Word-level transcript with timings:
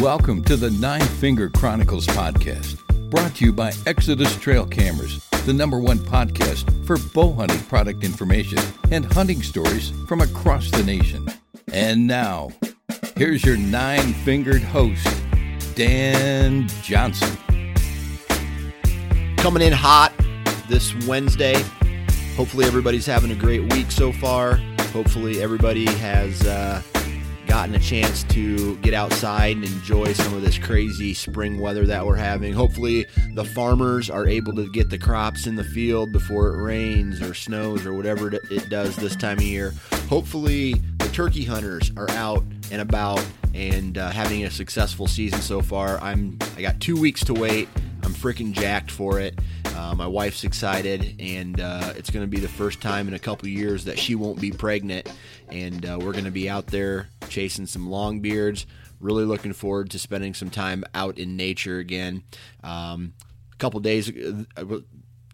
Welcome 0.00 0.42
to 0.44 0.56
the 0.56 0.70
Nine 0.70 1.02
Finger 1.02 1.50
Chronicles 1.50 2.06
podcast, 2.06 2.80
brought 3.10 3.34
to 3.34 3.44
you 3.44 3.52
by 3.52 3.74
Exodus 3.84 4.34
Trail 4.36 4.64
Cameras, 4.64 5.22
the 5.44 5.52
number 5.52 5.78
one 5.78 5.98
podcast 5.98 6.86
for 6.86 6.96
bow 7.12 7.34
hunting 7.34 7.60
product 7.64 8.02
information 8.02 8.56
and 8.90 9.04
hunting 9.04 9.42
stories 9.42 9.92
from 10.08 10.22
across 10.22 10.70
the 10.70 10.82
nation. 10.84 11.28
And 11.74 12.06
now, 12.06 12.50
here's 13.14 13.44
your 13.44 13.58
nine 13.58 14.14
fingered 14.14 14.62
host, 14.62 15.06
Dan 15.74 16.66
Johnson. 16.82 17.36
Coming 19.36 19.60
in 19.60 19.74
hot 19.74 20.14
this 20.66 20.94
Wednesday. 21.06 21.62
Hopefully, 22.36 22.64
everybody's 22.64 23.04
having 23.04 23.32
a 23.32 23.36
great 23.36 23.70
week 23.74 23.90
so 23.90 24.12
far. 24.12 24.56
Hopefully, 24.94 25.42
everybody 25.42 25.84
has. 25.84 26.40
Uh, 26.46 26.80
gotten 27.50 27.74
a 27.74 27.80
chance 27.80 28.22
to 28.22 28.76
get 28.76 28.94
outside 28.94 29.56
and 29.56 29.64
enjoy 29.64 30.12
some 30.12 30.32
of 30.34 30.40
this 30.40 30.56
crazy 30.56 31.12
spring 31.12 31.60
weather 31.60 31.84
that 31.84 32.06
we're 32.06 32.14
having. 32.14 32.52
Hopefully, 32.52 33.04
the 33.34 33.44
farmers 33.44 34.08
are 34.08 34.24
able 34.28 34.54
to 34.54 34.70
get 34.70 34.88
the 34.88 34.96
crops 34.96 35.48
in 35.48 35.56
the 35.56 35.64
field 35.64 36.12
before 36.12 36.54
it 36.54 36.62
rains 36.62 37.20
or 37.20 37.34
snows 37.34 37.84
or 37.84 37.92
whatever 37.92 38.32
it 38.32 38.68
does 38.68 38.94
this 38.94 39.16
time 39.16 39.38
of 39.38 39.42
year. 39.42 39.74
Hopefully, 40.08 40.74
the 40.98 41.08
turkey 41.08 41.44
hunters 41.44 41.90
are 41.96 42.08
out 42.10 42.44
and 42.70 42.80
about 42.80 43.20
and 43.52 43.98
uh, 43.98 44.10
having 44.10 44.44
a 44.44 44.50
successful 44.50 45.08
season 45.08 45.40
so 45.40 45.60
far. 45.60 46.00
I'm 46.00 46.38
I 46.56 46.62
got 46.62 46.78
two 46.78 47.00
weeks 47.00 47.24
to 47.24 47.34
wait. 47.34 47.68
I'm 48.04 48.14
freaking 48.14 48.52
jacked 48.52 48.90
for 48.90 49.20
it. 49.20 49.38
Uh, 49.76 49.94
my 49.94 50.06
wife's 50.06 50.44
excited, 50.44 51.16
and 51.18 51.60
uh, 51.60 51.92
it's 51.96 52.10
going 52.10 52.24
to 52.24 52.28
be 52.28 52.40
the 52.40 52.48
first 52.48 52.80
time 52.80 53.08
in 53.08 53.14
a 53.14 53.18
couple 53.18 53.48
years 53.48 53.84
that 53.84 53.98
she 53.98 54.14
won't 54.14 54.40
be 54.40 54.50
pregnant. 54.50 55.10
And 55.48 55.84
uh, 55.86 55.98
we're 56.00 56.12
going 56.12 56.24
to 56.24 56.30
be 56.30 56.48
out 56.48 56.66
there 56.66 57.08
chasing 57.28 57.66
some 57.66 57.88
long 57.90 58.20
beards. 58.20 58.66
Really 59.00 59.24
looking 59.24 59.52
forward 59.52 59.90
to 59.90 59.98
spending 59.98 60.34
some 60.34 60.50
time 60.50 60.84
out 60.94 61.18
in 61.18 61.36
nature 61.36 61.78
again. 61.78 62.22
Um, 62.62 63.14
a 63.52 63.56
couple 63.56 63.80
days, 63.80 64.10
uh, 64.56 64.64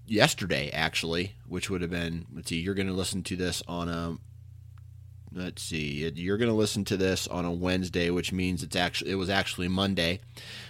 yesterday 0.06 0.70
actually, 0.70 1.34
which 1.48 1.68
would 1.70 1.82
have 1.82 1.90
been. 1.90 2.26
Let's 2.32 2.48
see, 2.48 2.60
you're 2.60 2.74
going 2.74 2.86
to 2.86 2.92
listen 2.92 3.22
to 3.24 3.36
this 3.36 3.62
on 3.66 3.88
a. 3.88 4.16
Let's 5.36 5.62
see, 5.62 6.10
you're 6.14 6.38
going 6.38 6.48
to 6.48 6.54
listen 6.54 6.86
to 6.86 6.96
this 6.96 7.28
on 7.28 7.44
a 7.44 7.52
Wednesday, 7.52 8.08
which 8.08 8.32
means 8.32 8.62
it's 8.62 8.74
actually 8.74 9.10
it 9.10 9.16
was 9.16 9.28
actually 9.28 9.68
Monday. 9.68 10.20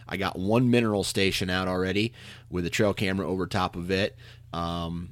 I 0.09 0.17
got 0.17 0.37
one 0.37 0.73
mineral 0.73 1.05
station 1.05 1.49
out 1.49 1.69
already 1.69 2.13
with 2.51 2.67
a 2.67 2.71
trail 2.71 2.93
camera 2.93 3.29
over 3.29 3.47
top 3.47 3.77
of 3.77 3.93
it. 3.93 4.17
Um, 4.53 5.11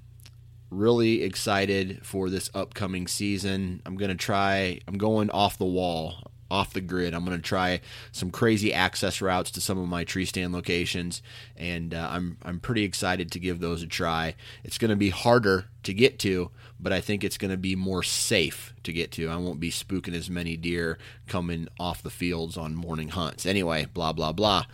really 0.70 1.22
excited 1.22 2.04
for 2.04 2.30
this 2.30 2.50
upcoming 2.52 3.06
season. 3.06 3.80
I'm 3.86 3.96
going 3.96 4.10
to 4.10 4.16
try, 4.16 4.80
I'm 4.88 4.98
going 4.98 5.30
off 5.30 5.56
the 5.56 5.64
wall, 5.64 6.32
off 6.50 6.72
the 6.72 6.80
grid. 6.80 7.14
I'm 7.14 7.24
going 7.24 7.36
to 7.36 7.42
try 7.42 7.80
some 8.12 8.30
crazy 8.30 8.72
access 8.72 9.20
routes 9.20 9.50
to 9.52 9.60
some 9.60 9.78
of 9.78 9.88
my 9.88 10.04
tree 10.04 10.24
stand 10.24 10.52
locations, 10.52 11.22
and 11.56 11.94
uh, 11.94 12.08
I'm, 12.10 12.38
I'm 12.42 12.60
pretty 12.60 12.84
excited 12.84 13.30
to 13.32 13.38
give 13.38 13.60
those 13.60 13.82
a 13.82 13.86
try. 13.86 14.34
It's 14.62 14.78
going 14.78 14.90
to 14.90 14.96
be 14.96 15.10
harder 15.10 15.66
to 15.84 15.94
get 15.94 16.18
to, 16.20 16.50
but 16.80 16.92
I 16.92 17.00
think 17.00 17.22
it's 17.24 17.38
going 17.38 17.50
to 17.50 17.56
be 17.56 17.76
more 17.76 18.02
safe 18.02 18.74
to 18.82 18.92
get 18.92 19.12
to. 19.12 19.28
I 19.28 19.36
won't 19.36 19.60
be 19.60 19.70
spooking 19.70 20.14
as 20.14 20.30
many 20.30 20.56
deer 20.56 20.98
coming 21.26 21.68
off 21.78 22.02
the 22.02 22.10
fields 22.10 22.56
on 22.56 22.74
morning 22.74 23.08
hunts. 23.08 23.46
Anyway, 23.46 23.86
blah, 23.92 24.12
blah, 24.12 24.32
blah. 24.32 24.66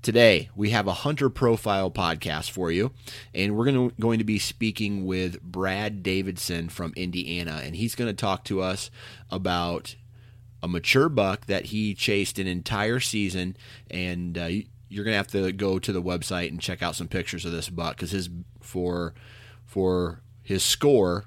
Today, 0.00 0.48
we 0.54 0.70
have 0.70 0.86
a 0.86 0.92
hunter 0.92 1.28
profile 1.28 1.90
podcast 1.90 2.50
for 2.50 2.70
you, 2.70 2.92
and 3.34 3.56
we're 3.56 3.64
going 3.64 3.90
to, 3.90 4.00
going 4.00 4.18
to 4.18 4.24
be 4.24 4.38
speaking 4.38 5.06
with 5.06 5.42
Brad 5.42 6.04
Davidson 6.04 6.68
from 6.68 6.92
Indiana, 6.94 7.60
and 7.64 7.74
he's 7.74 7.96
going 7.96 8.08
to 8.08 8.14
talk 8.14 8.44
to 8.44 8.60
us 8.60 8.90
about 9.28 9.96
a 10.62 10.68
mature 10.68 11.08
buck 11.08 11.46
that 11.46 11.66
he 11.66 11.94
chased 11.94 12.38
an 12.38 12.46
entire 12.46 13.00
season, 13.00 13.56
and 13.90 14.36
uh, 14.36 14.48
you're 14.88 15.04
going 15.04 15.12
to 15.12 15.18
have 15.18 15.28
to 15.28 15.52
go 15.52 15.78
to 15.78 15.92
the 15.92 16.02
website 16.02 16.48
and 16.48 16.60
check 16.60 16.82
out 16.82 16.96
some 16.96 17.08
pictures 17.08 17.44
of 17.44 17.52
this 17.52 17.68
buck 17.68 17.96
because 17.96 18.10
his 18.10 18.28
for 18.60 19.14
for 19.64 20.22
his 20.42 20.62
score, 20.62 21.26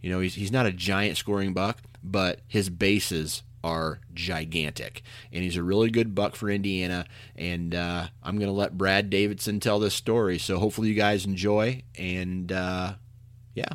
you 0.00 0.10
know, 0.10 0.20
he's 0.20 0.34
he's 0.34 0.52
not 0.52 0.66
a 0.66 0.72
giant 0.72 1.16
scoring 1.16 1.54
buck, 1.54 1.82
but 2.02 2.40
his 2.48 2.68
bases 2.68 3.42
are 3.66 3.98
gigantic. 4.14 5.02
And 5.32 5.42
he's 5.42 5.56
a 5.56 5.62
really 5.62 5.90
good 5.90 6.14
buck 6.14 6.36
for 6.36 6.48
Indiana. 6.48 7.04
And 7.34 7.74
uh, 7.74 8.06
I'm 8.22 8.36
going 8.38 8.48
to 8.48 8.52
let 8.52 8.78
Brad 8.78 9.10
Davidson 9.10 9.58
tell 9.58 9.80
this 9.80 9.94
story. 9.94 10.38
So 10.38 10.58
hopefully 10.58 10.88
you 10.88 10.94
guys 10.94 11.26
enjoy. 11.26 11.82
And 11.98 12.52
uh, 12.52 12.94
yeah, 13.54 13.74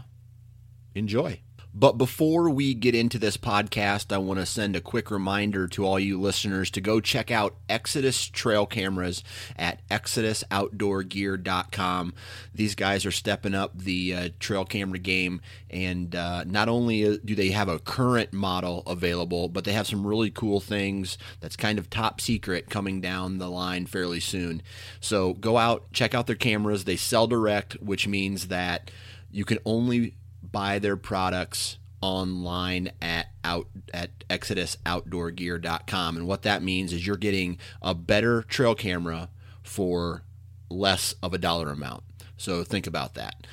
enjoy. 0.96 1.42
But 1.74 1.98
before 1.98 2.50
we 2.50 2.74
get 2.74 2.96
into 2.96 3.18
this 3.18 3.38
podcast, 3.38 4.12
I 4.12 4.18
want 4.18 4.42
to 4.42 4.46
send 4.46 4.76
a 4.76 4.82
quick 4.82 5.10
reminder 5.10 5.70
to 5.70 5.86
all 5.86 5.98
you 5.98 6.20
listeners 6.20 6.70
to 6.72 6.82
go 6.82 7.00
check 7.00 7.32
out 7.32 7.56
Exodus 7.70 8.28
trail 8.28 8.66
cameras 8.66 9.24
at 9.56 9.80
exodusoutdoorgear.com. 9.88 12.14
These 12.54 12.76
guys 12.76 13.06
are 13.06 13.12
stepping 13.12 13.56
up 13.56 13.78
the 13.78 14.14
uh, 14.14 14.28
trail 14.40 14.66
camera 14.66 15.00
game, 15.00 15.40
and 15.70 16.14
uh, 16.14 16.44
not 16.44 16.68
only 16.68 17.18
do 17.20 17.36
they 17.36 17.52
have 17.52 17.70
a 17.70 17.80
current 17.80 18.34
model 18.34 18.84
available, 18.86 19.48
but 19.48 19.64
they 19.64 19.72
have 19.72 19.88
some 19.88 20.06
really 20.06 20.30
cool 20.30 20.60
things 20.60 21.18
that's 21.40 21.56
kind 21.56 21.80
of 21.80 21.90
top 21.90 22.20
secret 22.20 22.70
coming 22.70 23.00
down 23.00 23.38
the 23.38 23.50
line 23.50 23.86
fairly 23.86 24.20
soon. 24.20 24.62
So 25.00 25.36
go 25.36 25.58
out, 25.58 25.94
check 25.94 26.14
out 26.14 26.28
their 26.28 26.36
cameras. 26.36 26.84
They 26.84 26.98
sell 26.98 27.28
direct, 27.28 27.82
which 27.82 28.10
means 28.10 28.50
that 28.50 28.92
you 29.32 29.46
can 29.46 29.60
only 29.66 30.16
buy 30.42 30.80
their 30.80 30.98
products 30.98 31.78
online 32.02 32.92
at 33.02 33.28
out 33.44 33.68
at 33.94 34.28
exodusoutdoorgear.com 34.28 36.18
and 36.18 36.28
what 36.28 36.42
that 36.42 36.64
means 36.64 36.92
is 36.94 37.06
you're 37.06 37.16
getting 37.16 37.58
a 37.82 37.94
better 37.94 38.42
trail 38.44 38.74
camera 38.74 39.30
for 39.62 40.24
less 40.70 41.14
of 41.22 41.34
a 41.34 41.38
dollar 41.38 41.70
amount. 41.70 42.04
So 42.38 42.64
think 42.64 42.88
about 42.88 43.14
that. 43.16 43.48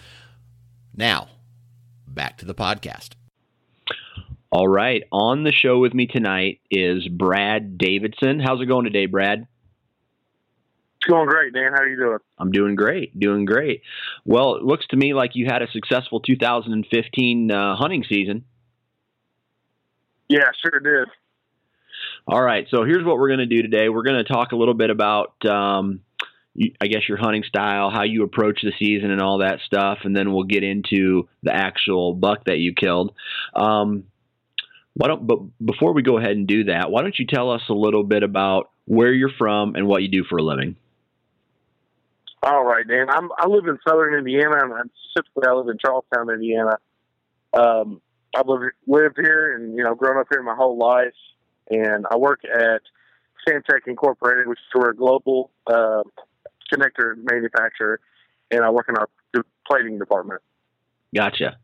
Now 0.97 1.29
back 2.07 2.39
to 2.39 2.47
the 2.47 2.55
podcast. 2.55 3.11
All 4.51 4.67
right. 4.69 5.03
On 5.13 5.45
the 5.45 5.53
show 5.53 5.79
with 5.79 5.93
me 5.93 6.07
tonight 6.07 6.61
is 6.71 7.07
brad 7.07 7.77
davidson. 7.77 8.41
How's 8.41 8.63
it 8.63 8.67
going 8.67 8.85
today 8.85 9.07
brad 9.07 9.47
going 11.09 11.29
great, 11.29 11.53
Dan. 11.53 11.73
How 11.73 11.83
are 11.83 11.89
you 11.89 11.97
doing? 11.97 12.19
I'm 12.39 12.53
doing 12.53 12.75
great, 12.75 13.19
doing 13.19 13.45
great. 13.45 13.83
Well, 14.25 14.57
it 14.57 14.63
looks 14.63 14.87
to 14.89 14.97
me 14.97 15.15
like 15.15 15.33
you 15.35 15.47
had 15.47 15.63
a 15.63 15.71
successful 15.71 16.21
2015 16.21 17.51
uh, 17.51 17.77
hunting 17.77 18.05
season. 18.09 18.45
Yeah, 20.29 20.51
sure 20.63 20.81
did. 20.81 21.09
All 22.27 22.43
right, 22.43 22.67
so 22.71 22.85
here's 22.85 23.05
what 23.05 23.19
we're 23.19 23.29
going 23.29 23.41
to 23.41 23.47
do 23.47 23.63
today. 23.63 23.89
We're 23.89 24.03
going 24.03 24.23
to 24.23 24.31
talk 24.31 24.53
a 24.53 24.57
little 24.57 24.75
bit 24.75 24.91
about, 24.91 25.33
um, 25.47 26.01
I 26.81 26.87
guess, 26.87 27.09
your 27.09 27.17
hunting 27.17 27.43
style, 27.43 27.91
how 27.91 28.03
you 28.03 28.23
approach 28.23 28.61
the 28.63 28.73
season, 28.79 29.11
and 29.11 29.23
all 29.23 29.39
that 29.39 29.61
stuff, 29.65 30.01
and 30.05 30.15
then 30.15 30.33
we'll 30.33 30.45
get 30.45 30.63
into 30.63 31.29
the 31.43 31.55
actual 31.55 32.13
buck 32.13 32.45
that 32.45 32.59
you 32.59 32.75
killed. 32.75 33.15
Um, 33.57 34.05
why 34.93 35.09
don't? 35.09 35.27
But 35.27 35.39
before 35.65 35.95
we 35.95 36.03
go 36.03 36.19
ahead 36.19 36.33
and 36.33 36.47
do 36.47 36.65
that, 36.65 36.91
why 36.91 37.03
don't 37.03 37.19
you 37.19 37.27
tell 37.27 37.51
us 37.51 37.63
a 37.71 37.75
little 37.75 38.05
bit 38.05 38.23
about 38.23 38.71
where 38.85 39.13
you're 39.13 39.31
from 39.39 39.75
and 39.75 39.87
what 39.87 40.03
you 40.03 40.09
do 40.09 40.25
for 40.25 40.39
a 40.39 40.43
living? 40.43 40.77
All 42.43 42.65
right, 42.65 42.87
Dan. 42.87 43.11
I'm 43.11 43.31
I 43.37 43.47
live 43.47 43.67
in 43.67 43.79
Southern 43.87 44.15
Indiana, 44.15 44.59
and 44.63 44.91
specifically 45.11 45.45
I 45.49 45.53
live 45.53 45.69
in 45.69 45.79
Charlestown, 45.79 46.31
Indiana. 46.31 46.79
Um, 47.53 48.01
I've 48.37 48.47
lived 48.47 48.75
lived 48.87 49.17
here 49.19 49.57
and 49.57 49.77
you 49.77 49.83
know 49.83 49.95
grown 49.95 50.19
up 50.19 50.29
here 50.31 50.43
my 50.43 50.55
whole 50.55 50.79
life. 50.79 51.15
and 51.71 52.07
I 52.11 52.17
work 52.17 52.41
at 52.45 52.83
Samtec 53.47 53.87
Incorporated, 53.87 54.47
which 54.47 54.59
is 54.59 54.83
a 54.89 54.93
global 54.93 55.51
uh, 55.67 56.03
connector 56.73 57.17
manufacturer, 57.17 58.01
and 58.51 58.63
I 58.63 58.71
work 58.71 58.89
in 58.89 58.97
our 58.97 59.09
plating 59.67 59.99
department. 59.99 60.41
Gotcha. 61.15 61.59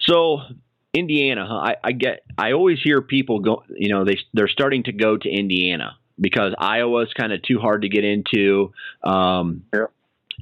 So 0.00 0.40
Indiana, 0.92 1.46
huh? 1.48 1.54
I, 1.54 1.76
I 1.82 1.92
get. 1.92 2.20
I 2.36 2.52
always 2.52 2.80
hear 2.82 3.00
people 3.00 3.40
go. 3.40 3.64
You 3.74 3.88
know, 3.88 4.04
they 4.04 4.18
they're 4.34 4.48
starting 4.48 4.82
to 4.84 4.92
go 4.92 5.16
to 5.16 5.28
Indiana 5.28 5.96
because 6.20 6.54
Iowa's 6.58 7.12
kind 7.18 7.32
of 7.32 7.42
too 7.42 7.58
hard 7.58 7.82
to 7.82 7.88
get 7.88 8.04
into. 8.04 8.72
Um, 9.02 9.64
yeah. 9.72 9.86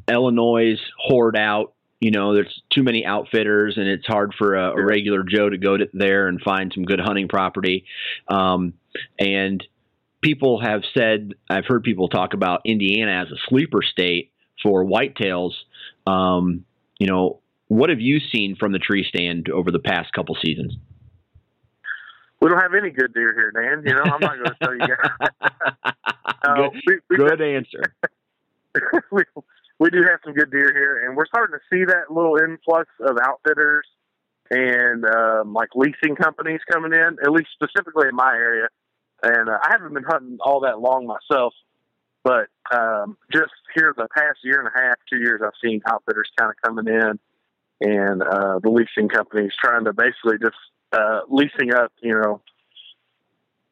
Illinois 0.08 0.76
hoard 0.98 1.36
out. 1.36 1.74
You 2.00 2.10
know, 2.10 2.34
there's 2.34 2.62
too 2.70 2.82
many 2.82 3.04
outfitters, 3.06 3.76
and 3.76 3.86
it's 3.86 4.06
hard 4.06 4.34
for 4.36 4.56
a, 4.56 4.72
a 4.72 4.84
regular 4.84 5.22
Joe 5.22 5.48
to 5.48 5.58
go 5.58 5.76
to 5.76 5.88
there 5.92 6.26
and 6.26 6.40
find 6.40 6.72
some 6.74 6.84
good 6.84 6.98
hunting 6.98 7.28
property. 7.28 7.84
Um, 8.26 8.74
and 9.20 9.62
people 10.20 10.60
have 10.60 10.82
said, 10.96 11.34
I've 11.48 11.64
heard 11.66 11.84
people 11.84 12.08
talk 12.08 12.34
about 12.34 12.62
Indiana 12.64 13.22
as 13.22 13.30
a 13.30 13.36
sleeper 13.48 13.82
state 13.82 14.32
for 14.62 14.84
whitetails. 14.84 15.52
Um, 16.06 16.64
you 16.98 17.06
know, 17.06 17.40
what 17.68 17.90
have 17.90 18.00
you 18.00 18.18
seen 18.18 18.56
from 18.56 18.72
the 18.72 18.78
tree 18.78 19.04
stand 19.08 19.48
over 19.48 19.70
the 19.70 19.78
past 19.78 20.12
couple 20.12 20.36
seasons? 20.44 20.76
We 22.42 22.48
don't 22.48 22.58
have 22.58 22.74
any 22.74 22.90
good 22.90 23.14
deer 23.14 23.32
here, 23.34 23.52
Dan. 23.52 23.84
You 23.86 23.94
know, 23.94 24.02
I'm 24.02 24.18
not 24.18 24.34
going 24.34 24.50
to 24.50 24.56
tell 24.60 24.74
you 24.74 24.80
guys. 24.80 25.30
uh, 26.42 26.54
good, 26.56 26.82
we, 26.88 26.98
we 27.08 27.16
good 27.16 27.40
answer. 27.40 27.94
we, 29.12 29.22
we 29.78 29.90
do 29.90 30.02
have 30.02 30.18
some 30.24 30.34
good 30.34 30.50
deer 30.50 30.72
here, 30.74 31.06
and 31.06 31.16
we're 31.16 31.26
starting 31.26 31.56
to 31.56 31.62
see 31.70 31.84
that 31.84 32.10
little 32.12 32.36
influx 32.36 32.88
of 32.98 33.16
outfitters 33.22 33.86
and 34.50 35.04
um, 35.04 35.54
like 35.54 35.68
leasing 35.76 36.16
companies 36.16 36.58
coming 36.68 36.92
in, 36.92 37.16
at 37.22 37.30
least 37.30 37.50
specifically 37.54 38.08
in 38.08 38.16
my 38.16 38.34
area. 38.34 38.66
And 39.22 39.48
uh, 39.48 39.58
I 39.62 39.68
haven't 39.70 39.94
been 39.94 40.02
hunting 40.02 40.38
all 40.40 40.62
that 40.62 40.80
long 40.80 41.06
myself, 41.06 41.54
but 42.24 42.48
um, 42.74 43.16
just 43.32 43.52
here 43.72 43.94
the 43.96 44.08
past 44.16 44.40
year 44.42 44.58
and 44.58 44.66
a 44.66 44.82
half, 44.82 44.96
two 45.08 45.18
years, 45.18 45.42
I've 45.44 45.52
seen 45.62 45.80
outfitters 45.86 46.28
kind 46.36 46.50
of 46.50 46.56
coming 46.60 46.92
in 46.92 47.20
and 47.82 48.20
uh, 48.20 48.58
the 48.58 48.68
leasing 48.68 49.08
companies 49.08 49.52
trying 49.60 49.84
to 49.84 49.92
basically 49.92 50.38
just 50.42 50.56
uh, 50.92 51.20
leasing 51.28 51.74
up, 51.74 51.92
you 52.02 52.14
know, 52.14 52.40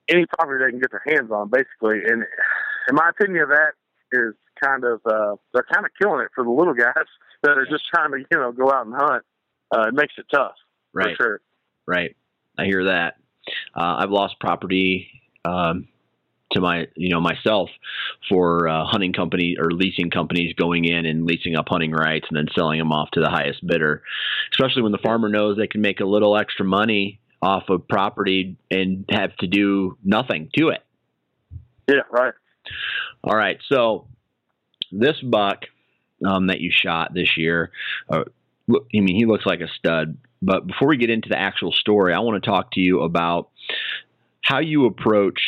any 0.09 0.27
property 0.27 0.65
they 0.65 0.71
can 0.71 0.81
get 0.81 0.91
their 0.91 1.05
hands 1.07 1.31
on, 1.31 1.51
basically. 1.51 2.01
And 2.07 2.25
in 2.89 2.95
my 2.95 3.11
opinion, 3.11 3.49
that 3.49 3.73
is 4.13 4.35
kind 4.63 4.85
of 4.85 5.01
uh, 5.07 5.37
they're 5.53 5.67
kind 5.73 5.85
of 5.85 5.93
killing 6.01 6.23
it 6.23 6.31
for 6.35 6.45
the 6.45 6.51
little 6.51 6.75
guys 6.75 7.07
that 7.43 7.59
are 7.59 7.67
just 7.67 7.85
trying 7.93 8.11
to 8.13 8.19
you 8.19 8.39
know 8.39 8.53
go 8.53 8.71
out 8.73 8.87
and 8.87 8.95
hunt. 8.95 9.25
Uh, 9.73 9.89
it 9.89 9.95
makes 9.95 10.15
it 10.19 10.27
tough, 10.33 10.55
right? 10.93 11.17
For 11.17 11.23
sure. 11.23 11.41
Right. 11.87 12.17
I 12.59 12.65
hear 12.65 12.85
that. 12.85 13.15
Uh, 13.75 13.97
I've 13.99 14.11
lost 14.11 14.39
property 14.41 15.09
um, 15.45 15.89
to 16.53 16.61
my 16.61 16.87
you 16.95 17.09
know 17.11 17.21
myself 17.21 17.71
for 18.29 18.69
uh, 18.69 18.85
hunting 18.85 19.13
company 19.13 19.57
or 19.59 19.71
leasing 19.71 20.11
companies 20.11 20.55
going 20.55 20.85
in 20.85 21.07
and 21.07 21.25
leasing 21.25 21.57
up 21.57 21.67
hunting 21.69 21.93
rights 21.93 22.27
and 22.31 22.37
then 22.37 22.47
selling 22.55 22.79
them 22.79 22.93
off 22.93 23.11
to 23.13 23.21
the 23.21 23.31
highest 23.31 23.65
bidder 23.67 24.03
especially 24.53 24.83
when 24.83 24.93
the 24.93 24.99
farmer 24.99 25.29
knows 25.29 25.57
they 25.57 25.67
can 25.67 25.81
make 25.81 26.01
a 26.01 26.05
little 26.05 26.37
extra 26.37 26.65
money 26.65 27.21
off 27.43 27.65
of 27.69 27.87
property 27.89 28.57
and 28.71 29.05
have 29.11 29.35
to 29.37 29.47
do 29.47 29.97
nothing 30.05 30.51
to 30.55 30.69
it. 30.69 30.83
Yeah 31.89 32.03
right. 32.11 32.35
All 33.25 33.37
right 33.37 33.59
so 33.71 34.07
this 34.93 35.21
buck 35.21 35.65
um, 36.27 36.49
that 36.49 36.61
you 36.61 36.71
shot 36.73 37.15
this 37.15 37.37
year 37.37 37.71
uh, 38.11 38.25
i 38.71 39.01
mean 39.01 39.17
he 39.17 39.25
looks 39.25 39.47
like 39.47 39.61
a 39.61 39.69
stud 39.79 40.19
but 40.43 40.67
before 40.67 40.89
we 40.89 40.97
get 40.97 41.11
into 41.11 41.29
the 41.29 41.39
actual 41.39 41.73
story 41.73 42.13
i 42.13 42.19
want 42.19 42.43
to 42.43 42.51
talk 42.51 42.73
to 42.73 42.81
you 42.81 43.01
about 43.01 43.49
how 44.43 44.59
you 44.59 44.85
approach 44.85 45.41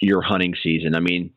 your 0.00 0.22
hunting 0.22 0.54
season. 0.62 0.94
I 0.94 1.00
mean, 1.00 1.30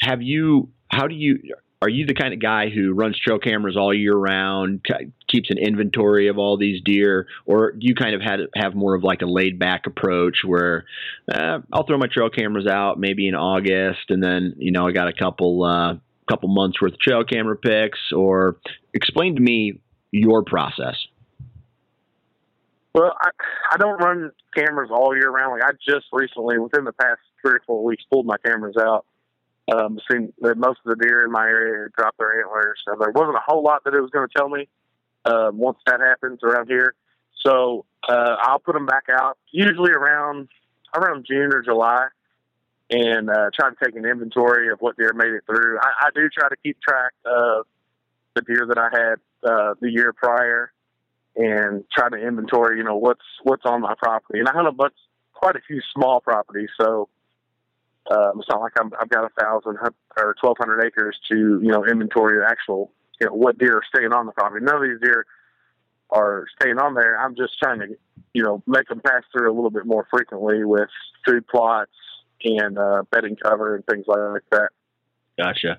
have 0.00 0.22
you? 0.22 0.70
How 0.88 1.06
do 1.06 1.14
you? 1.14 1.38
Are 1.82 1.88
you 1.88 2.06
the 2.06 2.14
kind 2.14 2.32
of 2.32 2.40
guy 2.40 2.70
who 2.70 2.94
runs 2.94 3.18
trail 3.18 3.38
cameras 3.38 3.76
all 3.76 3.92
year 3.92 4.14
round, 4.16 4.86
keeps 5.28 5.50
an 5.50 5.58
inventory 5.58 6.28
of 6.28 6.38
all 6.38 6.56
these 6.56 6.80
deer, 6.82 7.26
or 7.44 7.72
do 7.72 7.80
you 7.80 7.94
kind 7.94 8.14
of 8.14 8.22
have 8.22 8.40
have 8.54 8.74
more 8.74 8.94
of 8.94 9.04
like 9.04 9.20
a 9.20 9.26
laid 9.26 9.58
back 9.58 9.86
approach 9.86 10.38
where 10.46 10.86
uh, 11.30 11.58
I'll 11.72 11.84
throw 11.86 11.98
my 11.98 12.06
trail 12.06 12.30
cameras 12.30 12.66
out 12.66 12.98
maybe 12.98 13.28
in 13.28 13.34
August, 13.34 14.08
and 14.08 14.22
then 14.22 14.54
you 14.56 14.72
know 14.72 14.86
I 14.86 14.92
got 14.92 15.08
a 15.08 15.12
couple 15.12 15.62
uh, 15.62 15.96
couple 16.26 16.48
months 16.48 16.80
worth 16.80 16.94
of 16.94 17.00
trail 17.00 17.22
camera 17.22 17.56
pics, 17.56 17.98
or 18.16 18.56
explain 18.94 19.36
to 19.36 19.42
me 19.42 19.80
your 20.10 20.42
process. 20.42 20.96
Well, 22.94 23.12
I, 23.20 23.30
I 23.72 23.76
don't 23.76 23.98
run 23.98 24.30
cameras 24.56 24.90
all 24.90 25.14
year 25.14 25.28
round. 25.28 25.58
Like 25.58 25.68
I 25.68 25.72
just 25.86 26.06
recently, 26.12 26.58
within 26.58 26.84
the 26.84 26.92
past 26.92 27.20
three 27.44 27.56
or 27.56 27.62
four 27.66 27.84
weeks, 27.84 28.04
pulled 28.10 28.26
my 28.26 28.36
cameras 28.44 28.76
out. 28.78 29.04
Um, 29.72 29.98
seen 30.10 30.32
that 30.40 30.58
most 30.58 30.80
of 30.84 30.96
the 30.96 31.02
deer 31.02 31.24
in 31.24 31.32
my 31.32 31.46
area 31.46 31.88
dropped 31.96 32.18
their 32.18 32.40
antlers. 32.40 32.78
So 32.84 32.96
there 32.98 33.10
wasn't 33.10 33.36
a 33.36 33.42
whole 33.46 33.62
lot 33.62 33.82
that 33.84 33.94
it 33.94 34.00
was 34.00 34.10
going 34.10 34.28
to 34.28 34.34
tell 34.36 34.48
me 34.48 34.68
um, 35.24 35.56
once 35.56 35.78
that 35.86 36.00
happens 36.00 36.40
around 36.42 36.68
here. 36.68 36.94
So 37.44 37.86
uh, 38.06 38.36
I'll 38.42 38.58
put 38.58 38.74
them 38.74 38.84
back 38.86 39.04
out 39.10 39.38
usually 39.50 39.92
around 39.92 40.48
around 40.94 41.26
June 41.28 41.50
or 41.52 41.62
July, 41.62 42.08
and 42.90 43.30
uh, 43.30 43.50
try 43.54 43.70
to 43.70 43.76
take 43.82 43.96
an 43.96 44.04
inventory 44.04 44.70
of 44.70 44.80
what 44.80 44.96
deer 44.96 45.12
made 45.14 45.32
it 45.32 45.42
through. 45.46 45.78
I, 45.78 46.06
I 46.06 46.08
do 46.14 46.28
try 46.28 46.48
to 46.48 46.56
keep 46.62 46.80
track 46.80 47.12
of 47.24 47.66
the 48.34 48.42
deer 48.42 48.66
that 48.68 48.78
I 48.78 48.88
had 48.92 49.50
uh, 49.50 49.74
the 49.80 49.90
year 49.90 50.12
prior 50.12 50.72
and 51.36 51.84
try 51.92 52.08
to 52.08 52.16
inventory, 52.16 52.78
you 52.78 52.84
know, 52.84 52.96
what's 52.96 53.24
what's 53.42 53.64
on 53.64 53.80
my 53.80 53.94
property. 53.94 54.38
And 54.38 54.48
I 54.48 54.52
hunt 54.52 54.68
a 54.68 54.72
bunch, 54.72 54.94
quite 55.32 55.56
a 55.56 55.60
few 55.66 55.80
small 55.94 56.20
properties, 56.20 56.70
so 56.80 57.08
um, 58.10 58.32
it's 58.38 58.48
not 58.48 58.60
like 58.60 58.72
I'm, 58.78 58.90
I've 59.00 59.08
got 59.08 59.24
a 59.24 59.30
thousand 59.40 59.78
or 60.16 60.34
twelve 60.40 60.56
hundred 60.58 60.84
acres 60.84 61.16
to 61.30 61.60
you 61.62 61.70
know 61.70 61.84
inventory 61.86 62.38
the 62.38 62.46
actual 62.46 62.92
you 63.20 63.26
know 63.26 63.34
what 63.34 63.58
deer 63.58 63.76
are 63.76 63.82
staying 63.94 64.12
on 64.12 64.26
the 64.26 64.32
property. 64.32 64.64
None 64.64 64.76
of 64.76 64.82
these 64.82 65.00
deer 65.02 65.26
are 66.10 66.46
staying 66.60 66.78
on 66.78 66.94
there. 66.94 67.18
I'm 67.18 67.34
just 67.34 67.58
trying 67.62 67.80
to 67.80 67.86
you 68.32 68.42
know 68.42 68.62
make 68.66 68.88
them 68.88 69.00
pass 69.00 69.22
through 69.32 69.50
a 69.50 69.54
little 69.54 69.70
bit 69.70 69.86
more 69.86 70.06
frequently 70.10 70.64
with 70.64 70.88
food 71.26 71.46
plots 71.46 71.92
and 72.44 72.78
uh, 72.78 73.04
bedding 73.10 73.36
cover 73.36 73.76
and 73.76 73.86
things 73.86 74.04
like 74.06 74.42
that. 74.50 74.68
Gotcha. 75.38 75.78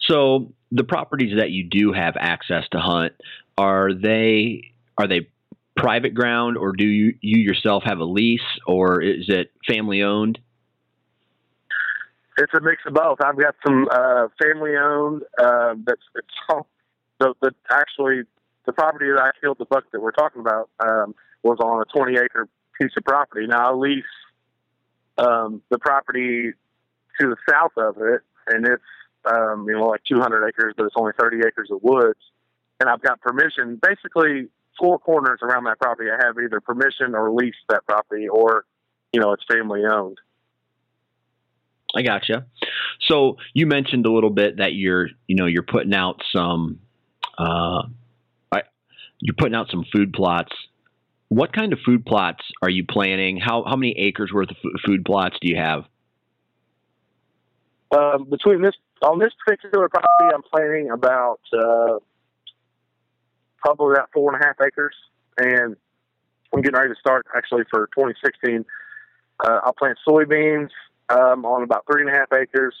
So 0.00 0.52
the 0.70 0.84
properties 0.84 1.38
that 1.38 1.50
you 1.50 1.64
do 1.64 1.92
have 1.92 2.14
access 2.18 2.64
to 2.72 2.78
hunt 2.78 3.14
are 3.56 3.92
they 3.94 4.72
are 4.98 5.06
they 5.06 5.28
private 5.76 6.14
ground 6.14 6.56
or 6.56 6.72
do 6.72 6.86
you, 6.86 7.14
you 7.20 7.38
yourself 7.38 7.82
have 7.84 7.98
a 7.98 8.04
lease 8.04 8.40
or 8.66 9.00
is 9.02 9.26
it 9.28 9.50
family 9.66 10.02
owned? 10.02 10.38
It's 12.36 12.52
a 12.54 12.60
mix 12.60 12.82
of 12.86 12.94
both. 12.94 13.20
I've 13.20 13.38
got 13.38 13.54
some 13.64 13.86
uh, 13.90 14.28
family 14.42 14.76
owned. 14.76 15.22
Uh, 15.38 15.74
that's 15.86 16.00
it's 16.16 16.26
all, 16.48 16.66
the, 17.20 17.34
the 17.40 17.54
actually 17.70 18.22
the 18.66 18.72
property 18.72 19.06
that 19.14 19.20
I 19.20 19.30
killed 19.40 19.58
the 19.58 19.66
buck 19.66 19.84
that 19.92 20.00
we're 20.00 20.12
talking 20.12 20.40
about 20.40 20.70
um, 20.80 21.14
was 21.42 21.58
on 21.60 21.82
a 21.82 21.84
20 21.96 22.16
acre 22.16 22.48
piece 22.80 22.92
of 22.96 23.04
property. 23.04 23.46
Now 23.46 23.70
I 23.70 23.74
lease 23.74 24.04
um, 25.18 25.62
the 25.70 25.78
property 25.78 26.52
to 27.20 27.28
the 27.28 27.36
south 27.48 27.72
of 27.76 27.96
it, 27.98 28.22
and 28.48 28.66
it's 28.66 28.82
um, 29.24 29.66
you 29.68 29.74
know 29.78 29.86
like 29.86 30.02
200 30.04 30.48
acres, 30.48 30.74
but 30.76 30.86
it's 30.86 30.94
only 30.96 31.12
30 31.18 31.38
acres 31.46 31.70
of 31.70 31.82
woods. 31.82 32.18
And 32.80 32.88
I've 32.90 33.02
got 33.02 33.20
permission. 33.20 33.78
Basically, 33.80 34.48
four 34.78 34.98
corners 34.98 35.38
around 35.42 35.64
that 35.64 35.78
property, 35.78 36.10
I 36.10 36.24
have 36.26 36.36
either 36.42 36.60
permission 36.60 37.14
or 37.14 37.30
lease 37.30 37.54
that 37.68 37.86
property, 37.86 38.28
or 38.28 38.64
you 39.12 39.20
know, 39.20 39.32
it's 39.32 39.44
family 39.48 39.82
owned. 39.84 40.18
I 41.96 42.02
gotcha. 42.02 42.46
So 43.08 43.36
you 43.52 43.66
mentioned 43.66 44.06
a 44.06 44.12
little 44.12 44.30
bit 44.30 44.56
that 44.58 44.74
you're, 44.74 45.08
you 45.26 45.36
know, 45.36 45.46
you're 45.46 45.62
putting 45.62 45.94
out 45.94 46.20
some, 46.32 46.80
uh, 47.38 47.82
you're 49.24 49.34
putting 49.34 49.54
out 49.54 49.68
some 49.70 49.84
food 49.90 50.12
plots. 50.12 50.52
What 51.28 51.54
kind 51.54 51.72
of 51.72 51.78
food 51.84 52.04
plots 52.04 52.44
are 52.60 52.68
you 52.68 52.84
planning? 52.84 53.38
How 53.38 53.64
how 53.66 53.74
many 53.74 53.92
acres 53.98 54.30
worth 54.32 54.50
of 54.50 54.56
food 54.84 55.04
plots 55.04 55.36
do 55.40 55.48
you 55.48 55.56
have? 55.56 55.84
Um, 57.90 58.28
between 58.28 58.60
this 58.60 58.74
on 59.02 59.18
this 59.18 59.32
particular 59.44 59.88
property, 59.88 60.34
I'm 60.34 60.42
planning 60.42 60.90
about 60.90 61.40
uh, 61.52 61.98
probably 63.56 63.94
about 63.94 64.10
four 64.12 64.34
and 64.34 64.42
a 64.42 64.46
half 64.46 64.56
acres, 64.60 64.94
and 65.38 65.74
I'm 66.52 66.60
getting 66.60 66.78
ready 66.78 66.92
to 66.92 67.00
start 67.00 67.26
actually 67.34 67.62
for 67.70 67.88
2016. 67.96 68.64
Uh, 69.42 69.60
I'll 69.64 69.72
plant 69.72 69.98
soybeans 70.06 70.68
um, 71.08 71.44
on 71.44 71.62
about 71.62 71.84
three 71.90 72.02
and 72.02 72.10
a 72.10 72.12
half 72.12 72.32
acres, 72.32 72.74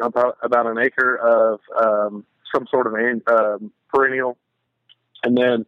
about 0.00 0.36
about 0.42 0.66
an 0.66 0.78
acre 0.78 1.16
of 1.16 1.60
um, 1.80 2.24
some 2.54 2.66
sort 2.70 2.86
of 2.86 2.94
um, 3.28 3.72
perennial, 3.92 4.36
and 5.24 5.36
then 5.36 5.66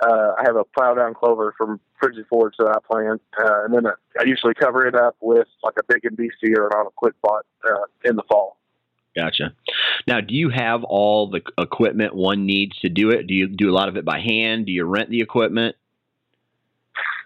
uh, 0.00 0.34
I 0.38 0.42
have 0.44 0.56
a 0.56 0.64
plow 0.64 0.94
down 0.94 1.14
clover 1.14 1.54
from 1.56 1.80
Frigid 2.00 2.26
Forage 2.28 2.54
that 2.58 2.68
I 2.68 2.78
plant, 2.86 3.22
uh, 3.38 3.64
and 3.64 3.74
then 3.74 3.86
I 3.86 4.24
usually 4.24 4.54
cover 4.54 4.86
it 4.86 4.94
up 4.94 5.16
with 5.20 5.46
like 5.62 5.74
a 5.78 5.84
big 5.86 6.04
and 6.04 6.16
beastie 6.16 6.54
or 6.56 6.76
on 6.76 6.86
a 6.86 6.90
Quick 6.90 7.14
Plot 7.24 7.44
uh, 7.64 7.86
in 8.04 8.16
the 8.16 8.22
fall. 8.28 8.58
Gotcha. 9.14 9.52
Now, 10.06 10.20
do 10.20 10.34
you 10.34 10.48
have 10.48 10.84
all 10.84 11.30
the 11.30 11.42
equipment 11.58 12.14
one 12.14 12.46
needs 12.46 12.78
to 12.80 12.88
do 12.88 13.10
it? 13.10 13.26
Do 13.26 13.34
you 13.34 13.46
do 13.46 13.70
a 13.70 13.74
lot 13.74 13.88
of 13.88 13.96
it 13.96 14.04
by 14.04 14.20
hand? 14.20 14.66
Do 14.66 14.72
you 14.72 14.84
rent 14.84 15.10
the 15.10 15.20
equipment? 15.20 15.76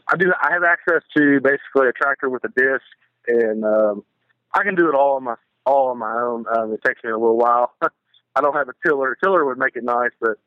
I 0.09 0.17
do. 0.17 0.33
I 0.41 0.53
have 0.53 0.65
access 0.65 1.03
to 1.17 1.41
basically 1.41 1.89
a 1.89 1.93
tractor 1.93 2.29
with 2.29 2.45
a 2.45 2.49
disc, 2.49 2.85
and 3.29 3.65
um, 3.65 4.05
I 4.53 4.63
can 4.63 4.75
do 4.75 4.89
it 4.89 4.95
all 4.95 5.17
on 5.17 5.25
my 5.25 5.35
all 5.65 5.89
on 5.89 5.99
my 5.99 6.13
own. 6.13 6.45
Um, 6.55 6.73
it 6.73 6.81
takes 6.85 7.03
me 7.03 7.11
a 7.11 7.19
little 7.19 7.37
while. 7.37 7.73
I 7.83 8.41
don't 8.41 8.55
have 8.55 8.69
a 8.69 8.75
tiller. 8.87 9.13
A 9.13 9.17
tiller 9.25 9.45
would 9.45 9.59
make 9.59 9.77
it 9.77 9.85
nice, 9.85 10.13
but 10.21 10.39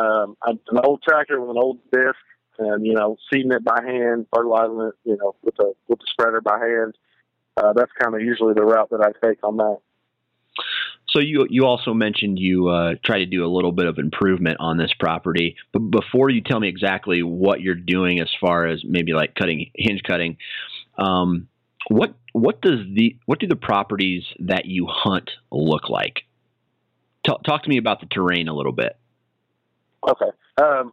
um, 0.00 0.36
an 0.44 0.58
old 0.84 1.02
tractor 1.02 1.40
with 1.40 1.50
an 1.50 1.56
old 1.58 1.78
disc, 1.90 2.16
and 2.58 2.86
you 2.86 2.94
know, 2.94 3.16
seeding 3.32 3.52
it 3.52 3.64
by 3.64 3.82
hand, 3.84 4.26
fertilizing 4.34 4.80
it, 4.80 4.94
you 5.08 5.16
know, 5.16 5.34
with 5.42 5.58
a 5.58 5.72
with 5.88 5.98
the 5.98 6.06
spreader 6.10 6.40
by 6.40 6.58
hand. 6.58 6.94
Uh, 7.56 7.72
that's 7.74 7.92
kind 8.00 8.14
of 8.14 8.22
usually 8.22 8.54
the 8.54 8.64
route 8.64 8.88
that 8.90 9.02
I 9.02 9.26
take 9.26 9.38
on 9.42 9.58
that. 9.58 9.78
So 11.08 11.18
you 11.18 11.46
you 11.50 11.66
also 11.66 11.92
mentioned 11.92 12.38
you 12.38 12.68
uh, 12.68 12.94
try 13.04 13.18
to 13.18 13.26
do 13.26 13.44
a 13.44 13.50
little 13.52 13.72
bit 13.72 13.86
of 13.86 13.98
improvement 13.98 14.58
on 14.60 14.78
this 14.78 14.92
property, 14.98 15.56
but 15.72 15.80
before 15.80 16.30
you 16.30 16.40
tell 16.40 16.60
me 16.60 16.68
exactly 16.68 17.22
what 17.22 17.60
you're 17.60 17.74
doing 17.74 18.20
as 18.20 18.30
far 18.40 18.66
as 18.66 18.82
maybe 18.84 19.12
like 19.12 19.34
cutting 19.34 19.70
hinge 19.74 20.02
cutting, 20.04 20.38
um, 20.96 21.48
what 21.88 22.14
what 22.32 22.60
does 22.60 22.80
the 22.94 23.16
what 23.26 23.38
do 23.38 23.46
the 23.46 23.56
properties 23.56 24.24
that 24.40 24.66
you 24.66 24.86
hunt 24.88 25.30
look 25.50 25.88
like? 25.88 26.22
Talk, 27.24 27.42
talk 27.44 27.62
to 27.64 27.68
me 27.68 27.78
about 27.78 28.00
the 28.00 28.06
terrain 28.06 28.48
a 28.48 28.54
little 28.54 28.72
bit. 28.72 28.96
Okay, 30.08 30.30
um, 30.58 30.92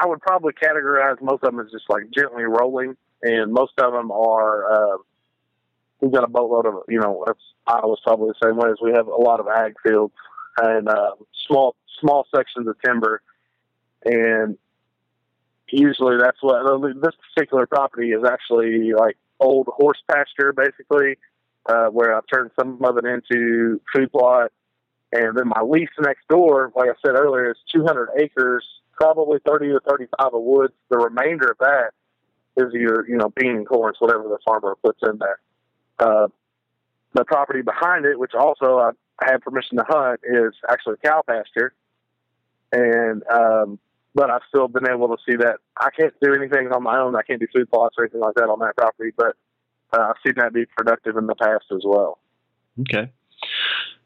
I 0.00 0.06
would 0.06 0.20
probably 0.20 0.52
categorize 0.52 1.20
most 1.20 1.42
of 1.44 1.52
them 1.52 1.60
as 1.60 1.70
just 1.70 1.84
like 1.88 2.04
gently 2.14 2.44
rolling, 2.44 2.96
and 3.22 3.52
most 3.52 3.72
of 3.78 3.92
them 3.92 4.10
are. 4.10 4.72
Uh, 4.72 4.96
we've 6.00 6.12
got 6.12 6.24
a 6.24 6.28
boatload 6.28 6.66
of 6.66 6.74
you 6.88 7.00
know 7.00 7.24
Iowa's 7.66 8.00
probably 8.02 8.28
the 8.28 8.46
same 8.46 8.56
way 8.56 8.70
as 8.70 8.78
we 8.82 8.92
have 8.92 9.06
a 9.06 9.20
lot 9.20 9.40
of 9.40 9.48
ag 9.48 9.74
fields 9.86 10.14
and 10.58 10.88
uh, 10.88 11.12
small 11.46 11.76
small 12.00 12.26
sections 12.34 12.66
of 12.68 12.76
timber, 12.84 13.20
and 14.04 14.56
usually 15.70 16.16
that's 16.18 16.38
what 16.40 16.80
this 17.02 17.14
particular 17.34 17.66
property 17.66 18.10
is 18.10 18.24
actually 18.24 18.92
like 18.92 19.16
old 19.40 19.68
horse 19.70 19.98
pasture 20.10 20.52
basically, 20.52 21.16
uh, 21.66 21.86
where 21.86 22.16
I've 22.16 22.26
turned 22.32 22.50
some 22.58 22.82
of 22.82 22.96
it 22.98 23.04
into 23.04 23.80
food 23.92 24.10
plot, 24.10 24.52
and 25.12 25.36
then 25.36 25.48
my 25.48 25.62
lease 25.62 25.88
next 26.00 26.26
door, 26.28 26.72
like 26.74 26.90
I 26.90 26.94
said 27.04 27.14
earlier, 27.14 27.50
is 27.50 27.56
200 27.72 28.10
acres, 28.18 28.64
probably 28.92 29.38
30 29.46 29.68
to 29.68 29.80
35 29.88 30.34
of 30.34 30.42
woods. 30.42 30.74
The 30.90 30.98
remainder 30.98 31.50
of 31.50 31.58
that 31.58 31.90
is 32.56 32.72
your 32.72 33.08
you 33.08 33.16
know 33.16 33.30
bean 33.34 33.56
and 33.56 33.66
corn, 33.66 33.94
whatever 33.98 34.24
the 34.24 34.38
farmer 34.44 34.76
puts 34.82 35.00
in 35.02 35.18
there. 35.18 35.40
Uh, 35.98 36.28
the 37.14 37.24
property 37.24 37.62
behind 37.62 38.04
it, 38.04 38.18
which 38.18 38.34
also 38.34 38.78
I, 38.78 38.90
I 39.20 39.30
have 39.32 39.40
permission 39.42 39.78
to 39.78 39.84
hunt, 39.88 40.20
is 40.24 40.54
actually 40.70 40.94
a 41.02 41.08
cow 41.08 41.22
pasture. 41.26 41.72
And, 42.70 43.22
um, 43.32 43.78
but 44.14 44.30
I've 44.30 44.42
still 44.48 44.68
been 44.68 44.88
able 44.88 45.08
to 45.08 45.16
see 45.28 45.36
that 45.36 45.58
I 45.76 45.90
can't 45.90 46.14
do 46.20 46.34
anything 46.34 46.72
on 46.72 46.82
my 46.82 46.98
own. 46.98 47.14
I 47.16 47.22
can't 47.22 47.40
do 47.40 47.46
food 47.54 47.70
plots 47.70 47.96
or 47.98 48.04
anything 48.04 48.20
like 48.20 48.34
that 48.34 48.48
on 48.48 48.58
that 48.60 48.76
property, 48.76 49.12
but 49.16 49.36
uh, 49.92 50.10
I've 50.10 50.16
seen 50.24 50.34
that 50.36 50.52
be 50.52 50.66
productive 50.76 51.16
in 51.16 51.26
the 51.26 51.34
past 51.34 51.66
as 51.72 51.82
well. 51.84 52.18
Okay. 52.80 53.10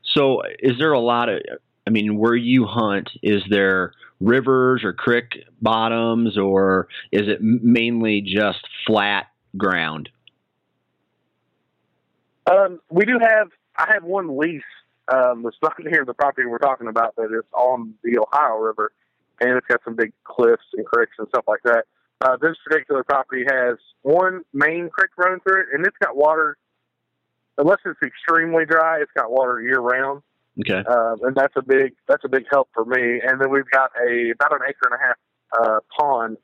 So, 0.02 0.42
is 0.58 0.78
there 0.78 0.92
a 0.92 1.00
lot 1.00 1.28
of, 1.28 1.40
I 1.86 1.90
mean, 1.90 2.18
where 2.18 2.34
you 2.34 2.66
hunt, 2.66 3.10
is 3.22 3.42
there 3.48 3.92
rivers 4.20 4.84
or 4.84 4.92
creek 4.92 5.44
bottoms, 5.60 6.38
or 6.38 6.88
is 7.10 7.28
it 7.28 7.40
mainly 7.40 8.20
just 8.20 8.66
flat 8.86 9.26
ground? 9.56 10.08
Um, 12.50 12.80
we 12.90 13.04
do 13.04 13.18
have. 13.20 13.48
I 13.76 13.90
have 13.94 14.04
one 14.04 14.36
lease 14.36 14.62
um, 15.12 15.42
that's 15.42 15.56
not 15.62 15.74
near 15.84 16.04
the 16.04 16.14
property 16.14 16.46
we're 16.46 16.58
talking 16.58 16.88
about, 16.88 17.14
but 17.16 17.26
it's 17.30 17.48
on 17.52 17.94
the 18.02 18.18
Ohio 18.18 18.58
River, 18.58 18.92
and 19.42 19.56
it's 19.56 19.66
got 19.66 19.80
some 19.84 19.96
big 19.96 20.12
cliffs 20.24 20.62
and 20.74 20.86
creeks 20.86 21.12
and 21.18 21.28
stuff 21.28 21.44
like 21.46 21.62
that. 21.64 21.84
Uh, 22.20 22.36
this 22.40 22.56
particular 22.64 23.02
property 23.02 23.44
has 23.48 23.76
one 24.02 24.42
main 24.52 24.88
creek 24.88 25.10
running 25.16 25.40
through 25.40 25.62
it, 25.62 25.66
and 25.72 25.84
it's 25.86 25.96
got 25.98 26.16
water. 26.16 26.56
Unless 27.58 27.78
it's 27.84 28.00
extremely 28.02 28.64
dry, 28.64 29.00
it's 29.00 29.10
got 29.16 29.30
water 29.30 29.60
year 29.60 29.80
round. 29.80 30.22
Okay, 30.60 30.82
uh, 30.88 31.16
and 31.22 31.34
that's 31.34 31.54
a 31.56 31.62
big 31.62 31.94
that's 32.06 32.24
a 32.24 32.28
big 32.28 32.44
help 32.50 32.68
for 32.72 32.84
me. 32.84 33.20
And 33.22 33.40
then 33.40 33.50
we've 33.50 33.68
got 33.70 33.90
a 34.00 34.30
about 34.30 34.52
an 34.52 34.60
acre 34.68 34.88
and 34.90 34.94
a 34.94 35.04
half 35.04 35.16
uh, 35.60 35.80
pond 35.98 36.36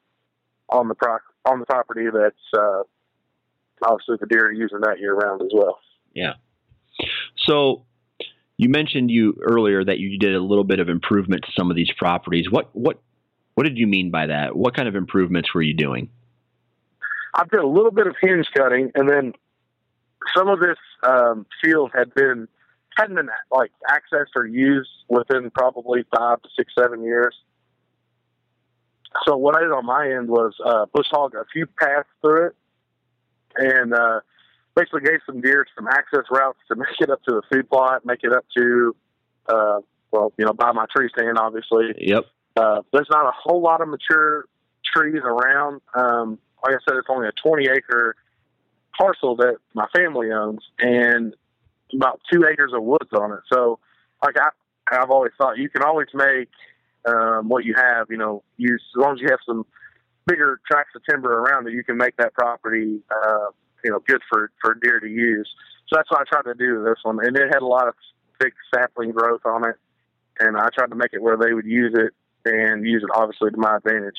on 0.71 0.89
the 0.89 0.95
pro- 0.95 1.19
on 1.45 1.61
the 1.61 1.67
property 1.67 2.07
that's 2.13 2.37
uh, 2.57 2.83
obviously 3.83 4.17
the 4.21 4.27
deer 4.27 4.47
are 4.47 4.53
using 4.53 4.81
that 4.81 4.99
year 4.99 5.15
round 5.15 5.43
as 5.43 5.51
well. 5.55 5.79
Yeah. 6.15 6.35
So 7.47 7.85
you 8.59 8.69
mentioned 8.69 9.11
you 9.11 9.39
earlier 9.41 9.83
that 9.85 9.99
you 10.01 10.19
did 10.19 10.35
a 10.35 10.41
little 10.41 10.65
bit 10.65 10.81
of 10.81 10.89
improvement 10.89 11.45
to 11.45 11.53
some 11.57 11.71
of 11.71 11.77
these 11.77 11.91
properties. 11.97 12.51
What 12.51 12.69
what 12.75 13.01
what 13.55 13.65
did 13.65 13.79
you 13.79 13.87
mean 13.87 14.11
by 14.11 14.27
that? 14.27 14.55
What 14.55 14.77
kind 14.77 14.89
of 14.89 14.95
improvements 14.95 15.55
were 15.55 15.63
you 15.63 15.75
doing? 15.75 16.11
I 17.35 17.45
did 17.45 17.61
a 17.61 17.67
little 17.67 17.93
bit 17.93 18.07
of 18.07 18.17
hinge 18.21 18.47
cutting, 18.57 18.91
and 18.95 19.09
then 19.09 19.33
some 20.37 20.49
of 20.49 20.59
this 20.59 20.77
um, 21.05 21.47
field 21.63 21.93
had 21.95 22.13
been 22.15 22.49
hadn't 22.97 23.15
been 23.15 23.31
like 23.51 23.71
accessed 23.89 24.35
or 24.35 24.45
used 24.45 24.91
within 25.09 25.51
probably 25.51 26.05
five 26.17 26.43
to 26.43 26.49
six, 26.57 26.73
seven 26.77 27.03
years. 27.05 27.35
So 29.25 29.37
what 29.37 29.57
I 29.57 29.61
did 29.61 29.71
on 29.71 29.87
my 29.87 30.11
end 30.11 30.29
was 30.29 30.55
uh, 30.65 30.87
bush 30.93 31.07
hog 31.11 31.35
a 31.35 31.45
few 31.53 31.67
paths 31.67 32.09
through 32.21 32.49
it, 32.49 32.57
and 33.57 33.95
uh, 33.95 34.21
basically 34.79 35.01
gave 35.01 35.21
some 35.27 35.41
deer 35.41 35.67
some 35.75 35.89
access 35.89 36.25
routes 36.31 36.59
to 36.69 36.77
make 36.77 37.01
it 37.01 37.11
up 37.11 37.23
to 37.25 37.35
the 37.35 37.43
food 37.53 37.69
plot, 37.69 38.07
make 38.07 38.21
it 38.23 38.33
up 38.33 38.45
to, 38.57 38.95
uh, 39.49 39.81
well, 40.13 40.33
you 40.39 40.45
know, 40.45 40.53
by 40.53 40.73
my 40.73 40.87
tree 40.95 41.11
stand, 41.13 41.39
obviously. 41.39 41.95
Yep. 41.99 42.25
Uh, 42.57 42.83
there's 42.93 43.09
not 43.11 43.27
a 43.27 43.33
whole 43.35 43.61
lot 43.61 43.81
of 43.81 43.89
mature 43.89 44.47
trees 44.95 45.23
around. 45.25 45.81
Um, 45.95 46.39
like 46.63 46.75
I 46.75 46.79
said, 46.89 46.97
it's 46.97 47.09
only 47.09 47.29
a 47.29 47.33
20 47.33 47.69
acre 47.69 48.17
parcel 48.99 49.37
that 49.37 49.57
my 49.75 49.87
family 49.95 50.33
owns 50.33 50.61
and 50.79 51.35
about 51.95 52.21
two 52.33 52.45
acres 52.51 52.73
of 52.75 52.83
woods 52.83 53.11
on 53.13 53.33
it. 53.33 53.41
So, 53.53 53.79
like 54.23 54.37
I, 54.39 54.49
I've 54.91 55.11
always 55.11 55.33
thought 55.39 55.59
you 55.59 55.69
can 55.69 55.83
always 55.83 56.09
make 56.15 56.49
um, 57.07 57.49
what 57.49 57.65
you 57.65 57.75
have, 57.77 58.09
you 58.11 58.17
know, 58.17 58.43
use 58.57 58.83
as 58.97 59.01
long 59.01 59.15
as 59.15 59.21
you 59.21 59.29
have 59.31 59.39
some 59.47 59.65
bigger 60.27 60.61
tracts 60.69 60.95
of 60.97 61.03
timber 61.09 61.33
around 61.33 61.69
it, 61.69 61.73
you 61.73 61.85
can 61.85 61.97
make 61.97 62.17
that 62.17 62.35
property 62.35 63.01
uh, 63.11 63.47
you 63.85 63.91
know 63.91 64.01
good 64.07 64.21
for 64.31 64.51
for 64.61 64.75
deer 64.75 65.01
to 65.01 65.09
use. 65.09 65.49
So 65.89 65.97
that's 65.97 66.11
what 66.11 66.21
I 66.21 66.25
tried 66.25 66.53
to 66.53 66.55
do 66.55 66.79
with 66.79 66.85
this 66.85 67.03
one, 67.03 67.19
and 67.25 67.37
it 67.37 67.49
had 67.53 67.63
a 67.63 67.67
lot 67.67 67.89
of 67.89 67.95
thick 68.41 68.55
sapling 68.75 69.13
growth 69.13 69.41
on 69.45 69.65
it, 69.69 69.77
and 70.39 70.57
I 70.57 70.69
tried 70.75 70.91
to 70.91 70.97
make 70.97 71.13
it 71.13 71.23
where 71.23 71.37
they 71.37 71.53
would 71.53 71.67
use 71.67 71.95
it 71.95 72.13
and 72.45 72.87
use 72.87 73.03
it 73.03 73.11
obviously 73.15 73.51
to 73.51 73.57
my 73.57 73.77
advantage. 73.77 74.17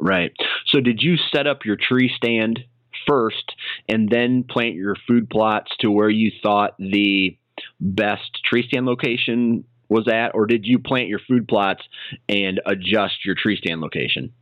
Right. 0.00 0.32
So 0.66 0.80
did 0.80 1.02
you 1.02 1.16
set 1.32 1.46
up 1.46 1.64
your 1.64 1.76
tree 1.76 2.10
stand 2.14 2.60
first 3.06 3.54
and 3.88 4.08
then 4.08 4.44
plant 4.44 4.74
your 4.74 4.94
food 5.06 5.28
plots 5.28 5.72
to 5.80 5.90
where 5.90 6.10
you 6.10 6.30
thought 6.42 6.74
the 6.78 7.36
best 7.80 8.38
tree 8.44 8.66
stand 8.68 8.86
location 8.86 9.64
was 9.88 10.06
at, 10.06 10.34
or 10.34 10.46
did 10.46 10.66
you 10.66 10.78
plant 10.78 11.08
your 11.08 11.18
food 11.18 11.48
plots 11.48 11.82
and 12.28 12.60
adjust 12.66 13.24
your 13.24 13.34
tree 13.34 13.56
stand 13.56 13.80
location? 13.80 14.32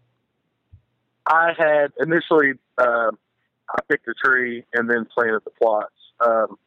I 1.27 1.53
had 1.57 1.93
initially 2.01 2.55
uh, 2.79 3.11
I 3.71 3.81
picked 3.89 4.09
a 4.09 4.15
tree 4.15 4.65
and 4.73 4.89
then 4.89 5.07
planted 5.13 5.43
the 5.45 5.51
plots. 5.51 5.93
Um, 6.25 6.59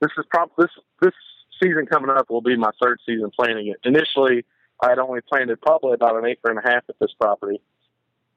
this 0.00 0.10
is 0.16 0.24
probably 0.30 0.54
this 0.64 0.70
this 1.00 1.14
season 1.62 1.86
coming 1.86 2.10
up 2.10 2.30
will 2.30 2.40
be 2.40 2.56
my 2.56 2.70
third 2.80 3.00
season 3.04 3.30
planting 3.36 3.68
it. 3.68 3.76
Initially, 3.84 4.44
I 4.82 4.90
had 4.90 4.98
only 4.98 5.20
planted 5.20 5.60
probably 5.60 5.94
about 5.94 6.16
an 6.16 6.24
acre 6.24 6.50
and 6.50 6.58
a 6.58 6.62
half 6.62 6.84
at 6.88 6.98
this 7.00 7.10
property, 7.20 7.60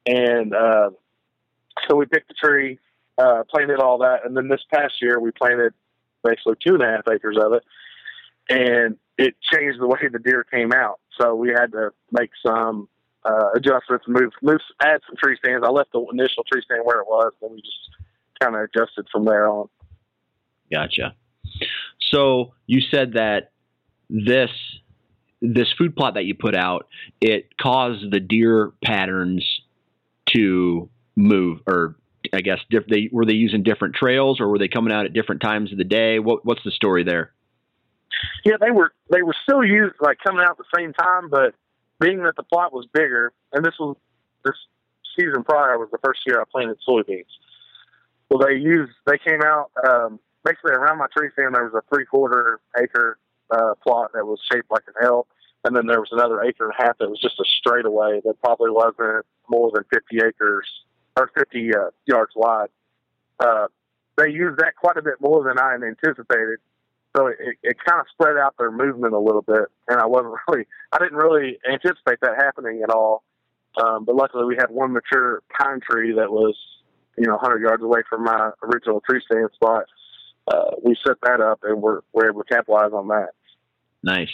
and 0.05 0.53
uh, 0.53 0.89
so 1.88 1.96
we 1.96 2.05
picked 2.05 2.31
a 2.31 2.34
tree, 2.34 2.79
uh, 3.17 3.43
planted 3.50 3.79
all 3.79 4.00
that, 4.00 4.25
and 4.25 4.36
then 4.36 4.48
this 4.48 4.62
past 4.74 4.96
year 5.01 5.20
we 5.20 5.31
planted 5.31 5.74
basically 6.24 6.55
two 6.65 6.74
and 6.74 6.84
a 6.84 6.88
half 6.88 7.08
acres 7.13 7.38
of 7.39 7.53
it, 7.53 7.63
and 8.50 8.98
it 9.17 9.36
changed 9.53 9.79
the 9.79 9.88
way 9.88 10.00
the 10.12 10.20
deer 10.20 10.43
came 10.43 10.72
out. 10.74 11.00
So 11.20 11.36
we 11.36 11.50
had 11.50 11.72
to 11.74 11.91
make 12.12 12.31
some 12.46 12.88
uh, 13.23 13.51
adjustments, 13.55 14.05
move, 14.07 14.31
move, 14.41 14.59
add 14.81 15.01
some 15.07 15.15
tree 15.21 15.37
stands. 15.43 15.65
I 15.65 15.69
left 15.69 15.91
the 15.91 16.05
initial 16.11 16.43
tree 16.51 16.61
stand 16.65 16.81
where 16.83 16.99
it 16.99 17.07
was, 17.07 17.33
and 17.41 17.51
we 17.51 17.61
just 17.61 17.89
kind 18.41 18.55
of 18.55 18.61
adjusted 18.61 19.07
from 19.11 19.25
there 19.25 19.47
on. 19.47 19.69
Gotcha. 20.71 21.15
So 21.99 22.53
you 22.65 22.81
said 22.81 23.13
that 23.13 23.51
this 24.09 24.49
this 25.41 25.67
food 25.77 25.95
plot 25.95 26.13
that 26.13 26.25
you 26.25 26.35
put 26.35 26.55
out 26.55 26.87
it 27.19 27.57
caused 27.57 28.11
the 28.11 28.19
deer 28.19 28.73
patterns 28.83 29.43
to 30.27 30.89
move, 31.15 31.59
or 31.67 31.95
I 32.33 32.41
guess 32.41 32.59
diff- 32.69 32.87
they 32.87 33.09
were 33.11 33.25
they 33.25 33.33
using 33.33 33.63
different 33.63 33.95
trails, 33.95 34.39
or 34.39 34.47
were 34.47 34.59
they 34.59 34.67
coming 34.67 34.93
out 34.93 35.05
at 35.05 35.13
different 35.13 35.41
times 35.41 35.71
of 35.71 35.77
the 35.77 35.83
day? 35.83 36.19
What 36.19 36.45
what's 36.45 36.63
the 36.63 36.71
story 36.71 37.03
there? 37.03 37.31
Yeah, 38.45 38.57
they 38.59 38.71
were 38.71 38.93
they 39.09 39.21
were 39.21 39.35
still 39.43 39.63
used 39.63 39.95
like 39.99 40.17
coming 40.25 40.41
out 40.41 40.51
at 40.51 40.57
the 40.57 40.77
same 40.77 40.93
time, 40.93 41.29
but 41.29 41.55
being 42.01 42.24
that 42.24 42.36
the 42.36 42.43
plot 42.43 42.74
was 42.74 42.88
bigger, 42.91 43.31
and 43.53 43.63
this 43.63 43.75
was 43.79 43.96
this 44.43 44.55
season 45.17 45.43
prior 45.43 45.77
was 45.77 45.89
the 45.91 46.00
first 46.03 46.22
year 46.25 46.41
I 46.41 46.46
planted 46.51 46.77
soybeans. 46.88 47.25
Well, 48.29 48.46
they 48.46 48.55
used 48.55 48.93
they 49.05 49.17
came 49.17 49.41
out 49.43 49.72
um, 49.88 50.20
basically 50.43 50.74
around 50.74 50.98
my 50.98 51.08
tree 51.15 51.29
stand. 51.34 51.55
There 51.55 51.63
was 51.63 51.74
a 51.74 51.96
three 51.96 52.05
quarter 52.05 52.60
acre 52.77 53.17
uh, 53.51 53.75
plot 53.84 54.12
that 54.13 54.25
was 54.25 54.39
shaped 54.51 54.72
like 54.72 54.84
an 54.88 55.05
L, 55.05 55.27
and 55.63 55.75
then 55.75 55.86
there 55.86 56.00
was 56.00 56.10
another 56.12 56.41
acre 56.41 56.65
and 56.65 56.74
a 56.77 56.84
half 56.84 56.98
that 56.98 57.10
was 57.10 57.20
just 57.20 57.39
a 57.39 57.46
straightaway 57.60 58.20
that 58.25 58.41
probably 58.41 58.72
wasn't 58.72 59.25
more 59.50 59.72
than 59.74 59.84
fifty 59.93 60.17
acres 60.25 60.67
or 61.17 61.29
50 61.38 61.75
uh, 61.75 61.79
yards 62.05 62.31
wide. 62.36 62.70
Uh, 63.39 63.67
they 64.17 64.29
used 64.29 64.60
that 64.60 64.75
quite 64.75 64.98
a 64.98 65.01
bit 65.01 65.15
more 65.20 65.43
than 65.43 65.60
I 65.60 65.75
anticipated. 65.75 66.60
So 67.15 67.27
it, 67.27 67.37
it 67.61 67.77
kind 67.85 67.99
of 67.99 68.07
spread 68.11 68.37
out 68.37 68.55
their 68.57 68.71
movement 68.71 69.13
a 69.13 69.19
little 69.19 69.41
bit, 69.41 69.65
and 69.87 69.99
I 69.99 70.05
wasn't 70.05 70.35
really, 70.47 70.65
I 70.91 70.99
didn't 70.99 71.17
really 71.17 71.59
anticipate 71.69 72.19
that 72.21 72.35
happening 72.37 72.81
at 72.83 72.89
all. 72.89 73.23
Um, 73.81 74.05
but 74.05 74.15
luckily, 74.15 74.45
we 74.45 74.55
had 74.57 74.69
one 74.69 74.93
mature 74.93 75.43
pine 75.57 75.79
tree 75.79 76.13
that 76.13 76.31
was, 76.31 76.55
you 77.17 77.25
know, 77.25 77.33
100 77.35 77.61
yards 77.61 77.83
away 77.83 78.01
from 78.09 78.23
my 78.23 78.51
original 78.63 79.01
tree 79.01 79.21
stand 79.25 79.49
spot. 79.55 79.85
Uh, 80.47 80.71
we 80.83 80.95
set 81.05 81.15
that 81.23 81.39
up, 81.39 81.59
and 81.63 81.81
we're 81.81 82.01
we're 82.13 82.29
able 82.29 82.43
to 82.43 82.53
capitalize 82.53 82.91
on 82.93 83.07
that. 83.09 83.29
Nice. 84.03 84.31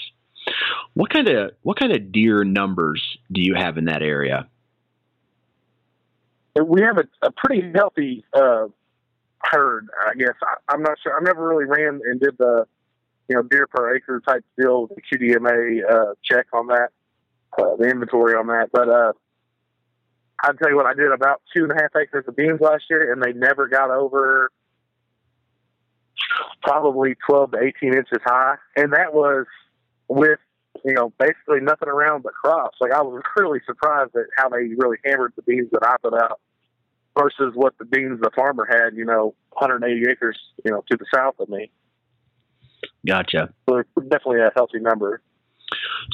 What 0.93 1.11
kind 1.11 1.27
of 1.27 1.51
what 1.61 1.77
kind 1.77 1.91
of 1.91 2.11
deer 2.11 2.43
numbers 2.43 3.17
do 3.31 3.41
you 3.41 3.53
have 3.55 3.77
in 3.77 3.85
that 3.85 4.01
area? 4.01 4.47
We 6.55 6.81
have 6.81 6.97
a, 6.97 7.27
a 7.27 7.31
pretty 7.31 7.71
healthy 7.75 8.25
uh, 8.33 8.67
herd, 9.51 9.87
I 10.05 10.13
guess. 10.15 10.35
I, 10.41 10.73
am 10.73 10.83
not 10.83 10.97
sure. 11.01 11.15
I've 11.15 11.23
never 11.23 11.47
really 11.47 11.65
ran 11.65 12.01
and 12.03 12.19
did 12.19 12.37
the, 12.37 12.65
you 13.27 13.35
know, 13.35 13.43
deer 13.43 13.67
per 13.67 13.95
acre 13.95 14.21
type 14.27 14.43
deal, 14.59 14.87
the 14.87 15.01
QDMA 15.01 15.89
uh, 15.89 16.13
check 16.23 16.47
on 16.53 16.67
that, 16.67 16.89
uh, 17.57 17.75
the 17.77 17.85
inventory 17.85 18.35
on 18.35 18.47
that. 18.47 18.69
But 18.71 18.89
uh, 18.89 19.13
I'll 20.41 20.53
tell 20.53 20.69
you 20.69 20.75
what, 20.75 20.85
I 20.85 20.93
did 20.93 21.11
about 21.11 21.41
two 21.55 21.63
and 21.63 21.71
a 21.71 21.75
half 21.75 21.95
acres 21.95 22.25
of 22.27 22.35
beans 22.35 22.61
last 22.61 22.85
year, 22.89 23.11
and 23.11 23.21
they 23.21 23.33
never 23.33 23.67
got 23.67 23.89
over 23.89 24.51
probably 26.63 27.15
12 27.27 27.51
to 27.51 27.57
18 27.59 27.93
inches 27.93 28.19
high. 28.25 28.55
And 28.75 28.93
that 28.93 29.13
was 29.13 29.45
with, 30.07 30.39
you 30.85 30.93
know, 30.93 31.11
basically 31.19 31.59
nothing 31.61 31.89
around 31.89 32.23
but 32.23 32.33
crops. 32.33 32.77
Like 32.79 32.91
I 32.91 33.01
was 33.01 33.21
really 33.37 33.59
surprised 33.65 34.15
at 34.15 34.25
how 34.35 34.49
they 34.49 34.69
really 34.77 34.97
hammered 35.05 35.33
the 35.35 35.41
beans 35.43 35.69
that 35.71 35.83
I 35.83 35.95
put 36.01 36.13
out 36.13 36.39
versus 37.17 37.53
what 37.55 37.77
the 37.77 37.85
beans 37.85 38.19
the 38.21 38.31
farmer 38.35 38.67
had, 38.69 38.95
you 38.95 39.05
know, 39.05 39.35
180 39.51 40.09
acres, 40.09 40.37
you 40.63 40.71
know, 40.71 40.83
to 40.89 40.97
the 40.97 41.05
south 41.13 41.35
of 41.39 41.49
me. 41.49 41.71
Gotcha. 43.05 43.53
So 43.69 43.83
definitely 44.01 44.41
a 44.41 44.51
healthy 44.55 44.79
number. 44.79 45.21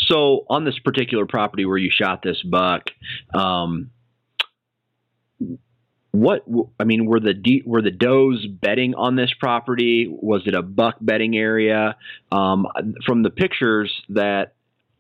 So 0.08 0.46
on 0.50 0.66
this 0.66 0.80
particular 0.80 1.26
property 1.26 1.66
where 1.66 1.78
you 1.78 1.92
shot 1.92 2.22
this 2.24 2.42
buck, 2.42 2.90
um, 3.34 3.92
what 6.12 6.46
I 6.80 6.84
mean, 6.84 7.06
were 7.06 7.20
the 7.20 7.64
were 7.66 7.82
the 7.82 7.92
does 7.92 8.46
bedding 8.46 8.94
on 8.94 9.16
this 9.16 9.34
property? 9.40 10.08
Was 10.08 10.44
it 10.46 10.54
a 10.54 10.62
buck 10.62 10.98
bedding 11.02 11.36
area? 11.36 11.96
Um, 12.32 12.68
from 13.06 13.24
the 13.24 13.32
pictures 13.32 13.92
that 14.10 14.54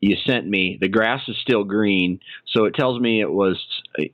you 0.03 0.17
sent 0.25 0.47
me, 0.47 0.77
the 0.79 0.89
grass 0.89 1.21
is 1.27 1.37
still 1.41 1.63
green, 1.63 2.19
so 2.47 2.65
it 2.65 2.75
tells 2.75 2.99
me 2.99 3.21
it 3.21 3.31
was 3.31 3.63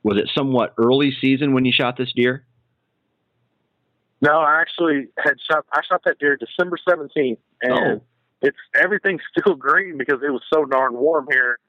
was 0.03 0.17
it 0.17 0.29
somewhat 0.35 0.73
early 0.77 1.11
season 1.19 1.53
when 1.53 1.65
you 1.65 1.71
shot 1.71 1.97
this 1.97 2.11
deer? 2.15 2.45
No, 4.21 4.39
I 4.39 4.61
actually 4.61 5.07
had 5.17 5.35
shot. 5.49 5.65
I 5.73 5.81
shot 5.89 6.01
that 6.05 6.19
deer 6.19 6.37
December 6.37 6.77
seventeenth, 6.87 7.39
and 7.61 7.73
oh. 7.73 8.01
it's 8.41 8.57
everything's 8.75 9.21
still 9.37 9.55
green 9.55 9.97
because 9.97 10.21
it 10.23 10.31
was 10.31 10.43
so 10.53 10.65
darn 10.65 10.93
warm 10.93 11.27
here 11.31 11.59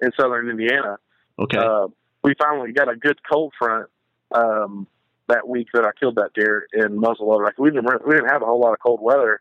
in 0.00 0.10
southern 0.18 0.50
Indiana. 0.50 0.98
Okay. 1.38 1.58
Uh, 1.58 1.88
we 2.22 2.34
finally 2.38 2.72
got 2.72 2.90
a 2.90 2.96
good 2.96 3.18
cold 3.30 3.52
front 3.58 3.88
um, 4.32 4.86
that 5.28 5.48
week 5.48 5.68
that 5.74 5.84
I 5.84 5.90
killed 5.98 6.16
that 6.16 6.30
deer 6.34 6.66
in 6.72 7.00
muzzleloader. 7.00 7.44
Like 7.44 7.58
we 7.58 7.70
didn't 7.70 7.86
we 8.06 8.14
didn't 8.14 8.30
have 8.30 8.42
a 8.42 8.46
whole 8.46 8.60
lot 8.60 8.72
of 8.72 8.80
cold 8.80 9.00
weather 9.00 9.40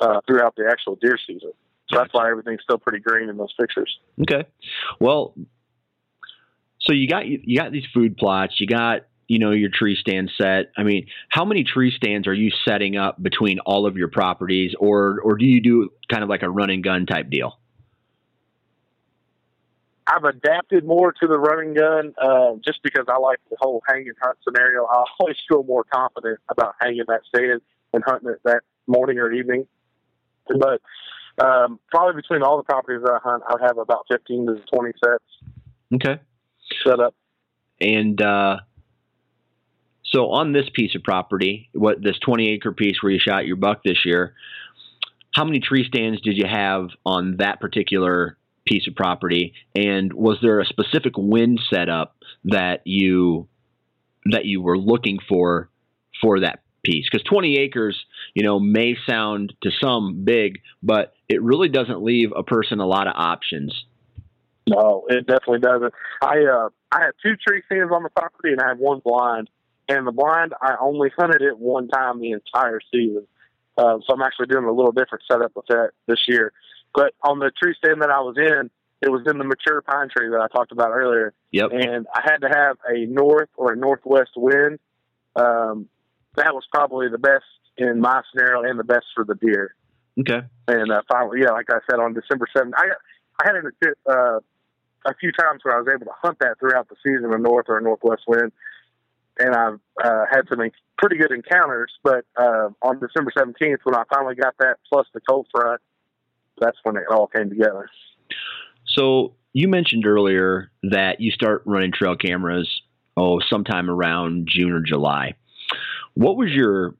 uh, 0.00 0.20
throughout 0.26 0.54
the 0.56 0.66
actual 0.70 0.96
deer 0.96 1.18
season, 1.26 1.52
so 1.88 1.98
that's 1.98 2.12
why 2.12 2.30
everything's 2.30 2.62
still 2.62 2.78
pretty 2.78 3.00
green 3.00 3.28
in 3.28 3.36
those 3.36 3.52
pictures. 3.58 3.98
Okay, 4.22 4.48
well, 5.00 5.34
so 6.80 6.92
you 6.92 7.08
got 7.08 7.26
you 7.26 7.56
got 7.56 7.72
these 7.72 7.86
food 7.92 8.16
plots, 8.16 8.60
you 8.60 8.66
got 8.66 9.02
you 9.28 9.38
know 9.38 9.50
your 9.52 9.70
tree 9.72 9.96
stand 9.98 10.30
set. 10.36 10.72
I 10.76 10.82
mean, 10.82 11.06
how 11.28 11.44
many 11.44 11.64
tree 11.64 11.92
stands 11.94 12.26
are 12.26 12.34
you 12.34 12.50
setting 12.64 12.96
up 12.96 13.22
between 13.22 13.58
all 13.60 13.86
of 13.86 13.96
your 13.96 14.08
properties, 14.08 14.74
or 14.78 15.20
or 15.20 15.36
do 15.36 15.44
you 15.44 15.60
do 15.60 15.90
kind 16.10 16.22
of 16.22 16.28
like 16.28 16.42
a 16.42 16.50
run 16.50 16.70
and 16.70 16.82
gun 16.82 17.06
type 17.06 17.30
deal? 17.30 17.58
I've 20.06 20.24
adapted 20.24 20.84
more 20.84 21.12
to 21.12 21.26
the 21.26 21.38
running 21.38 21.74
gun 21.74 22.14
uh, 22.20 22.56
just 22.62 22.82
because 22.82 23.06
I 23.08 23.18
like 23.18 23.38
the 23.50 23.56
whole 23.58 23.82
hanging 23.88 24.12
hunt 24.20 24.36
scenario. 24.46 24.84
I 24.84 25.04
always 25.20 25.36
feel 25.48 25.62
more 25.62 25.84
confident 25.84 26.40
about 26.48 26.74
hanging 26.80 27.04
that 27.08 27.20
stand 27.28 27.62
and 27.92 28.02
hunting 28.04 28.30
it 28.30 28.40
that 28.44 28.60
morning 28.86 29.18
or 29.18 29.32
evening. 29.32 29.66
But 30.46 30.82
um, 31.38 31.80
probably 31.90 32.20
between 32.20 32.42
all 32.42 32.56
the 32.56 32.62
properties 32.62 33.02
that 33.04 33.12
I 33.12 33.18
hunt, 33.22 33.42
I 33.48 33.56
have 33.66 33.78
about 33.78 34.06
15 34.10 34.46
to 34.46 34.56
20 34.72 34.92
sets. 35.04 35.24
Okay. 35.94 36.20
Set 36.84 37.00
up. 37.00 37.14
And 37.80 38.20
uh, 38.20 38.58
so 40.04 40.30
on 40.30 40.52
this 40.52 40.66
piece 40.72 40.94
of 40.94 41.02
property, 41.02 41.68
what 41.72 42.02
this 42.02 42.18
20 42.24 42.48
acre 42.50 42.72
piece 42.72 43.02
where 43.02 43.12
you 43.12 43.18
shot 43.18 43.46
your 43.46 43.56
buck 43.56 43.82
this 43.84 44.04
year, 44.04 44.34
how 45.34 45.44
many 45.44 45.58
tree 45.58 45.84
stands 45.84 46.20
did 46.20 46.36
you 46.36 46.46
have 46.46 46.88
on 47.04 47.38
that 47.38 47.60
particular 47.60 48.38
piece 48.66 48.86
of 48.86 48.94
property 48.94 49.52
and 49.74 50.12
was 50.12 50.38
there 50.40 50.60
a 50.60 50.64
specific 50.64 51.12
wind 51.16 51.60
setup 51.68 52.16
that 52.44 52.80
you 52.84 53.46
that 54.30 54.46
you 54.46 54.62
were 54.62 54.78
looking 54.78 55.18
for 55.28 55.68
for 56.22 56.40
that 56.40 56.60
piece 56.82 57.06
because 57.10 57.24
20 57.26 57.58
acres 57.58 58.06
you 58.34 58.42
know 58.42 58.58
may 58.58 58.96
sound 59.06 59.52
to 59.62 59.70
some 59.82 60.24
big 60.24 60.60
but 60.82 61.14
it 61.28 61.42
really 61.42 61.68
doesn't 61.68 62.02
leave 62.02 62.32
a 62.36 62.42
person 62.42 62.80
a 62.80 62.86
lot 62.86 63.06
of 63.06 63.14
options 63.16 63.84
no 64.68 65.04
it 65.08 65.26
definitely 65.26 65.60
doesn't 65.60 65.92
i 66.22 66.44
uh 66.44 66.68
i 66.92 67.00
had 67.00 67.12
two 67.22 67.34
tree 67.46 67.62
stands 67.66 67.92
on 67.92 68.02
the 68.02 68.10
property 68.10 68.52
and 68.52 68.60
i 68.60 68.68
have 68.68 68.78
one 68.78 69.00
blind 69.04 69.48
and 69.88 70.06
the 70.06 70.12
blind 70.12 70.52
i 70.62 70.74
only 70.80 71.10
hunted 71.16 71.42
it 71.42 71.58
one 71.58 71.88
time 71.88 72.20
the 72.20 72.32
entire 72.32 72.80
season 72.92 73.26
uh, 73.76 73.98
so 74.06 74.14
i'm 74.14 74.22
actually 74.22 74.46
doing 74.46 74.64
a 74.64 74.72
little 74.72 74.92
different 74.92 75.24
setup 75.30 75.52
with 75.54 75.66
that 75.66 75.90
this 76.06 76.20
year 76.28 76.52
but 76.94 77.12
on 77.22 77.40
the 77.40 77.50
tree 77.60 77.74
stand 77.76 78.00
that 78.02 78.10
I 78.10 78.20
was 78.20 78.36
in, 78.38 78.70
it 79.02 79.10
was 79.10 79.22
in 79.26 79.36
the 79.36 79.44
mature 79.44 79.82
pine 79.82 80.08
tree 80.16 80.30
that 80.30 80.40
I 80.40 80.46
talked 80.48 80.72
about 80.72 80.90
earlier. 80.90 81.34
Yep. 81.50 81.70
And 81.72 82.06
I 82.14 82.20
had 82.24 82.38
to 82.38 82.48
have 82.48 82.76
a 82.88 83.04
north 83.06 83.50
or 83.56 83.72
a 83.72 83.76
northwest 83.76 84.30
wind. 84.36 84.78
Um, 85.36 85.88
that 86.36 86.54
was 86.54 86.64
probably 86.72 87.08
the 87.08 87.18
best 87.18 87.44
in 87.76 88.00
my 88.00 88.22
scenario 88.30 88.62
and 88.68 88.78
the 88.78 88.84
best 88.84 89.06
for 89.14 89.24
the 89.24 89.34
deer. 89.34 89.74
Okay. 90.20 90.40
And 90.68 90.92
uh, 90.92 91.02
finally, 91.10 91.40
yeah, 91.42 91.50
like 91.50 91.66
I 91.70 91.78
said, 91.90 91.98
on 91.98 92.14
December 92.14 92.46
7th, 92.56 92.72
I, 92.76 92.84
I 93.40 93.46
had 93.46 93.56
it 93.56 93.98
uh, 94.08 94.38
a 95.06 95.14
few 95.18 95.32
times 95.32 95.60
where 95.62 95.76
I 95.76 95.80
was 95.80 95.88
able 95.92 96.06
to 96.06 96.12
hunt 96.22 96.38
that 96.40 96.58
throughout 96.60 96.88
the 96.88 96.96
season, 97.02 97.32
a 97.32 97.38
north 97.38 97.66
or 97.68 97.78
a 97.78 97.82
northwest 97.82 98.22
wind. 98.26 98.52
And 99.38 99.54
I've 99.54 99.80
uh, 100.02 100.24
had 100.30 100.42
some 100.48 100.60
pretty 100.98 101.16
good 101.16 101.32
encounters. 101.32 101.92
But 102.02 102.24
uh, 102.36 102.68
on 102.82 103.00
December 103.00 103.32
17th, 103.36 103.78
when 103.82 103.96
I 103.96 104.04
finally 104.14 104.36
got 104.36 104.54
that 104.60 104.76
plus 104.88 105.06
the 105.12 105.20
cold 105.20 105.46
front, 105.50 105.80
that's 106.60 106.76
when 106.84 106.96
it 106.96 107.04
all 107.10 107.26
came 107.26 107.50
together. 107.50 107.88
So 108.86 109.34
you 109.52 109.68
mentioned 109.68 110.06
earlier 110.06 110.70
that 110.84 111.20
you 111.20 111.32
start 111.32 111.62
running 111.66 111.92
trail 111.92 112.16
cameras 112.16 112.68
oh 113.16 113.40
sometime 113.48 113.90
around 113.90 114.48
June 114.48 114.72
or 114.72 114.80
July. 114.80 115.34
What 116.14 116.36
was 116.36 116.50
your 116.50 116.94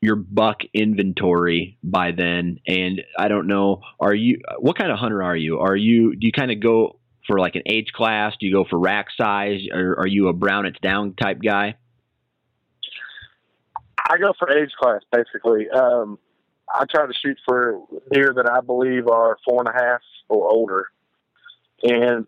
your 0.00 0.16
buck 0.16 0.60
inventory 0.72 1.78
by 1.82 2.12
then? 2.12 2.58
And 2.66 3.02
I 3.18 3.28
don't 3.28 3.46
know, 3.46 3.82
are 3.98 4.14
you 4.14 4.40
what 4.58 4.78
kind 4.78 4.90
of 4.90 4.98
hunter 4.98 5.22
are 5.22 5.36
you? 5.36 5.58
Are 5.58 5.76
you 5.76 6.14
do 6.16 6.26
you 6.26 6.32
kind 6.32 6.50
of 6.50 6.60
go 6.60 6.98
for 7.26 7.38
like 7.38 7.54
an 7.54 7.62
age 7.66 7.92
class? 7.94 8.34
Do 8.40 8.46
you 8.46 8.52
go 8.52 8.64
for 8.68 8.78
rack 8.78 9.06
size? 9.16 9.60
Or 9.72 9.98
are 9.98 10.06
you 10.06 10.28
a 10.28 10.32
brown 10.32 10.66
it's 10.66 10.80
down 10.80 11.14
type 11.14 11.40
guy? 11.42 11.76
I 14.08 14.18
go 14.18 14.32
for 14.38 14.50
age 14.50 14.72
class 14.80 15.02
basically. 15.12 15.68
Um, 15.70 16.18
I 16.72 16.84
try 16.84 17.06
to 17.06 17.12
shoot 17.12 17.38
for 17.46 17.80
deer 18.12 18.32
that 18.34 18.48
I 18.50 18.60
believe 18.60 19.08
are 19.08 19.36
four 19.46 19.60
and 19.60 19.68
a 19.68 19.72
half 19.72 20.00
or 20.28 20.48
older. 20.50 20.86
And 21.82 22.26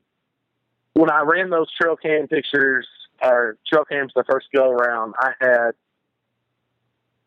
when 0.94 1.10
I 1.10 1.22
ran 1.22 1.50
those 1.50 1.68
trail 1.80 1.96
cam 1.96 2.28
pictures 2.28 2.86
or 3.22 3.56
trail 3.68 3.84
cams 3.84 4.12
the 4.14 4.24
first 4.28 4.46
go 4.54 4.70
around, 4.70 5.14
I 5.18 5.32
had, 5.40 5.70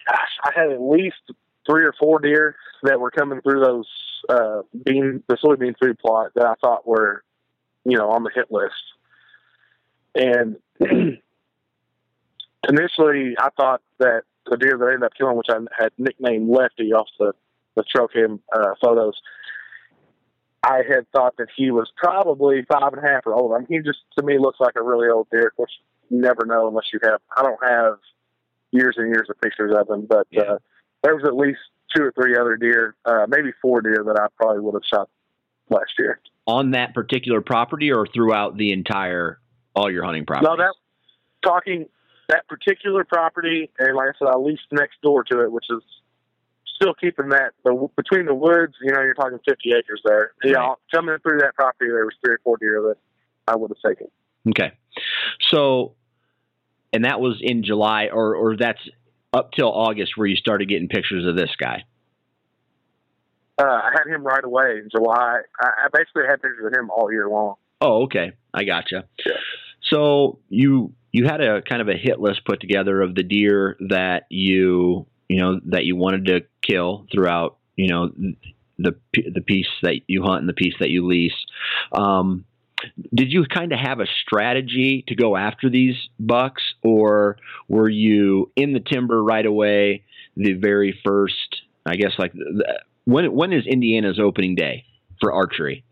gosh, 0.07 0.39
I 0.43 0.51
had 0.55 0.71
at 0.71 0.81
least 0.81 1.17
three 1.65 1.83
or 1.83 1.93
four 1.99 2.19
deer 2.19 2.55
that 2.83 2.99
were 2.99 3.11
coming 3.11 3.41
through 3.41 3.61
those 3.61 3.87
uh, 4.29 4.61
bean 4.83 5.23
the 5.27 5.35
soybean 5.35 5.75
food 5.81 5.97
plot 5.99 6.31
that 6.35 6.45
I 6.45 6.53
thought 6.61 6.87
were, 6.87 7.23
you 7.83 7.97
know, 7.97 8.09
on 8.09 8.23
the 8.23 8.31
hit 8.33 8.51
list. 8.51 8.73
And 10.15 10.57
initially, 12.69 13.35
I 13.37 13.49
thought 13.57 13.81
that 13.99 14.23
the 14.49 14.57
deer 14.57 14.77
that 14.77 14.85
I 14.85 14.93
ended 14.93 15.03
up 15.03 15.13
killing, 15.17 15.37
which 15.37 15.49
I 15.49 15.57
had 15.77 15.91
nicknamed 15.97 16.49
Lefty 16.49 16.93
off 16.93 17.07
the 17.19 17.33
the 17.75 17.83
trail 17.83 18.07
cam 18.07 18.39
uh, 18.55 18.73
photos, 18.81 19.15
I 20.63 20.77
had 20.77 21.11
thought 21.11 21.35
that 21.37 21.49
he 21.55 21.71
was 21.71 21.91
probably 21.97 22.63
five 22.63 22.93
and 22.93 23.05
a 23.05 23.07
half 23.07 23.27
or 23.27 23.35
older. 23.35 23.55
I 23.55 23.59
mean, 23.59 23.67
he 23.69 23.79
just 23.79 23.99
to 24.17 24.23
me 24.23 24.39
looks 24.39 24.59
like 24.59 24.75
a 24.77 24.83
really 24.83 25.09
old 25.09 25.27
deer. 25.29 25.47
Of 25.47 25.55
course, 25.57 25.77
you 26.09 26.21
never 26.21 26.45
know 26.45 26.67
unless 26.67 26.85
you 26.93 26.99
have. 27.03 27.19
I 27.35 27.43
don't 27.43 27.63
have 27.63 27.97
years 28.75 28.95
and 28.97 29.07
years 29.07 29.27
of 29.29 29.39
pictures 29.41 29.75
of 29.77 29.89
him, 29.89 30.05
but 30.07 30.27
uh, 30.37 30.57
there 31.03 31.15
was 31.15 31.23
at 31.25 31.35
least 31.35 31.59
two 31.95 32.03
or 32.03 32.11
three 32.11 32.35
other 32.37 32.57
deer, 32.57 32.95
uh, 33.05 33.25
maybe 33.27 33.51
four 33.61 33.81
deer 33.81 34.03
that 34.05 34.19
I 34.19 34.27
probably 34.35 34.61
would 34.61 34.73
have 34.73 34.83
shot 34.91 35.09
last 35.69 35.91
year 35.97 36.19
on 36.47 36.71
that 36.71 36.93
particular 36.93 37.41
property 37.41 37.91
or 37.91 38.05
throughout 38.05 38.57
the 38.57 38.71
entire 38.71 39.39
all 39.75 39.91
your 39.91 40.03
hunting 40.03 40.25
property. 40.25 40.47
No, 40.49 40.57
that 40.57 40.73
talking 41.43 41.87
that 42.29 42.47
particular 42.47 43.03
property, 43.03 43.71
and 43.77 43.95
like 43.95 44.09
I 44.09 44.17
said, 44.17 44.27
I 44.27 44.37
leased 44.37 44.63
next 44.71 45.01
door 45.01 45.23
to 45.25 45.43
it, 45.43 45.51
which 45.51 45.65
is 45.69 45.81
still 46.75 46.93
keeping 46.93 47.29
that 47.29 47.51
the 47.63 47.87
between 47.95 48.25
the 48.25 48.35
woods. 48.35 48.73
You 48.81 48.91
know, 48.93 49.01
you're 49.01 49.13
talking 49.13 49.39
50 49.47 49.69
acres 49.77 50.01
there. 50.05 50.33
Right. 50.43 50.53
Yeah, 50.53 50.73
coming 50.93 51.17
through 51.21 51.39
that 51.39 51.55
property, 51.55 51.89
there 51.89 52.05
was 52.05 52.15
three 52.23 52.35
or 52.35 52.39
four 52.43 52.57
deer 52.57 52.81
that 52.89 52.97
I 53.47 53.55
would 53.55 53.71
have 53.71 53.91
taken. 53.91 54.07
Okay. 54.49 54.73
So, 55.51 55.95
and 56.95 57.03
that 57.03 57.19
was 57.19 57.39
in 57.41 57.63
July, 57.63 58.07
or 58.11 58.35
or 58.35 58.55
that's 58.55 58.79
up 59.33 59.51
till 59.51 59.71
August 59.71 60.13
where 60.15 60.27
you 60.27 60.37
started 60.37 60.69
getting 60.69 60.87
pictures 60.87 61.27
of 61.27 61.35
this 61.35 61.51
guy. 61.59 61.83
Uh, 63.57 63.63
I 63.65 63.91
had 63.93 64.13
him 64.13 64.25
right 64.25 64.43
away 64.43 64.79
in 64.81 64.89
July. 64.89 65.41
I, 65.59 65.67
I 65.67 65.87
basically 65.91 66.23
had 66.29 66.41
pictures 66.41 66.65
of 66.65 66.73
him 66.73 66.89
all 66.89 67.11
year 67.11 67.29
long. 67.29 67.55
Oh, 67.81 68.03
okay. 68.03 68.31
I 68.53 68.63
gotcha. 68.63 69.05
Yeah. 69.25 69.33
So 69.91 70.39
you 70.49 70.93
you 71.11 71.25
had 71.25 71.41
a 71.41 71.61
kind 71.61 71.81
of 71.81 71.89
a 71.89 71.97
hit 71.97 72.19
list 72.19 72.45
put 72.45 72.61
together 72.61 73.01
of 73.01 73.13
the 73.13 73.23
deer 73.23 73.75
that 73.89 74.23
you 74.29 75.05
you 75.27 75.41
know 75.41 75.59
that 75.65 75.83
you 75.83 75.97
wanted 75.97 76.25
to 76.27 76.41
kill 76.61 77.05
throughout 77.11 77.57
you 77.75 77.89
know 77.89 78.11
the 78.77 78.95
the 79.13 79.41
piece 79.41 79.67
that 79.83 79.99
you 80.07 80.23
hunt 80.23 80.39
and 80.39 80.49
the 80.49 80.53
piece 80.53 80.75
that 80.79 80.89
you 80.89 81.05
lease. 81.05 81.45
Um, 81.91 82.45
did 83.13 83.31
you 83.31 83.45
kind 83.45 83.71
of 83.71 83.79
have 83.79 83.99
a 83.99 84.05
strategy 84.25 85.03
to 85.07 85.15
go 85.15 85.35
after 85.35 85.69
these 85.69 85.95
bucks, 86.19 86.63
or 86.83 87.37
were 87.67 87.89
you 87.89 88.51
in 88.55 88.73
the 88.73 88.79
timber 88.79 89.23
right 89.23 89.45
away? 89.45 90.03
The 90.37 90.53
very 90.53 90.99
first, 91.05 91.61
I 91.85 91.95
guess, 91.95 92.11
like 92.17 92.33
the, 92.33 92.81
when 93.05 93.31
when 93.33 93.53
is 93.53 93.65
Indiana's 93.65 94.19
opening 94.19 94.55
day 94.55 94.85
for 95.21 95.31
archery? 95.31 95.83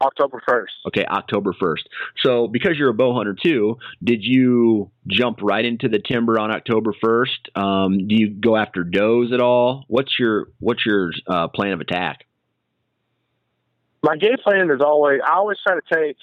October 0.00 0.40
first. 0.46 0.72
Okay, 0.86 1.04
October 1.04 1.52
1st. 1.60 1.82
So, 2.22 2.46
because 2.46 2.72
you're 2.76 2.90
a 2.90 2.94
bow 2.94 3.14
hunter 3.14 3.34
too, 3.40 3.78
did 4.02 4.22
you 4.22 4.90
jump 5.08 5.38
right 5.42 5.64
into 5.64 5.88
the 5.88 5.98
timber 5.98 6.38
on 6.38 6.50
October 6.52 6.94
1st? 7.02 7.60
Um, 7.60 8.06
do 8.06 8.14
you 8.16 8.30
go 8.30 8.56
after 8.56 8.84
does 8.84 9.32
at 9.32 9.40
all? 9.40 9.84
What's 9.88 10.18
your 10.18 10.48
what's 10.60 10.86
your 10.86 11.10
uh, 11.26 11.48
plan 11.48 11.72
of 11.72 11.80
attack? 11.80 12.27
My 14.02 14.16
game 14.16 14.36
plan 14.42 14.70
is 14.70 14.80
always 14.80 15.20
I 15.26 15.34
always 15.34 15.58
try 15.66 15.74
to 15.74 15.82
take 15.92 16.16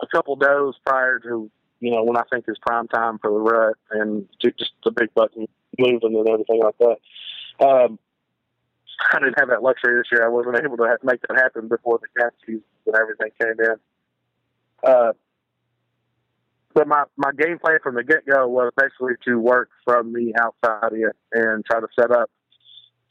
a 0.00 0.06
couple 0.06 0.36
does 0.36 0.74
prior 0.86 1.18
to 1.20 1.50
you 1.80 1.90
know 1.90 2.04
when 2.04 2.16
I 2.16 2.22
think 2.30 2.44
is 2.48 2.58
prime 2.60 2.88
time 2.88 3.18
for 3.18 3.30
the 3.30 3.38
rut 3.38 3.76
and 3.90 4.28
ju- 4.40 4.52
just 4.58 4.72
the 4.84 4.90
big 4.90 5.12
buck 5.14 5.30
moving 5.78 6.16
and 6.16 6.28
everything 6.28 6.60
like 6.62 6.78
that. 6.78 7.64
Um, 7.64 7.98
I 9.12 9.18
didn't 9.18 9.38
have 9.38 9.48
that 9.48 9.62
luxury 9.62 9.98
this 9.98 10.08
year. 10.12 10.24
I 10.24 10.28
wasn't 10.28 10.56
able 10.62 10.76
to 10.76 10.98
make 11.02 11.20
that 11.28 11.36
happen 11.36 11.68
before 11.68 11.98
the 11.98 12.20
cat 12.20 12.32
season 12.46 12.62
and 12.86 12.96
everything 12.96 13.30
came 13.40 13.56
in. 13.58 13.76
Uh, 14.84 15.12
but 16.74 16.88
my, 16.88 17.04
my 17.16 17.32
game 17.32 17.58
plan 17.58 17.78
from 17.82 17.96
the 17.96 18.04
get 18.04 18.26
go 18.26 18.48
was 18.48 18.72
basically 18.76 19.14
to 19.26 19.38
work 19.38 19.70
from 19.84 20.12
the 20.12 20.34
outside 20.40 20.92
in 20.92 21.10
and 21.32 21.64
try 21.64 21.80
to 21.80 21.86
set 21.98 22.10
up 22.10 22.30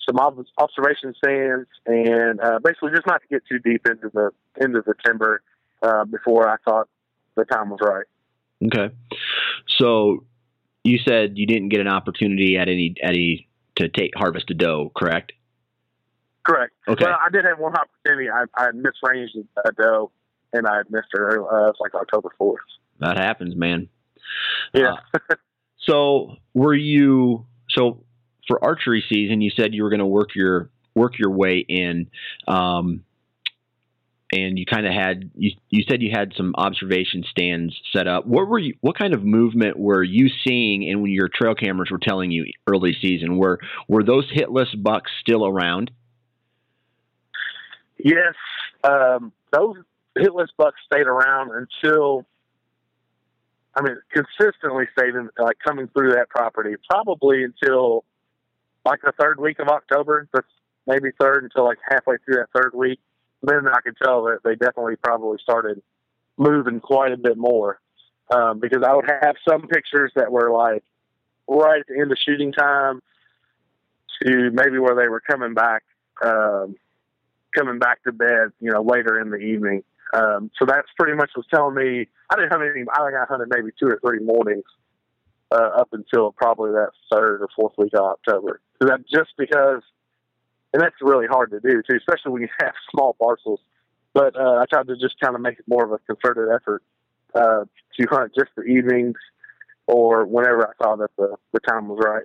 some 0.08 0.20
observation 0.20 1.14
stands 1.24 1.68
and 1.86 2.40
uh, 2.42 2.60
basically 2.64 2.92
just 2.92 3.08
not 3.08 3.22
to 3.22 3.28
get 3.28 3.44
too 3.48 3.60
deep 3.60 3.86
into 3.86 4.10
the 4.14 4.32
into 4.60 4.82
the 4.86 4.94
timber 5.06 5.42
uh, 5.82 6.06
before 6.06 6.50
I 6.50 6.58
thought 6.66 6.88
the 7.36 7.46
time 7.46 7.70
was 7.70 7.80
right. 7.82 8.06
Okay. 8.64 8.94
So, 9.68 10.26
you 10.84 11.00
said 11.08 11.38
you 11.38 11.48
didn't 11.48 11.70
get 11.70 11.80
an 11.80 11.88
opportunity 11.88 12.58
at 12.58 12.68
any 12.68 12.96
at 13.04 13.12
any 13.12 13.48
to 13.78 13.90
take 13.90 14.12
harvest 14.16 14.50
a 14.50 14.54
doe, 14.54 14.92
correct? 14.96 15.34
Correct. 16.44 16.74
Okay. 16.88 17.06
Well, 17.06 17.18
I 17.20 17.30
did 17.30 17.46
have 17.46 17.60
one 17.60 17.74
opportunity. 17.76 18.30
I, 18.30 18.46
I 18.56 18.72
misranged 18.72 19.46
a 19.64 19.72
doe, 19.72 20.12
and 20.54 20.68
I 20.68 20.78
had 20.78 20.92
missed 20.92 21.10
her. 21.14 21.42
Uh, 21.42 21.70
it's 21.70 21.80
like 21.80 21.94
October 21.94 22.30
fourth. 22.38 22.62
That 23.00 23.18
happens, 23.18 23.56
man. 23.56 23.90
Yeah. 24.74 24.96
Uh, 25.14 25.36
so, 25.78 26.36
were 26.54 26.74
you 26.74 27.46
so 27.70 28.04
for 28.48 28.64
archery 28.64 29.04
season? 29.10 29.42
You 29.42 29.52
said 29.52 29.74
you 29.74 29.84
were 29.84 29.90
going 29.90 30.00
to 30.00 30.06
work 30.06 30.36
your 30.36 30.70
work 30.94 31.18
your 31.18 31.32
way 31.32 31.66
in, 31.68 32.10
um, 32.48 33.04
and 34.34 34.58
you 34.58 34.66
kind 34.66 34.86
of 34.86 34.94
had 34.94 35.32
you, 35.36 35.52
you 35.70 35.84
said 35.90 36.02
you 36.02 36.12
had 36.14 36.34
some 36.36 36.54
observation 36.58 37.24
stands 37.30 37.80
set 37.94 38.08
up. 38.08 38.26
What 38.26 38.48
were 38.48 38.60
you? 38.60 38.76
What 38.82 38.98
kind 38.98 39.14
of 39.14 39.24
movement 39.24 39.78
were 39.78 40.04
you 40.04 40.30
seeing? 40.46 40.90
And 40.90 41.02
when 41.02 41.12
your 41.12 41.30
trail 41.30 41.56
cameras 41.56 41.90
were 41.92 42.00
telling 42.00 42.32
you 42.32 42.46
early 42.68 42.96
season, 43.02 43.38
were 43.38 43.60
were 43.88 44.04
those 44.04 44.32
hitless 44.32 44.70
bucks 44.82 45.12
still 45.22 45.46
around? 45.46 45.92
Yes, 48.04 48.34
um, 48.84 49.32
those 49.52 49.76
hitless 50.18 50.48
bucks 50.58 50.78
stayed 50.92 51.08
around 51.08 51.52
until, 51.52 52.26
I 53.76 53.82
mean, 53.84 53.96
consistently 54.12 54.86
stayed 54.98 55.14
in, 55.14 55.30
like 55.38 55.58
coming 55.66 55.88
through 55.90 56.14
that 56.14 56.30
property, 56.30 56.76
probably 56.90 57.44
until 57.44 58.04
like 58.86 59.02
the 59.02 59.14
third 59.20 59.40
week 59.40 59.60
of 59.60 59.68
October. 59.68 60.28
That's 60.34 60.48
maybe 60.88 61.10
third 61.20 61.44
until 61.44 61.66
like 61.66 61.78
halfway 61.90 62.18
through 62.18 62.36
that 62.36 62.50
third 62.56 62.74
week. 62.74 63.00
Then 63.44 63.68
I 63.68 63.82
could 63.82 63.96
tell 64.02 64.24
that 64.26 64.40
they 64.44 64.56
definitely 64.56 64.96
probably 64.98 65.38
started 65.42 65.82
moving 66.38 66.80
quite 66.80 67.12
a 67.12 67.18
bit 67.18 67.38
more 67.38 67.80
um, 68.34 68.60
because 68.60 68.84
I 68.86 68.94
would 68.94 69.10
have 69.22 69.36
some 69.48 69.68
pictures 69.68 70.12
that 70.16 70.32
were 70.32 70.52
like 70.52 70.84
right 71.48 71.82
at 71.82 71.88
the 71.88 72.00
end 72.00 72.12
of 72.12 72.18
shooting 72.24 72.52
time 72.52 73.02
to 74.22 74.52
maybe 74.52 74.78
where 74.78 74.96
they 74.96 75.08
were 75.08 75.22
coming 75.22 75.54
back. 75.54 75.84
Um, 76.24 76.76
coming 77.58 77.80
back 77.80 78.04
to 78.04 78.12
bed, 78.12 78.52
you 78.60 78.72
know, 78.72 78.82
later 78.82 79.20
in 79.20 79.30
the 79.30 79.38
evening. 79.38 79.84
Um, 80.14 80.52
so 80.58 80.66
that's 80.66 80.88
pretty 80.98 81.16
much 81.16 81.32
was 81.36 81.46
telling 81.54 81.76
me 81.76 82.08
I 82.30 82.36
didn't 82.36 82.52
hunt 82.52 82.64
any. 82.64 82.82
I 82.82 83.06
think 83.06 83.16
I 83.16 83.26
hunted 83.28 83.48
maybe 83.50 83.72
two 83.80 83.88
or 83.88 84.00
three 84.02 84.20
mornings 84.20 84.64
uh, 85.52 85.70
up 85.78 85.90
until 85.92 86.32
probably 86.32 86.72
that 86.72 86.92
third 87.12 87.42
or 87.42 87.50
fourth 87.56 87.74
week 87.78 87.94
of 87.94 88.02
October. 88.02 88.62
So 88.82 88.88
that 88.88 89.02
just 89.08 89.32
because, 89.38 89.82
and 90.74 90.82
that's 90.82 90.96
really 91.02 91.28
hard 91.28 91.52
to 91.52 91.60
do 91.60 91.82
too, 91.88 91.98
especially 91.98 92.32
when 92.32 92.42
you 92.44 92.48
have 92.60 92.74
small 92.90 93.16
parcels. 93.20 93.60
But 94.14 94.36
uh, 94.36 94.60
I 94.62 94.66
tried 94.70 94.88
to 94.88 94.96
just 94.96 95.20
kind 95.22 95.36
of 95.36 95.42
make 95.42 95.60
it 95.60 95.66
more 95.68 95.86
of 95.86 95.92
a 95.92 95.98
concerted 96.00 96.50
effort 96.54 96.84
uh, 97.34 97.66
to 98.00 98.08
hunt 98.10 98.34
just 98.38 98.52
the 98.56 98.64
evenings 98.64 99.18
or 99.88 100.26
whenever 100.26 100.68
I 100.68 100.84
saw 100.84 100.96
that 100.98 101.10
the, 101.18 101.36
the 101.54 101.60
time 101.60 101.88
was 101.88 102.00
right. 102.04 102.24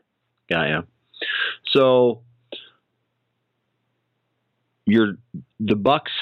Got 0.48 0.68
ya. 0.68 0.82
So 1.72 2.22
your 4.84 5.16
the 5.58 5.74
Bucks 5.74 6.12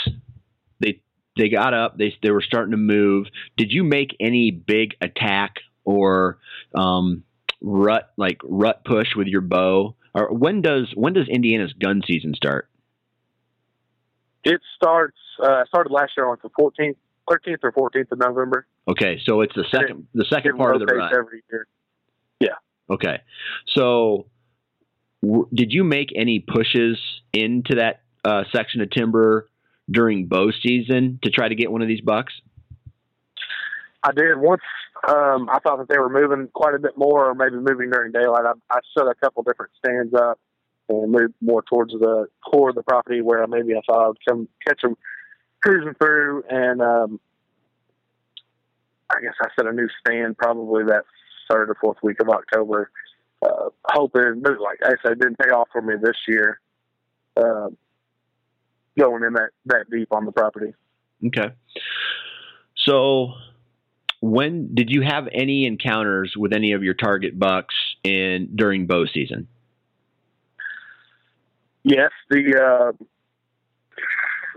they 0.81 1.01
they 1.37 1.49
got 1.49 1.75
up 1.75 1.99
they 1.99 2.17
they 2.23 2.31
were 2.31 2.43
starting 2.43 2.73
to 2.73 2.77
move. 2.77 3.27
Did 3.57 3.73
you 3.73 3.85
make 3.85 4.17
any 4.21 4.51
big 4.51 4.95
attack 5.01 5.57
or 5.85 6.39
um, 6.75 7.25
rut 7.61 8.11
like 8.17 8.41
rut 8.45 8.85
push 8.85 9.09
with 9.17 9.27
your 9.27 9.41
bow? 9.41 9.97
Or 10.15 10.33
when 10.33 10.63
does 10.63 10.93
when 10.95 11.13
does 11.13 11.29
Indiana's 11.29 11.73
gun 11.73 12.03
season 12.07 12.35
start? 12.35 12.69
It 14.45 14.61
starts 14.77 15.17
uh, 15.43 15.65
started 15.67 15.91
last 15.91 16.13
year 16.17 16.29
on 16.29 16.37
the 16.43 16.51
14th, 16.51 16.97
13th 17.29 17.59
or 17.63 17.73
14th 17.73 18.13
of 18.13 18.19
November. 18.19 18.67
Okay, 18.87 19.19
so 19.25 19.41
it's 19.41 19.55
the 19.55 19.65
second 19.71 20.07
the 20.15 20.27
second 20.31 20.57
part 20.57 20.75
of 20.75 20.81
the 20.81 20.95
rut. 20.95 21.13
every 21.13 21.43
year. 21.51 21.67
Okay, 22.91 23.21
so 23.75 24.27
w- 25.23 25.49
did 25.53 25.73
you 25.73 25.85
make 25.85 26.11
any 26.15 26.41
pushes 26.41 26.99
into 27.33 27.77
that 27.77 28.03
uh, 28.25 28.45
section 28.55 28.83
of 28.83 28.91
timber 28.91 29.49
during 29.91 30.27
bow 30.27 30.51
season 30.63 31.19
to 31.23 31.31
try 31.31 31.49
to 31.49 31.55
get 31.55 31.71
one 31.71 31.83
of 31.83 31.89
these 31.89 32.03
bucks? 32.03 32.35
I 34.05 34.13
did 34.13 34.37
once. 34.37 34.63
Um, 35.09 35.49
I 35.51 35.59
thought 35.61 35.79
that 35.79 35.89
they 35.89 35.99
were 35.99 36.11
moving 36.11 36.49
quite 36.53 36.75
a 36.75 36.79
bit 36.79 36.97
more, 36.97 37.31
or 37.31 37.35
maybe 37.35 37.57
moving 37.57 37.91
during 37.91 38.13
daylight. 38.13 38.45
I, 38.45 38.53
I 38.71 38.81
set 38.97 39.07
a 39.07 39.15
couple 39.15 39.43
different 39.43 39.73
stands 39.79 40.15
up 40.15 40.39
and 40.89 41.11
moved 41.11 41.35
more 41.41 41.63
towards 41.63 41.93
the 41.93 42.27
core 42.45 42.69
of 42.69 42.75
the 42.75 42.83
property 42.83 43.23
where 43.23 43.47
maybe 43.47 43.75
I 43.75 43.81
thought 43.87 44.05
I 44.05 44.09
would 44.09 44.19
come 44.29 44.49
catch 44.67 44.83
them 44.83 44.97
cruising 45.63 45.95
through. 45.95 46.45
And 46.51 46.83
um, 46.83 47.21
I 49.11 49.21
guess 49.23 49.35
I 49.41 49.49
set 49.57 49.67
a 49.67 49.73
new 49.73 49.89
stand 50.01 50.37
probably 50.37 50.85
that 50.85 51.05
third 51.51 51.71
or 51.71 51.77
fourth 51.81 51.99
week 52.03 52.21
of 52.21 52.29
October, 52.29 52.91
uh, 53.43 53.71
hoping. 53.87 54.43
But 54.43 54.61
like 54.61 54.81
I 54.85 54.95
said, 55.03 55.13
it 55.13 55.21
didn't 55.21 55.39
pay 55.39 55.51
off 55.51 55.69
for 55.73 55.81
me 55.81 55.95
this 56.01 56.17
year. 56.29 56.61
Uh, 57.37 57.71
going 58.99 59.25
in 59.25 59.33
that 59.33 59.51
that 59.67 59.91
deep 59.91 60.13
on 60.13 60.25
the 60.25 60.33
property. 60.33 60.73
Okay. 61.27 61.51
So, 62.77 63.33
when 64.25 64.75
did 64.75 64.89
you 64.89 65.03
have 65.03 65.29
any 65.33 65.67
encounters 65.67 66.33
with 66.35 66.55
any 66.55 66.73
of 66.73 66.83
your 66.83 66.95
target 66.95 67.39
bucks 67.39 67.75
in 68.03 68.49
during 68.55 68.87
bow 68.87 69.05
season? 69.05 69.47
Yes, 71.83 72.11
the 72.31 72.57
uh, 72.59 73.05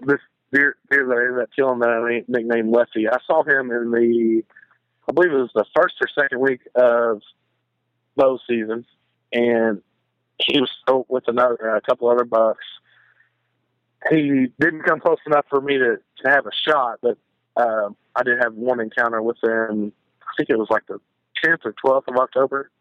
this 0.06 0.22
deer, 0.54 0.78
deer 0.90 1.06
that 1.06 1.18
I 1.18 1.28
ended 1.28 1.44
up 1.44 1.50
killing 1.54 1.80
that 1.80 1.90
I 1.90 2.24
nicknamed 2.30 2.74
Lefty. 2.74 3.10
I 3.10 3.18
saw 3.28 3.44
him 3.44 3.70
in 3.72 3.92
the, 3.92 4.44
I 5.10 5.12
believe 5.12 5.34
it 5.34 5.36
was 5.36 5.52
the 5.54 5.66
first 5.76 5.96
or 6.00 6.08
second 6.18 6.40
week 6.40 6.62
of 6.74 7.22
bow 8.16 8.40
season, 8.48 8.86
and 9.34 9.82
he 10.40 10.62
was 10.62 10.72
still 10.82 11.06
with 11.10 11.26
another 11.28 11.76
a 11.76 11.82
couple 11.82 12.10
other 12.10 12.24
bucks. 12.24 12.64
He 14.10 14.48
didn't 14.62 14.84
come 14.84 15.02
close 15.02 15.20
enough 15.26 15.46
for 15.50 15.60
me 15.60 15.78
to, 15.78 15.98
to 16.24 16.30
have 16.30 16.46
a 16.46 16.52
shot, 16.66 17.00
but 17.02 17.18
um, 17.58 17.96
I 18.16 18.24
did 18.24 18.38
have 18.42 18.54
one 18.54 18.80
encounter 18.80 19.22
with 19.22 19.38
him. 19.44 19.92
I 20.22 20.32
think 20.38 20.50
it 20.50 20.58
was 20.58 20.68
like 20.70 20.86
the 20.88 21.00
10th 21.44 21.66
or 21.66 21.74
12th 21.84 22.08
of 22.08 22.18
October. 22.18 22.72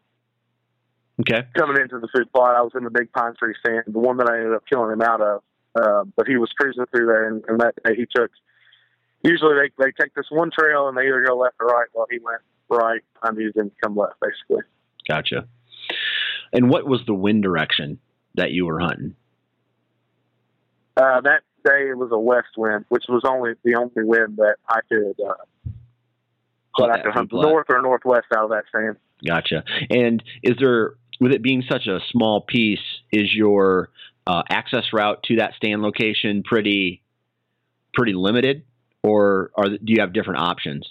Okay. 1.19 1.47
Coming 1.55 1.81
into 1.81 1.99
the 1.99 2.07
food 2.15 2.31
plot, 2.31 2.55
I 2.55 2.61
was 2.61 2.73
in 2.75 2.83
the 2.83 2.91
big 2.91 3.11
pine 3.11 3.33
tree 3.39 3.55
stand, 3.59 3.83
the 3.87 3.99
one 3.99 4.17
that 4.17 4.29
I 4.29 4.37
ended 4.37 4.53
up 4.53 4.63
killing 4.71 4.91
him 4.91 5.01
out 5.01 5.21
of. 5.21 5.41
Uh, 5.75 6.03
but 6.15 6.27
he 6.27 6.37
was 6.37 6.49
cruising 6.59 6.85
through 6.91 7.07
there, 7.07 7.27
and, 7.27 7.43
and 7.47 7.59
that 7.59 7.75
day 7.83 7.95
he 7.95 8.05
took. 8.15 8.31
Usually 9.23 9.55
they 9.55 9.83
they 9.83 9.91
take 9.99 10.13
this 10.13 10.25
one 10.29 10.51
trail 10.57 10.87
and 10.87 10.97
they 10.97 11.07
either 11.07 11.23
go 11.25 11.37
left 11.37 11.55
or 11.59 11.67
right. 11.67 11.87
Well, 11.93 12.07
he 12.09 12.19
went 12.19 12.41
right. 12.69 13.01
I'm 13.23 13.39
using 13.39 13.71
come 13.83 13.95
left, 13.95 14.15
basically. 14.21 14.63
Gotcha. 15.07 15.47
And 16.53 16.69
what 16.69 16.87
was 16.87 17.01
the 17.05 17.13
wind 17.13 17.43
direction 17.43 17.99
that 18.35 18.51
you 18.51 18.65
were 18.65 18.79
hunting? 18.79 19.15
Uh, 20.95 21.21
that 21.21 21.41
day 21.67 21.89
it 21.89 21.97
was 21.97 22.09
a 22.11 22.19
west 22.19 22.57
wind, 22.57 22.85
which 22.89 23.03
was 23.09 23.23
only 23.25 23.53
the 23.63 23.75
only 23.75 24.07
wind 24.07 24.37
that 24.37 24.55
I 24.69 24.79
could 24.89 25.15
uh, 25.23 25.33
that 26.79 26.89
I 26.91 27.01
could 27.01 27.13
hunt 27.13 27.33
north 27.33 27.67
or 27.69 27.81
northwest 27.81 28.27
out 28.35 28.45
of 28.45 28.49
that 28.51 28.63
stand. 28.69 28.97
Gotcha. 29.25 29.63
And 29.89 30.23
is 30.43 30.55
there, 30.59 30.95
with 31.19 31.31
it 31.31 31.41
being 31.41 31.63
such 31.69 31.87
a 31.87 31.99
small 32.11 32.41
piece, 32.41 32.79
is 33.11 33.33
your 33.33 33.89
uh, 34.27 34.43
access 34.49 34.85
route 34.93 35.23
to 35.23 35.37
that 35.37 35.53
stand 35.55 35.81
location 35.81 36.43
pretty 36.43 37.01
pretty 37.93 38.13
limited, 38.13 38.63
or 39.03 39.51
are 39.55 39.69
do 39.69 39.77
you 39.85 40.01
have 40.01 40.13
different 40.13 40.39
options? 40.39 40.87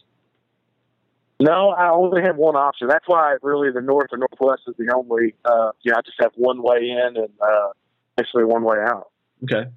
No, 1.39 1.69
I 1.69 1.91
only 1.91 2.23
have 2.23 2.37
one 2.37 2.57
option. 2.57 2.89
That's 2.89 3.07
why 3.07 3.37
really 3.43 3.71
the 3.71 3.83
north 3.83 4.09
or 4.11 4.19
northwest 4.19 4.63
is 4.67 4.75
the 4.79 4.93
only. 4.95 5.35
Uh, 5.45 5.73
you 5.83 5.93
know, 5.93 5.99
I 5.99 6.01
just 6.01 6.17
have 6.21 6.33
one 6.35 6.63
way 6.63 6.79
in 6.91 7.17
and 7.17 7.29
uh, 7.41 7.69
basically 8.17 8.45
one 8.45 8.65
way 8.65 8.79
out. 8.81 9.11
Okay. 9.45 9.69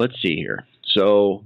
Let's 0.00 0.14
see 0.22 0.34
here. 0.34 0.66
So 0.82 1.44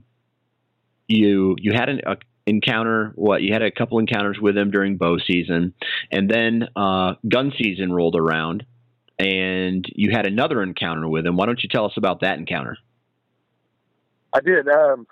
you 1.09 1.57
you 1.59 1.73
had 1.75 1.89
an 1.89 2.03
a 2.07 2.17
encounter. 2.47 3.11
What 3.17 3.43
you 3.43 3.53
had 3.53 3.63
a 3.63 3.73
couple 3.73 3.99
encounters 3.99 4.39
with 4.41 4.57
him 4.57 4.71
during 4.71 4.97
bow 4.97 5.19
season, 5.19 5.75
and 6.13 6.31
then 6.31 6.69
uh, 6.77 7.15
gun 7.29 7.53
season 7.59 7.93
rolled 7.93 8.15
around, 8.15 8.65
and 9.19 9.85
you 9.97 10.13
had 10.13 10.29
another 10.29 10.63
encounter 10.63 11.09
with 11.09 11.27
him. 11.27 11.37
Why 11.37 11.47
don't 11.47 11.61
you 11.65 11.69
tell 11.69 11.85
us 11.85 11.95
about 11.97 12.21
that 12.21 12.39
encounter? 12.39 12.77
I 14.33 14.39
did. 14.39 14.69
Um, 14.69 15.09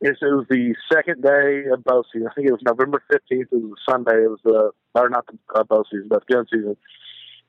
it 0.00 0.16
was 0.22 0.46
the 0.48 0.74
second 0.90 1.22
day 1.22 1.64
of 1.70 1.84
bow 1.84 2.04
season. 2.10 2.28
I 2.30 2.32
think 2.32 2.48
it 2.48 2.52
was 2.52 2.62
November 2.64 3.02
fifteenth. 3.10 3.48
It 3.52 3.56
was 3.56 3.72
a 3.86 3.90
Sunday. 3.90 4.24
It 4.24 4.30
was 4.30 4.40
the 4.44 4.70
or 4.94 5.10
not 5.10 5.26
the 5.26 5.36
uh, 5.54 5.64
bow 5.64 5.84
season, 5.90 6.08
but 6.08 6.26
gun 6.26 6.46
season. 6.50 6.78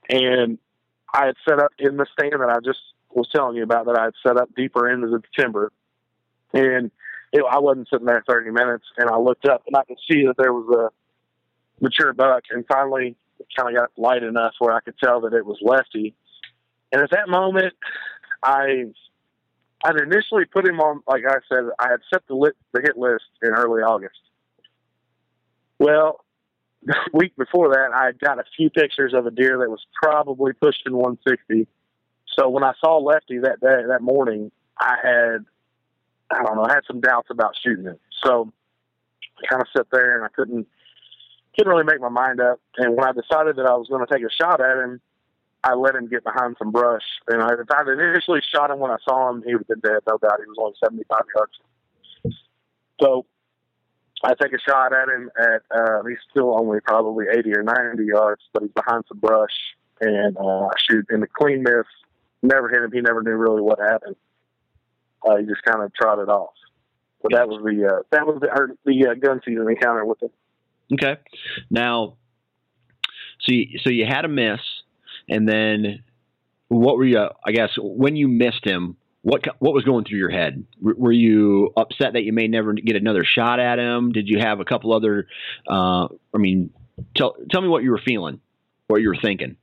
And 0.09 0.57
I 1.13 1.27
had 1.27 1.35
set 1.47 1.59
up 1.59 1.71
in 1.79 1.95
the 1.95 2.05
stand 2.11 2.33
and 2.33 2.51
I 2.51 2.57
just 2.61 2.79
was 3.15 3.29
telling 3.33 3.55
you 3.55 3.63
about 3.63 3.85
that 3.85 3.97
I 3.97 4.05
had 4.05 4.13
set 4.25 4.37
up 4.37 4.49
deeper 4.55 4.89
into 4.89 5.07
the 5.07 5.21
timber, 5.37 5.71
and 6.53 6.91
it, 7.31 7.43
I 7.49 7.59
wasn't 7.59 7.89
sitting 7.89 8.05
there 8.05 8.23
thirty 8.27 8.51
minutes. 8.51 8.85
And 8.97 9.09
I 9.09 9.17
looked 9.17 9.45
up 9.45 9.63
and 9.67 9.75
I 9.75 9.83
could 9.85 9.99
see 10.09 10.25
that 10.25 10.35
there 10.37 10.53
was 10.53 10.69
a 10.75 11.83
mature 11.83 12.13
buck, 12.13 12.43
and 12.51 12.65
finally 12.67 13.15
it 13.39 13.47
kind 13.57 13.75
of 13.75 13.81
got 13.81 13.91
light 13.97 14.23
enough 14.23 14.53
where 14.59 14.73
I 14.73 14.81
could 14.81 14.97
tell 14.97 15.21
that 15.21 15.33
it 15.33 15.45
was 15.45 15.57
lefty. 15.61 16.15
And 16.91 17.01
at 17.01 17.11
that 17.11 17.27
moment, 17.27 17.73
I 18.43 18.85
I'd 19.83 20.01
initially 20.01 20.45
put 20.45 20.67
him 20.67 20.79
on, 20.79 21.01
like 21.07 21.23
I 21.27 21.37
said, 21.47 21.65
I 21.79 21.89
had 21.89 21.99
set 22.11 22.23
the, 22.27 22.33
lit, 22.35 22.55
the 22.71 22.81
hit 22.81 22.97
list 22.97 23.25
in 23.43 23.49
early 23.49 23.83
August. 23.83 24.19
Well, 25.77 26.23
the 26.83 26.95
week 27.13 27.35
before 27.35 27.69
that, 27.69 27.91
I 27.93 28.05
had 28.05 28.19
got 28.19 28.39
a 28.39 28.43
few 28.57 28.69
pictures 28.69 29.13
of 29.13 29.25
a 29.25 29.31
deer 29.31 29.59
that 29.59 29.69
was 29.69 29.85
probably 30.01 30.53
pushing 30.53 30.93
160. 30.93 31.67
So 32.37 32.49
when 32.49 32.63
I 32.63 32.73
saw 32.79 32.97
Lefty 32.97 33.39
that 33.39 33.59
day, 33.61 33.83
that 33.87 34.01
morning, 34.01 34.51
I 34.79 34.95
had, 35.01 35.45
I 36.31 36.43
don't 36.43 36.55
know, 36.55 36.65
I 36.65 36.73
had 36.73 36.83
some 36.87 37.01
doubts 37.01 37.29
about 37.29 37.55
shooting 37.63 37.85
him. 37.85 37.97
So 38.23 38.51
I 39.39 39.47
kind 39.47 39.61
of 39.61 39.67
sat 39.75 39.87
there 39.91 40.15
and 40.15 40.25
I 40.25 40.29
couldn't, 40.29 40.67
couldn't 41.55 41.71
really 41.71 41.85
make 41.85 42.01
my 42.01 42.09
mind 42.09 42.41
up. 42.41 42.59
And 42.77 42.95
when 42.95 43.05
I 43.05 43.11
decided 43.11 43.55
that 43.55 43.65
I 43.65 43.75
was 43.75 43.87
going 43.87 44.05
to 44.05 44.13
take 44.13 44.23
a 44.23 44.31
shot 44.31 44.59
at 44.59 44.77
him, 44.77 44.99
I 45.63 45.73
let 45.73 45.95
him 45.95 46.07
get 46.07 46.23
behind 46.23 46.55
some 46.59 46.71
brush. 46.71 47.03
And 47.27 47.41
I, 47.41 47.53
if 47.53 47.71
I'd 47.71 47.87
initially 47.87 48.41
shot 48.53 48.69
him 48.69 48.79
when 48.79 48.91
I 48.91 48.97
saw 49.03 49.29
him, 49.29 49.43
he 49.45 49.53
would 49.55 49.65
have 49.67 49.81
been 49.81 49.91
dead, 49.91 50.01
no 50.07 50.17
doubt. 50.17 50.39
He 50.39 50.47
was 50.47 50.57
only 50.59 50.75
75 50.83 51.21
yards. 51.35 52.37
So 53.01 53.25
I 54.23 54.33
take 54.39 54.53
a 54.53 54.59
shot 54.59 54.93
at 54.93 55.09
him 55.09 55.29
at, 55.39 55.61
uh, 55.75 56.03
he's 56.07 56.19
still 56.29 56.57
only 56.57 56.81
probably 56.81 57.25
80 57.31 57.53
or 57.55 57.63
90 57.63 58.05
yards, 58.05 58.41
but 58.53 58.63
he's 58.63 58.71
behind 58.71 59.05
some 59.07 59.19
brush. 59.19 59.51
And 60.01 60.37
uh, 60.37 60.67
I 60.67 60.73
shoot 60.89 61.05
in 61.09 61.21
the 61.21 61.27
clean 61.27 61.63
miss. 61.63 61.85
Never 62.45 62.69
hit 62.69 62.83
him. 62.83 62.91
He 62.91 63.01
never 63.01 63.23
knew 63.23 63.31
really 63.31 63.61
what 63.61 63.79
happened. 63.79 64.15
Uh, 65.25 65.37
he 65.37 65.45
just 65.45 65.63
kind 65.63 65.83
of 65.83 65.93
trotted 65.93 66.29
off. 66.29 66.53
So 67.21 67.29
that 67.31 67.47
was 67.47 67.63
the 67.63 67.87
uh, 67.87 68.01
that 68.11 68.27
was 68.27 68.39
the, 68.39 68.77
the 68.85 69.07
uh, 69.07 69.13
gun 69.15 69.41
season 69.43 69.67
encounter 69.67 70.05
with 70.05 70.21
him. 70.21 70.29
Okay. 70.93 71.17
Now, 71.71 72.17
so 73.39 73.51
you, 73.51 73.79
so 73.83 73.89
you 73.89 74.05
had 74.05 74.25
a 74.25 74.27
miss 74.27 74.59
and 75.27 75.47
then 75.47 76.03
what 76.67 76.97
were 76.97 77.05
you? 77.05 77.27
I 77.43 77.51
guess 77.51 77.71
when 77.77 78.15
you 78.15 78.27
missed 78.27 78.65
him, 78.65 78.97
what 79.21 79.43
what 79.59 79.73
was 79.73 79.83
going 79.83 80.05
through 80.05 80.19
your 80.19 80.29
head? 80.29 80.65
Were 80.81 81.11
you 81.11 81.73
upset 81.75 82.13
that 82.13 82.23
you 82.23 82.33
may 82.33 82.47
never 82.47 82.73
get 82.73 82.95
another 82.95 83.23
shot 83.23 83.59
at 83.59 83.79
him? 83.79 84.11
Did 84.11 84.27
you 84.27 84.39
have 84.39 84.59
a 84.59 84.65
couple 84.65 84.93
other? 84.93 85.27
Uh, 85.67 86.07
I 86.33 86.37
mean, 86.37 86.71
tell 87.15 87.35
tell 87.51 87.61
me 87.61 87.67
what 87.67 87.83
you 87.83 87.91
were 87.91 88.01
feeling, 88.05 88.39
what 88.87 89.01
you 89.01 89.09
were 89.09 89.17
thinking. 89.21 89.57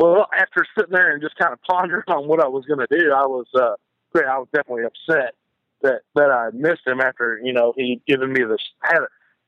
Well, 0.00 0.28
after 0.32 0.64
sitting 0.78 0.94
there 0.94 1.12
and 1.12 1.20
just 1.20 1.36
kind 1.36 1.52
of 1.52 1.60
pondering 1.60 2.04
on 2.08 2.26
what 2.26 2.42
I 2.42 2.48
was 2.48 2.64
going 2.64 2.78
to 2.78 2.86
do, 2.88 3.12
I 3.12 3.26
was 3.26 3.46
uh, 3.54 3.74
great. 4.14 4.24
I 4.24 4.38
was 4.38 4.48
definitely 4.50 4.84
upset 4.84 5.34
that 5.82 6.00
that 6.14 6.30
I 6.30 6.48
missed 6.54 6.86
him 6.86 7.02
after 7.02 7.38
you 7.42 7.52
know 7.52 7.74
he'd 7.76 8.00
given 8.06 8.32
me 8.32 8.40
this. 8.44 8.62
Had, 8.82 9.00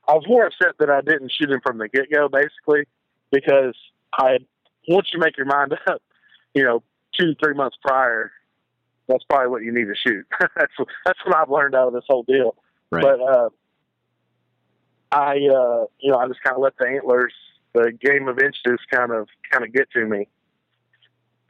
I 0.07 0.13
was 0.13 0.25
more 0.27 0.45
upset 0.45 0.75
that 0.77 0.91
I 0.91 1.01
didn't 1.01 1.31
shoot 1.31 1.49
him 1.49 1.59
from 1.65 1.79
the 1.79 1.87
get 1.87 2.11
go, 2.11 2.29
basically, 2.29 2.83
because 3.31 3.75
I 4.13 4.37
once 4.87 5.07
you 5.11 5.19
make 5.19 5.37
your 5.37 5.47
mind 5.47 5.73
up, 5.87 6.03
you 6.53 6.63
know, 6.63 6.83
two 7.19 7.33
three 7.43 7.55
months 7.55 7.77
prior, 7.81 8.31
that's 9.07 9.23
probably 9.23 9.47
what 9.47 9.63
you 9.63 9.73
need 9.73 9.85
to 9.85 9.95
shoot. 9.95 10.23
that's 10.55 10.73
that's 11.03 11.19
what 11.25 11.35
I've 11.35 11.49
learned 11.49 11.73
out 11.73 11.87
of 11.87 11.93
this 11.93 12.05
whole 12.07 12.23
deal. 12.23 12.55
Right. 12.91 13.01
But 13.01 13.21
uh, 13.21 13.49
I, 15.11 15.31
uh, 15.31 15.85
you 15.99 16.11
know, 16.11 16.17
I 16.19 16.27
just 16.27 16.43
kind 16.43 16.55
of 16.55 16.61
let 16.61 16.77
the 16.77 16.85
antlers, 16.85 17.33
the 17.73 17.91
game 17.91 18.27
of 18.27 18.37
inches, 18.37 18.79
kind 18.91 19.11
of 19.11 19.27
kind 19.51 19.65
of 19.65 19.73
get 19.73 19.89
to 19.93 20.05
me. 20.05 20.27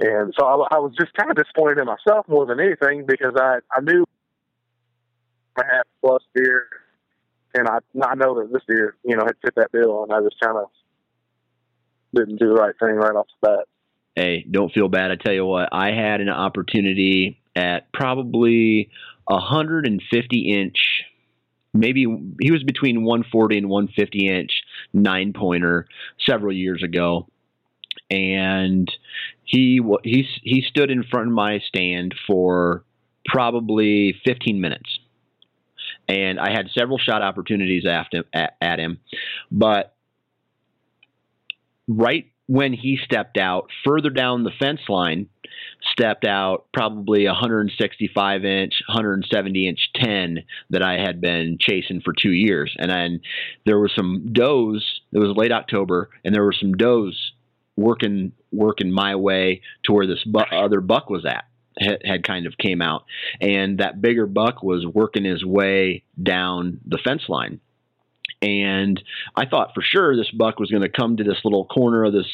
And 0.03 0.33
so 0.37 0.45
I, 0.45 0.75
I 0.75 0.79
was 0.79 0.93
just 0.99 1.13
kind 1.13 1.31
of 1.31 1.37
disappointed 1.37 1.79
in 1.79 1.85
myself 1.85 2.27
more 2.27 2.45
than 2.45 2.59
anything 2.59 3.05
because 3.07 3.33
I 3.37 3.59
I 3.71 3.79
knew 3.79 4.05
I 5.55 5.63
had 5.63 5.83
plus 6.01 6.21
deer, 6.35 6.67
and 7.53 7.69
I 7.69 7.77
I 8.03 8.15
know 8.15 8.35
that 8.41 8.51
this 8.51 8.63
deer, 8.67 8.95
you 9.05 9.15
know, 9.15 9.23
had 9.25 9.35
fit 9.41 9.55
that 9.55 9.71
bill, 9.71 10.03
and 10.03 10.11
I 10.11 10.19
just 10.21 10.39
kind 10.41 10.57
of 10.57 10.65
didn't 12.13 12.37
do 12.37 12.49
the 12.49 12.55
right 12.55 12.75
thing 12.77 12.95
right 12.95 13.15
off 13.15 13.27
the 13.41 13.47
bat. 13.47 13.65
Hey, 14.15 14.45
don't 14.49 14.73
feel 14.73 14.89
bad. 14.89 15.11
I 15.11 15.15
tell 15.15 15.33
you 15.33 15.45
what, 15.45 15.69
I 15.71 15.91
had 15.91 16.19
an 16.19 16.29
opportunity 16.29 17.39
at 17.55 17.91
probably 17.93 18.89
a 19.27 19.35
150 19.35 20.37
inch, 20.51 21.03
maybe 21.73 22.05
he 22.41 22.51
was 22.51 22.63
between 22.63 23.03
140 23.03 23.57
and 23.57 23.69
150 23.69 24.27
inch 24.27 24.63
nine 24.91 25.33
pointer 25.33 25.87
several 26.19 26.53
years 26.53 26.83
ago. 26.83 27.27
And 28.09 28.91
he 29.45 29.81
he 30.03 30.27
he 30.41 30.61
stood 30.67 30.89
in 30.89 31.03
front 31.03 31.27
of 31.27 31.33
my 31.33 31.59
stand 31.59 32.15
for 32.27 32.83
probably 33.25 34.15
15 34.25 34.59
minutes, 34.59 34.99
and 36.07 36.39
I 36.39 36.51
had 36.51 36.69
several 36.77 36.97
shot 36.97 37.21
opportunities 37.21 37.85
after 37.85 38.23
at, 38.33 38.55
at 38.61 38.79
him, 38.79 38.99
but 39.51 39.95
right 41.87 42.25
when 42.47 42.73
he 42.73 42.99
stepped 43.03 43.37
out, 43.37 43.69
further 43.85 44.09
down 44.09 44.43
the 44.43 44.51
fence 44.59 44.81
line, 44.89 45.29
stepped 45.91 46.25
out 46.25 46.65
probably 46.73 47.25
165 47.25 48.45
inch, 48.45 48.73
170 48.87 49.67
inch 49.67 49.89
10 49.95 50.43
that 50.69 50.83
I 50.83 50.93
had 50.93 51.21
been 51.21 51.57
chasing 51.59 52.01
for 52.01 52.13
two 52.13 52.31
years. 52.31 52.73
And 52.77 52.91
then 52.91 53.21
there 53.65 53.79
were 53.79 53.91
some 53.93 54.33
does, 54.33 55.01
it 55.11 55.19
was 55.19 55.35
late 55.35 55.51
October, 55.51 56.09
and 56.23 56.33
there 56.33 56.43
were 56.43 56.53
some 56.53 56.73
does 56.73 57.32
working 57.75 58.31
working 58.51 58.91
my 58.91 59.15
way 59.15 59.61
to 59.83 59.93
where 59.93 60.07
this 60.07 60.23
bu- 60.23 60.39
other 60.39 60.81
buck 60.81 61.09
was 61.09 61.25
at 61.25 61.45
had, 61.79 62.01
had 62.05 62.23
kind 62.23 62.45
of 62.45 62.57
came 62.57 62.81
out 62.81 63.03
and 63.41 63.79
that 63.79 63.99
bigger 63.99 64.27
buck 64.27 64.61
was 64.61 64.85
working 64.85 65.23
his 65.23 65.43
way 65.43 66.03
down 66.21 66.79
the 66.85 66.99
fence 67.03 67.23
line 67.27 67.59
and 68.43 69.01
I 69.35 69.45
thought 69.45 69.73
for 69.73 69.81
sure 69.81 70.15
this 70.15 70.29
buck 70.31 70.59
was 70.59 70.69
going 70.69 70.83
to 70.83 70.89
come 70.89 71.17
to 71.17 71.23
this 71.23 71.39
little 71.43 71.65
corner 71.65 72.03
of 72.03 72.13
this 72.13 72.27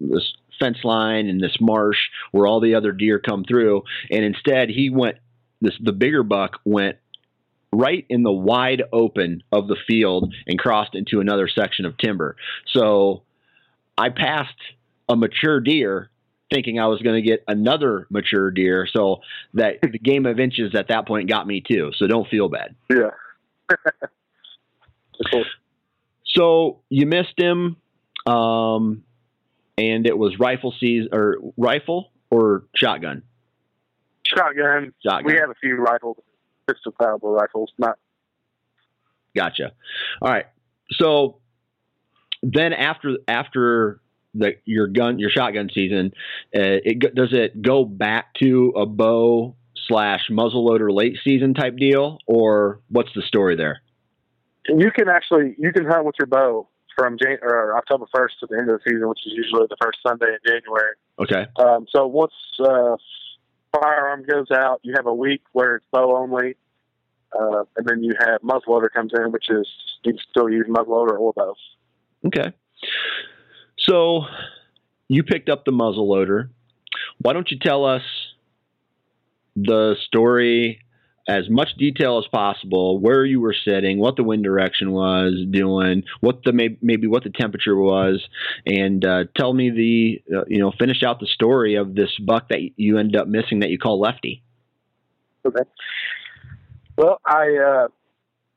this 0.00 0.34
fence 0.60 0.78
line 0.84 1.28
and 1.28 1.42
this 1.42 1.56
marsh 1.60 1.98
where 2.32 2.46
all 2.46 2.60
the 2.60 2.74
other 2.74 2.92
deer 2.92 3.18
come 3.18 3.44
through, 3.44 3.82
and 4.10 4.24
instead 4.24 4.68
he 4.68 4.90
went. 4.90 5.16
This 5.60 5.74
the 5.80 5.92
bigger 5.92 6.22
buck 6.22 6.60
went 6.64 6.98
right 7.72 8.04
in 8.08 8.22
the 8.22 8.32
wide 8.32 8.82
open 8.92 9.42
of 9.50 9.66
the 9.66 9.76
field 9.86 10.34
and 10.46 10.58
crossed 10.58 10.94
into 10.94 11.20
another 11.20 11.48
section 11.48 11.86
of 11.86 11.96
timber. 11.96 12.36
So 12.66 13.22
I 13.96 14.10
passed 14.10 14.54
a 15.08 15.16
mature 15.16 15.60
deer 15.60 16.10
thinking 16.52 16.78
I 16.78 16.86
was 16.86 17.00
going 17.02 17.16
to 17.16 17.22
get 17.22 17.42
another 17.48 18.06
mature 18.10 18.50
deer. 18.50 18.86
So 18.90 19.20
that 19.54 19.80
the 19.82 19.98
game 19.98 20.26
of 20.26 20.38
inches 20.38 20.74
at 20.74 20.88
that 20.88 21.06
point 21.06 21.28
got 21.28 21.46
me 21.46 21.62
too. 21.66 21.92
So 21.96 22.06
don't 22.06 22.28
feel 22.28 22.48
bad. 22.48 22.74
Yeah. 22.90 23.10
So 26.26 26.80
you 26.88 27.06
missed 27.06 27.38
him, 27.38 27.76
um, 28.26 29.04
and 29.78 30.04
it 30.04 30.18
was 30.18 30.36
rifle 30.40 30.74
season 30.80 31.10
or 31.12 31.36
rifle 31.56 32.10
or 32.28 32.64
shotgun. 32.74 33.22
Shotgun. 34.26 34.92
Shotgun. 35.00 35.32
We 35.32 35.38
have 35.38 35.50
a 35.50 35.54
few 35.60 35.76
rifles, 35.76 36.16
pistol 36.66 36.90
caliber 36.90 37.28
rifles. 37.28 37.70
Not 37.78 37.98
Gotcha. 39.34 39.72
All 40.22 40.30
right. 40.30 40.46
So 40.92 41.38
then 42.42 42.72
after 42.72 43.18
after 43.26 44.00
the 44.34 44.52
your 44.64 44.86
gun 44.86 45.18
your 45.18 45.30
shotgun 45.30 45.70
season, 45.72 46.12
uh, 46.54 46.80
it 46.84 47.14
does 47.14 47.32
it 47.32 47.62
go 47.62 47.84
back 47.84 48.34
to 48.42 48.72
a 48.76 48.86
bow 48.86 49.56
slash 49.88 50.28
muzzleloader 50.30 50.90
late 50.90 51.18
season 51.22 51.54
type 51.54 51.76
deal, 51.76 52.18
or 52.26 52.80
what's 52.88 53.10
the 53.14 53.22
story 53.22 53.56
there? 53.56 53.82
you 54.68 54.90
can 54.90 55.08
actually 55.08 55.54
you 55.58 55.72
can 55.72 55.84
hunt 55.84 56.04
with 56.04 56.14
your 56.18 56.26
bow 56.26 56.68
from 56.96 57.18
Jan- 57.20 57.38
or 57.42 57.76
October 57.76 58.06
first 58.14 58.38
to 58.40 58.46
the 58.48 58.56
end 58.56 58.70
of 58.70 58.80
the 58.80 58.90
season, 58.90 59.08
which 59.08 59.20
is 59.26 59.32
usually 59.34 59.66
the 59.68 59.76
first 59.82 59.98
Sunday 60.06 60.26
in 60.26 60.38
January. 60.46 60.94
Okay. 61.18 61.46
Um, 61.56 61.86
so 61.94 62.06
once 62.06 62.32
uh, 62.60 62.96
firearm 63.72 64.24
goes 64.24 64.50
out, 64.52 64.80
you 64.82 64.94
have 64.96 65.06
a 65.06 65.14
week 65.14 65.42
where 65.52 65.76
it's 65.76 65.86
bow 65.92 66.16
only, 66.16 66.56
uh, 67.38 67.64
and 67.76 67.86
then 67.86 68.02
you 68.02 68.12
have 68.20 68.40
muzzleloader 68.42 68.90
comes 68.92 69.12
in, 69.14 69.32
which 69.32 69.50
is 69.50 69.68
you 70.04 70.12
can 70.12 70.20
still 70.30 70.48
use 70.48 70.66
muzzleloader 70.68 71.18
or 71.18 71.32
bow. 71.32 71.54
Okay. 72.26 72.52
So 73.88 74.26
you 75.08 75.22
picked 75.22 75.48
up 75.48 75.64
the 75.64 75.72
muzzleloader. 75.72 76.48
Why 77.18 77.32
don't 77.32 77.50
you 77.50 77.58
tell 77.58 77.84
us 77.84 78.02
the 79.56 79.96
story 80.06 80.80
as 81.26 81.48
much 81.48 81.74
detail 81.78 82.18
as 82.18 82.26
possible, 82.26 82.98
where 82.98 83.24
you 83.24 83.40
were 83.40 83.54
sitting, 83.54 83.98
what 83.98 84.16
the 84.16 84.22
wind 84.22 84.44
direction 84.44 84.92
was 84.92 85.32
doing, 85.50 86.02
what 86.20 86.42
the 86.44 86.52
maybe, 86.52 86.76
maybe 86.82 87.06
what 87.06 87.24
the 87.24 87.30
temperature 87.30 87.76
was, 87.76 88.22
and 88.66 89.04
uh, 89.04 89.24
tell 89.34 89.54
me 89.54 89.70
the 89.70 90.36
uh, 90.36 90.44
you 90.48 90.58
know 90.58 90.70
finish 90.78 91.02
out 91.02 91.20
the 91.20 91.26
story 91.26 91.76
of 91.76 91.94
this 91.94 92.10
buck 92.18 92.48
that 92.50 92.60
you 92.76 92.98
ended 92.98 93.16
up 93.16 93.26
missing 93.26 93.60
that 93.60 93.70
you 93.70 93.78
call 93.78 94.00
Lefty. 94.00 94.42
Okay. 95.46 95.62
Well, 96.96 97.20
I, 97.26 97.56
uh, 97.56 97.88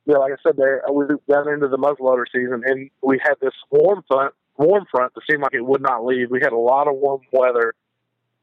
yeah, 0.05 0.17
like 0.17 0.33
I 0.33 0.35
said, 0.43 0.57
there 0.57 0.83
we 0.91 1.05
got 1.29 1.47
into 1.47 1.67
the 1.69 1.77
muzzleloader 1.77 2.25
season, 2.31 2.63
and 2.65 2.89
we 3.01 3.19
had 3.23 3.35
this 3.41 3.53
warm 3.71 4.03
front, 4.07 4.33
warm 4.57 4.85
front 4.89 5.13
that 5.13 5.21
seemed 5.29 5.41
like 5.41 5.53
it 5.53 5.65
would 5.65 5.81
not 5.81 6.05
leave. 6.05 6.29
We 6.29 6.39
had 6.41 6.53
a 6.53 6.57
lot 6.57 6.87
of 6.87 6.95
warm 6.95 7.21
weather 7.31 7.73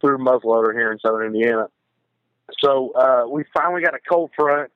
through 0.00 0.18
muzzleloader 0.18 0.72
here 0.72 0.92
in 0.92 0.98
southern 0.98 1.26
Indiana. 1.26 1.68
So 2.60 2.92
uh, 2.92 3.26
we 3.28 3.44
finally 3.54 3.82
got 3.82 3.94
a 3.94 3.98
cold 4.08 4.30
front, 4.36 4.70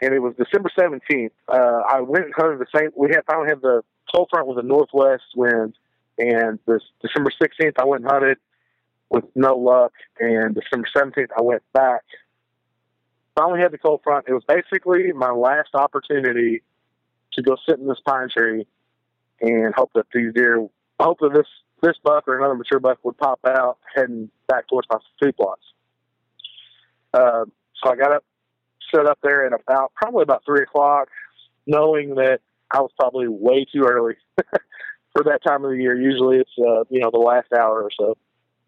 and 0.00 0.14
it 0.14 0.20
was 0.20 0.34
December 0.36 0.70
seventeenth. 0.78 1.32
Uh, 1.46 1.82
I 1.88 2.00
went 2.00 2.26
and 2.26 2.34
hunted 2.34 2.58
the 2.58 2.66
same. 2.74 2.90
We 2.96 3.08
had 3.10 3.22
finally 3.26 3.48
had 3.48 3.60
the 3.60 3.82
cold 4.14 4.28
front 4.30 4.46
with 4.46 4.58
a 4.58 4.62
northwest 4.62 5.24
wind, 5.36 5.74
and 6.18 6.58
this 6.66 6.82
December 7.02 7.30
sixteenth 7.40 7.74
I 7.78 7.84
went 7.84 8.02
and 8.02 8.10
hunted 8.10 8.38
with 9.10 9.24
no 9.34 9.56
luck, 9.56 9.92
and 10.18 10.54
December 10.54 10.88
seventeenth 10.94 11.30
I 11.36 11.42
went 11.42 11.62
back 11.72 12.02
finally 13.38 13.60
had 13.60 13.70
the 13.70 13.78
cold 13.78 14.00
front. 14.02 14.26
It 14.28 14.32
was 14.32 14.42
basically 14.48 15.12
my 15.12 15.30
last 15.30 15.70
opportunity 15.74 16.62
to 17.34 17.42
go 17.42 17.56
sit 17.68 17.78
in 17.78 17.86
this 17.86 18.00
pine 18.04 18.28
tree 18.36 18.66
and 19.40 19.74
hope 19.74 19.90
that 19.94 20.06
these 20.12 20.32
deer, 20.34 20.66
hope 21.00 21.18
that 21.20 21.32
this 21.34 21.46
this 21.80 21.96
buck 22.02 22.26
or 22.26 22.38
another 22.38 22.54
mature 22.54 22.80
buck 22.80 22.98
would 23.04 23.16
pop 23.18 23.40
out 23.46 23.78
heading 23.94 24.30
back 24.48 24.66
towards 24.68 24.88
my 24.90 24.98
food 25.20 25.36
plots. 25.36 25.62
Uh, 27.14 27.44
so 27.82 27.92
I 27.92 27.96
got 27.96 28.12
up, 28.12 28.24
set 28.92 29.06
up 29.06 29.18
there 29.22 29.46
at 29.46 29.52
about 29.52 29.92
probably 29.94 30.22
about 30.22 30.42
three 30.44 30.62
o'clock, 30.62 31.08
knowing 31.66 32.16
that 32.16 32.40
I 32.70 32.80
was 32.80 32.90
probably 32.98 33.28
way 33.28 33.64
too 33.64 33.84
early 33.88 34.14
for 35.12 35.24
that 35.24 35.40
time 35.46 35.64
of 35.64 35.70
the 35.70 35.78
year. 35.78 35.96
Usually 35.96 36.38
it's 36.38 36.50
uh, 36.58 36.84
you 36.90 37.00
know 37.00 37.10
the 37.12 37.18
last 37.18 37.48
hour 37.52 37.82
or 37.82 37.90
so, 37.96 38.16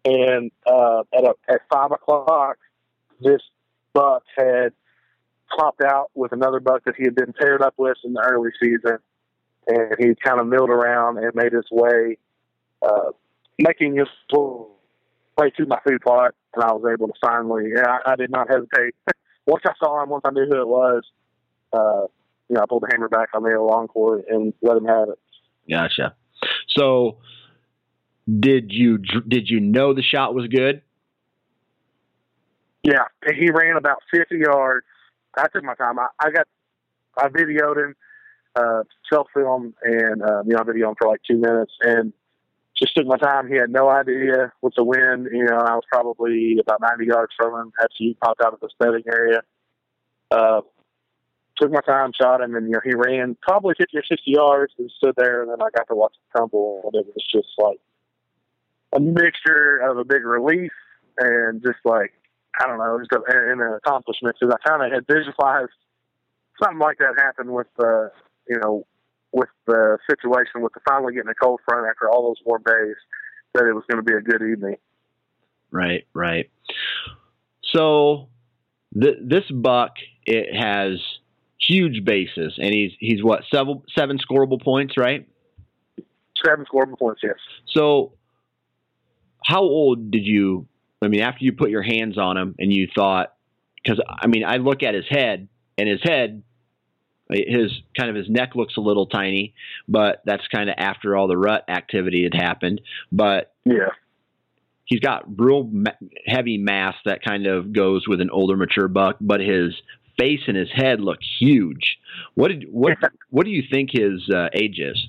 and 0.05 0.51
uh, 0.65 1.03
at 1.13 1.23
a, 1.23 1.33
at 1.49 1.61
five 1.71 1.91
o'clock, 1.91 2.57
this 3.19 3.41
buck 3.93 4.23
had 4.37 4.73
popped 5.57 5.81
out 5.83 6.11
with 6.13 6.31
another 6.31 6.59
buck 6.59 6.83
that 6.85 6.95
he 6.97 7.03
had 7.03 7.15
been 7.15 7.33
paired 7.33 7.61
up 7.61 7.73
with 7.77 7.97
in 8.03 8.13
the 8.13 8.21
early 8.21 8.51
season, 8.61 8.97
and 9.67 9.95
he 9.99 10.15
kind 10.15 10.39
of 10.39 10.47
milled 10.47 10.69
around 10.69 11.17
and 11.17 11.33
made 11.35 11.53
his 11.53 11.65
way, 11.71 12.17
uh, 12.81 13.11
making 13.59 13.95
his 13.95 14.07
way 14.33 15.49
to 15.57 15.65
my 15.65 15.79
food 15.87 16.01
plot, 16.01 16.33
and 16.53 16.63
I 16.63 16.71
was 16.73 16.83
able 16.91 17.07
to 17.07 17.13
finally. 17.21 17.71
Yeah, 17.75 17.97
I, 18.05 18.13
I 18.13 18.15
did 18.15 18.31
not 18.31 18.47
hesitate. 18.49 18.95
once 19.45 19.63
I 19.65 19.73
saw 19.79 20.01
him, 20.03 20.09
once 20.09 20.23
I 20.25 20.31
knew 20.31 20.45
who 20.45 20.61
it 20.61 20.67
was, 20.67 21.03
uh, 21.73 22.07
you 22.49 22.55
know, 22.55 22.61
I 22.61 22.65
pulled 22.67 22.83
the 22.83 22.89
hammer 22.91 23.09
back 23.09 23.29
on 23.33 23.43
the 23.43 23.49
long 23.59 23.87
cord 23.87 24.23
and 24.29 24.53
let 24.61 24.77
him 24.77 24.85
have 24.85 25.09
it. 25.09 25.19
Gotcha. 25.69 26.15
So 26.69 27.17
did 28.27 28.71
you 28.71 28.97
did 28.97 29.49
you 29.49 29.59
know 29.59 29.93
the 29.93 30.03
shot 30.03 30.33
was 30.33 30.47
good? 30.47 30.81
Yeah, 32.83 33.05
he 33.35 33.51
ran 33.51 33.77
about 33.77 33.97
50 34.13 34.37
yards. 34.37 34.85
I 35.37 35.47
took 35.53 35.63
my 35.63 35.75
time. 35.75 35.99
I, 35.99 36.07
I 36.19 36.31
got, 36.31 36.47
I 37.17 37.27
videoed 37.27 37.77
him, 37.77 37.95
uh, 38.55 38.83
self 39.11 39.27
film, 39.33 39.73
and 39.83 40.21
you 40.45 40.53
know, 40.53 40.59
I 40.59 40.63
videoed 40.63 40.89
him 40.89 40.95
for 40.99 41.07
like 41.07 41.21
two 41.27 41.37
minutes, 41.37 41.73
and 41.81 42.13
just 42.77 42.95
took 42.95 43.05
my 43.05 43.17
time. 43.17 43.47
He 43.47 43.55
had 43.55 43.69
no 43.69 43.89
idea 43.89 44.51
with 44.61 44.73
the 44.75 44.83
wind. 44.83 45.27
You 45.31 45.45
know, 45.45 45.57
I 45.57 45.75
was 45.75 45.83
probably 45.91 46.57
about 46.59 46.81
90 46.81 47.05
yards 47.05 47.33
from 47.37 47.53
him 47.53 47.73
after 47.79 47.95
he 47.97 48.17
popped 48.21 48.41
out 48.41 48.53
of 48.53 48.59
the 48.59 48.69
bedding 48.79 49.03
area. 49.07 49.41
Uh, 50.31 50.61
took 51.57 51.71
my 51.71 51.81
time, 51.81 52.11
shot 52.19 52.41
him, 52.41 52.55
and 52.55 52.67
you 52.67 52.71
know, 52.71 52.81
he 52.83 52.93
ran 52.93 53.37
probably 53.41 53.75
50 53.77 53.97
or 53.97 54.03
60 54.03 54.31
yards 54.31 54.73
and 54.79 54.89
stood 54.97 55.13
there, 55.17 55.43
and 55.43 55.51
then 55.51 55.61
I 55.61 55.69
got 55.75 55.87
to 55.89 55.95
watch 55.95 56.13
him 56.15 56.41
tumble, 56.41 56.81
and 56.85 56.95
it 56.95 57.05
was 57.07 57.25
just 57.31 57.49
like 57.57 57.79
a 58.93 58.99
mixture 58.99 59.77
of 59.77 59.97
a 59.97 60.03
big 60.03 60.25
relief 60.25 60.71
and 61.17 61.61
just 61.61 61.79
like 61.85 62.13
I 62.59 62.67
don't 62.67 62.79
know, 62.79 62.99
just 62.99 63.11
a, 63.13 63.51
an 63.51 63.61
accomplishment 63.61 64.35
because 64.39 64.53
I 64.53 64.69
kind 64.69 64.83
of 64.83 64.91
had 64.91 65.07
visualized 65.07 65.71
something 66.61 66.79
like 66.79 66.97
that 66.97 67.15
happen 67.17 67.53
with 67.53 67.67
uh, 67.79 68.09
you 68.51 68.59
know 68.59 68.85
with 69.31 69.49
the 69.65 69.97
situation 70.09 70.61
with 70.61 70.73
the 70.73 70.81
finally 70.87 71.13
getting 71.13 71.29
a 71.29 71.35
cold 71.35 71.59
front 71.67 71.87
after 71.89 72.09
all 72.09 72.27
those 72.27 72.43
warm 72.45 72.61
days 72.65 72.95
that 73.53 73.65
it 73.65 73.73
was 73.73 73.83
going 73.89 74.03
to 74.03 74.09
be 74.09 74.13
a 74.13 74.21
good 74.21 74.45
evening. 74.45 74.75
Right, 75.71 76.05
right. 76.13 76.49
So 77.73 78.27
th- 78.99 79.19
this 79.21 79.49
buck 79.49 79.93
it 80.25 80.53
has 80.53 80.99
huge 81.59 82.03
bases, 82.03 82.55
and 82.57 82.73
he's 82.73 82.91
he's 82.99 83.23
what 83.23 83.43
seven 83.53 83.81
seven 83.97 84.17
scoreable 84.17 84.61
points, 84.61 84.95
right? 84.97 85.27
Seven 86.45 86.65
scoreable 86.65 86.99
points, 86.99 87.21
yes. 87.23 87.35
So 87.73 88.13
how 89.45 89.61
old 89.61 90.11
did 90.11 90.25
you 90.25 90.67
I 91.01 91.07
mean, 91.07 91.21
after 91.21 91.43
you 91.43 91.53
put 91.53 91.69
your 91.69 91.81
hands 91.81 92.17
on 92.17 92.37
him 92.37 92.55
and 92.59 92.71
you 92.71 92.87
thought, 92.93 93.33
because 93.83 93.99
I 94.07 94.27
mean, 94.27 94.43
I 94.45 94.57
look 94.57 94.83
at 94.83 94.93
his 94.93 95.05
head 95.09 95.47
and 95.77 95.89
his 95.89 96.01
head, 96.03 96.43
his 97.31 97.71
kind 97.97 98.09
of 98.09 98.15
his 98.15 98.29
neck 98.29 98.55
looks 98.55 98.77
a 98.77 98.81
little 98.81 99.05
tiny, 99.05 99.53
but 99.87 100.21
that's 100.25 100.47
kind 100.47 100.69
of 100.69 100.75
after 100.77 101.15
all 101.15 101.27
the 101.27 101.37
rut 101.37 101.63
activity 101.69 102.23
had 102.23 102.33
happened. 102.33 102.81
But 103.11 103.53
yeah, 103.65 103.89
he's 104.85 104.99
got 104.99 105.23
real 105.39 105.63
ma- 105.71 105.91
heavy 106.25 106.57
mass 106.57 106.95
that 107.05 107.23
kind 107.23 107.47
of 107.47 107.73
goes 107.73 108.07
with 108.07 108.21
an 108.21 108.29
older 108.29 108.57
mature 108.57 108.87
buck, 108.87 109.17
but 109.21 109.39
his 109.39 109.73
face 110.19 110.41
and 110.47 110.57
his 110.57 110.69
head 110.73 110.99
look 110.99 111.19
huge. 111.39 111.97
What 112.35 112.49
did 112.49 112.65
what 112.69 112.97
what 113.29 113.45
do 113.45 113.51
you 113.51 113.63
think 113.71 113.89
his 113.91 114.29
uh, 114.29 114.49
age 114.53 114.79
is? 114.79 115.07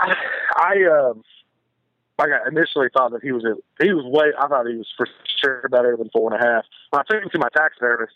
I, 0.00 0.14
I 0.56 1.10
um 1.10 1.22
like 2.18 2.30
I 2.30 2.48
initially 2.48 2.88
thought 2.92 3.12
that 3.12 3.22
he 3.22 3.32
was 3.32 3.44
a, 3.44 3.54
he 3.82 3.92
was 3.92 4.04
way 4.04 4.32
I 4.38 4.48
thought 4.48 4.66
he 4.66 4.76
was 4.76 4.88
for 4.96 5.08
sure 5.42 5.68
better 5.70 5.96
than 5.96 6.10
four 6.12 6.32
and 6.32 6.42
a 6.42 6.44
half. 6.44 6.64
When 6.90 7.00
I 7.00 7.04
took 7.10 7.22
him 7.22 7.30
to 7.30 7.38
my 7.38 7.48
taxidermist, 7.56 8.12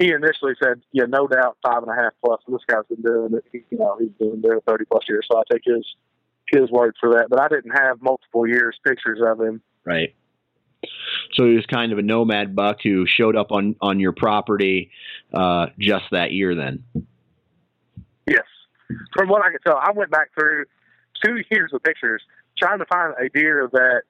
he 0.00 0.12
initially 0.12 0.54
said, 0.60 0.80
"Yeah, 0.92 1.04
no 1.06 1.28
doubt 1.28 1.58
five 1.62 1.82
and 1.82 1.92
a 1.92 1.94
half 1.94 2.14
plus." 2.24 2.40
And 2.46 2.54
this 2.54 2.64
guy's 2.66 2.86
been 2.88 3.02
doing 3.02 3.34
it. 3.34 3.44
He, 3.52 3.60
you 3.70 3.78
know, 3.78 3.98
he's 4.00 4.10
been 4.18 4.40
doing 4.40 4.56
it 4.56 4.64
thirty 4.66 4.86
plus 4.86 5.04
years, 5.06 5.26
so 5.30 5.38
I 5.38 5.42
take 5.52 5.62
his 5.64 5.86
his 6.50 6.70
word 6.70 6.96
for 6.98 7.10
that. 7.16 7.26
But 7.28 7.40
I 7.40 7.48
didn't 7.48 7.72
have 7.72 8.00
multiple 8.00 8.46
years 8.46 8.78
pictures 8.84 9.20
of 9.22 9.40
him. 9.40 9.60
Right. 9.84 10.14
So 11.34 11.44
he 11.44 11.54
was 11.54 11.66
kind 11.66 11.92
of 11.92 11.98
a 11.98 12.02
nomad 12.02 12.56
buck 12.56 12.78
who 12.82 13.06
showed 13.06 13.36
up 13.36 13.52
on 13.52 13.76
on 13.82 14.00
your 14.00 14.12
property 14.12 14.90
uh, 15.34 15.66
just 15.78 16.06
that 16.12 16.32
year. 16.32 16.54
Then. 16.54 16.82
Yes, 18.26 18.46
from 19.14 19.28
what 19.28 19.44
I 19.44 19.50
could 19.50 19.60
tell, 19.66 19.76
I 19.76 19.92
went 19.92 20.10
back 20.10 20.30
through 20.32 20.64
two 21.22 21.42
years 21.50 21.72
of 21.74 21.82
pictures 21.82 22.22
trying 22.58 22.78
to 22.78 22.86
find 22.86 23.12
a 23.20 23.28
deer 23.28 23.68
that 23.70 24.02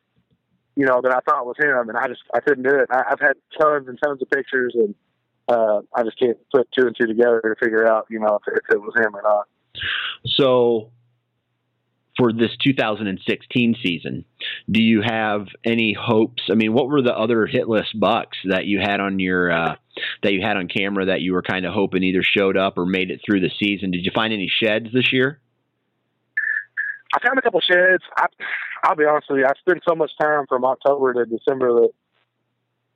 you 0.77 0.87
know 0.87 1.01
that 1.03 1.13
I 1.13 1.19
thought 1.29 1.47
was 1.47 1.57
him, 1.59 1.89
and 1.89 1.99
I 1.99 2.07
just 2.07 2.23
I 2.33 2.39
couldn't 2.39 2.63
do 2.63 2.77
it. 2.77 2.87
I, 2.93 3.03
I've 3.11 3.21
had 3.21 3.35
tons 3.59 3.89
and 3.89 3.99
tons 4.01 4.23
of 4.23 4.31
pictures, 4.31 4.77
and 4.77 4.95
uh, 5.51 5.81
I 5.95 6.05
just 6.05 6.19
can't 6.19 6.39
put 6.55 6.69
two 6.73 6.87
and 6.87 6.97
two 6.99 7.07
together 7.07 7.41
to 7.43 7.55
figure 7.63 7.87
out 7.87 8.07
you 8.09 8.21
know 8.21 8.39
if, 8.47 8.55
if 8.55 8.75
it 8.75 8.81
was 8.81 8.95
him 8.97 9.15
or 9.15 9.23
not. 9.23 9.49
So, 10.27 10.91
for 12.17 12.33
this 12.33 12.51
2016 12.63 13.77
season, 13.83 14.25
do 14.71 14.83
you 14.83 15.03
have 15.03 15.47
any 15.65 15.97
hopes? 15.99 16.45
I 16.51 16.55
mean, 16.55 16.73
what 16.73 16.89
were 16.89 17.03
the 17.03 17.17
other 17.17 17.49
hitless 17.49 17.87
bucks 17.99 18.39
that 18.49 18.67
you 18.67 18.79
had 18.79 19.01
on 19.01 19.19
your 19.19 19.51
uh, 19.51 19.75
that 20.23 20.33
you 20.33 20.41
had 20.41 20.57
on 20.57 20.69
camera 20.69 21.07
that 21.07 21.21
you 21.21 21.33
were 21.33 21.43
kind 21.43 21.67
of 21.67 21.75
hoping 21.75 22.05
either 22.05 22.23
showed 22.23 22.57
up 22.57 22.79
or 22.79 22.87
made 22.87 23.11
it 23.11 23.21
through 23.25 23.41
the 23.41 23.51
season? 23.59 23.91
Did 23.91 24.05
you 24.05 24.13
find 24.15 24.33
any 24.33 24.51
sheds 24.63 24.87
this 24.93 25.13
year? 25.13 25.41
I 27.13 27.27
found 27.27 27.39
a 27.39 27.43
couple 27.43 27.61
sheds. 27.61 28.05
I, 28.17 28.27
I'll 28.85 28.95
be 28.95 29.05
honest 29.05 29.27
with 29.29 29.41
you. 29.41 29.47
I 29.47 29.53
spent 29.59 29.83
so 29.89 29.97
much 29.97 30.13
time 30.21 30.47
from 30.49 30.65
October 30.65 31.13
to 31.15 31.25
December 31.25 31.73
that, 31.81 31.91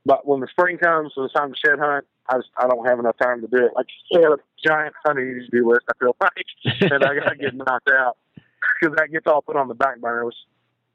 but 0.04 0.26
when 0.26 0.40
the 0.40 0.48
spring 0.48 0.78
comes, 0.78 1.12
when 1.14 1.26
it's 1.26 1.34
time 1.34 1.52
to 1.52 1.58
shed 1.58 1.78
hunt, 1.78 2.04
I 2.28 2.36
just 2.36 2.50
I 2.56 2.66
don't 2.66 2.86
have 2.86 2.98
enough 2.98 3.16
time 3.18 3.40
to 3.40 3.46
do 3.46 3.66
it. 3.66 3.72
Like 3.74 3.86
you 3.88 4.20
said, 4.20 4.30
a 4.30 4.36
giant 4.66 4.94
hunting 5.04 5.40
to 5.40 5.48
do 5.48 5.68
list. 5.68 5.82
I 5.88 5.98
feel 5.98 6.16
like, 6.20 6.46
and 6.92 7.04
I 7.04 7.14
gotta 7.14 7.36
get 7.36 7.54
knocked 7.54 7.90
out 7.90 8.16
because 8.80 8.96
that 8.96 9.10
gets 9.12 9.26
all 9.26 9.42
put 9.42 9.56
on 9.56 9.68
the 9.68 9.74
back 9.74 10.00
burner, 10.00 10.24
which 10.24 10.36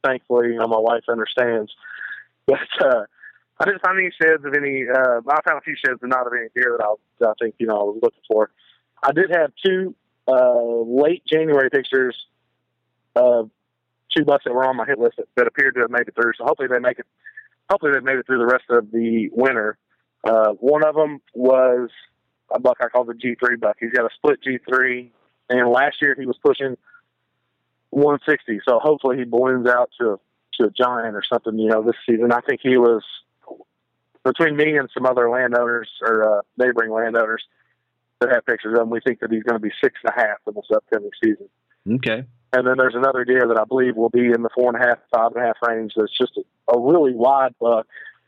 thankfully, 0.04 0.50
you 0.50 0.56
know, 0.56 0.68
my 0.68 0.80
wife 0.80 1.04
understands. 1.10 1.72
But 2.46 2.60
uh, 2.82 3.04
I 3.60 3.66
didn't 3.66 3.82
find 3.82 4.00
any 4.00 4.12
sheds 4.22 4.44
of 4.46 4.54
any. 4.54 4.86
Uh, 4.88 5.22
I 5.28 5.42
found 5.48 5.58
a 5.58 5.62
few 5.62 5.76
sheds, 5.76 6.00
but 6.02 6.10
not 6.10 6.26
of 6.26 6.34
any 6.34 6.50
deer 6.56 6.76
that 6.78 6.84
I, 6.84 6.94
that 7.20 7.30
I 7.30 7.34
think 7.40 7.56
you 7.58 7.68
know 7.68 7.80
I 7.80 7.84
was 7.84 8.00
looking 8.02 8.22
for. 8.28 8.52
I 9.04 9.12
did 9.12 9.32
have 9.32 9.52
two 9.64 9.96
uh, 10.28 10.82
late 10.86 11.24
January 11.26 11.70
pictures 11.70 12.16
of 13.16 13.50
two 14.16 14.26
bucks 14.26 14.44
that 14.46 14.54
were 14.54 14.66
on 14.66 14.76
my 14.76 14.86
hit 14.86 15.00
list 15.00 15.18
that, 15.18 15.28
that 15.36 15.48
appeared 15.48 15.76
to 15.76 15.82
have 15.82 15.92
made 15.92 16.08
it 16.08 16.16
through. 16.16 16.34
So 16.38 16.46
hopefully 16.46 16.68
they 16.68 16.80
make 16.80 17.00
it. 17.00 17.06
Hopefully 17.70 17.94
they've 17.94 18.04
made 18.04 18.18
it 18.18 18.26
through 18.26 18.40
the 18.40 18.46
rest 18.46 18.66
of 18.70 18.92
the 18.92 19.30
winter. 19.32 19.78
Uh, 20.24 20.52
one 20.54 20.84
of 20.84 20.96
them 20.96 21.22
was 21.34 21.90
a 22.54 22.60
buck 22.60 22.78
I 22.82 22.90
call 22.90 23.06
the 23.06 23.14
G3 23.14 23.60
buck. 23.60 23.78
He's 23.80 23.92
got 23.92 24.06
a 24.06 24.10
split 24.16 24.40
G3, 24.46 25.10
and 25.50 25.70
last 25.70 25.98
year 26.02 26.16
he 26.18 26.26
was 26.26 26.38
pushing 26.44 26.78
160. 27.92 28.62
So 28.68 28.80
hopefully 28.80 29.18
he 29.18 29.24
balloons 29.24 29.68
out 29.68 29.90
to 30.00 30.20
to 30.56 30.68
a 30.68 30.72
giant 30.72 31.16
or 31.16 31.24
something. 31.32 31.58
You 31.58 31.70
know, 31.70 31.84
this 31.84 31.96
season 32.06 32.32
I 32.32 32.42
think 32.42 32.62
he 32.62 32.78
was 32.78 33.04
between 34.26 34.58
me 34.58 34.78
and 34.78 34.90
some 34.94 35.06
other 35.06 35.30
landowners 35.30 35.90
or 36.02 36.40
uh, 36.40 36.42
neighboring 36.58 36.92
landowners 36.92 37.44
that 38.20 38.32
have 38.32 38.46
pictures 38.46 38.74
of 38.76 38.84
him. 38.84 38.90
We 38.90 39.00
think 39.00 39.20
that 39.22 39.32
he's 39.32 39.44
going 39.44 39.60
to 39.60 39.66
be 39.66 39.72
six 39.82 39.96
and 40.04 40.14
a 40.16 40.20
half 40.20 40.38
in 40.48 40.54
this 40.54 40.66
upcoming 40.76 41.12
season. 41.24 41.50
Okay. 41.90 42.26
And 42.52 42.66
then 42.66 42.78
there's 42.78 42.96
another 42.96 43.26
deer 43.26 43.48
that 43.48 43.60
I 43.60 43.64
believe 43.64 43.96
will 43.96 44.10
be 44.10 44.26
in 44.26 44.42
the 44.42 44.50
four 44.56 44.74
and 44.74 44.84
a 44.84 44.88
half, 44.88 44.98
five 45.14 45.32
and 45.36 45.44
a 45.44 45.48
half 45.48 45.58
range. 45.62 45.94
That's 45.96 46.18
just 46.18 46.38
a, 46.38 46.74
a 46.76 46.80
really 46.80 47.14
wide 47.14 47.54
buck, 47.60 47.86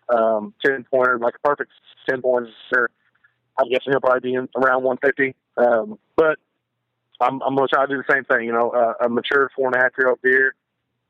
um, 0.09 0.53
ten 0.63 0.85
pointer, 0.89 1.17
like 1.17 1.35
a 1.35 1.47
perfect 1.47 1.71
ten 2.07 2.21
pointer. 2.21 2.89
I'm 3.57 3.69
guessing 3.69 3.91
he'll 3.91 3.99
probably 3.99 4.31
be 4.31 4.35
in 4.35 4.47
around 4.55 4.83
150. 4.83 5.35
Um, 5.57 5.99
but 6.15 6.37
I'm, 7.19 7.41
I'm 7.41 7.55
going 7.55 7.67
to 7.67 7.73
try 7.75 7.85
to 7.85 7.93
do 7.93 7.97
the 7.97 8.13
same 8.13 8.23
thing. 8.25 8.45
You 8.45 8.53
know, 8.53 8.69
uh, 8.69 9.05
a 9.05 9.09
mature 9.09 9.49
four 9.55 9.67
and 9.67 9.75
a 9.75 9.79
half 9.79 9.91
year 9.97 10.09
old 10.09 10.19
deer 10.23 10.55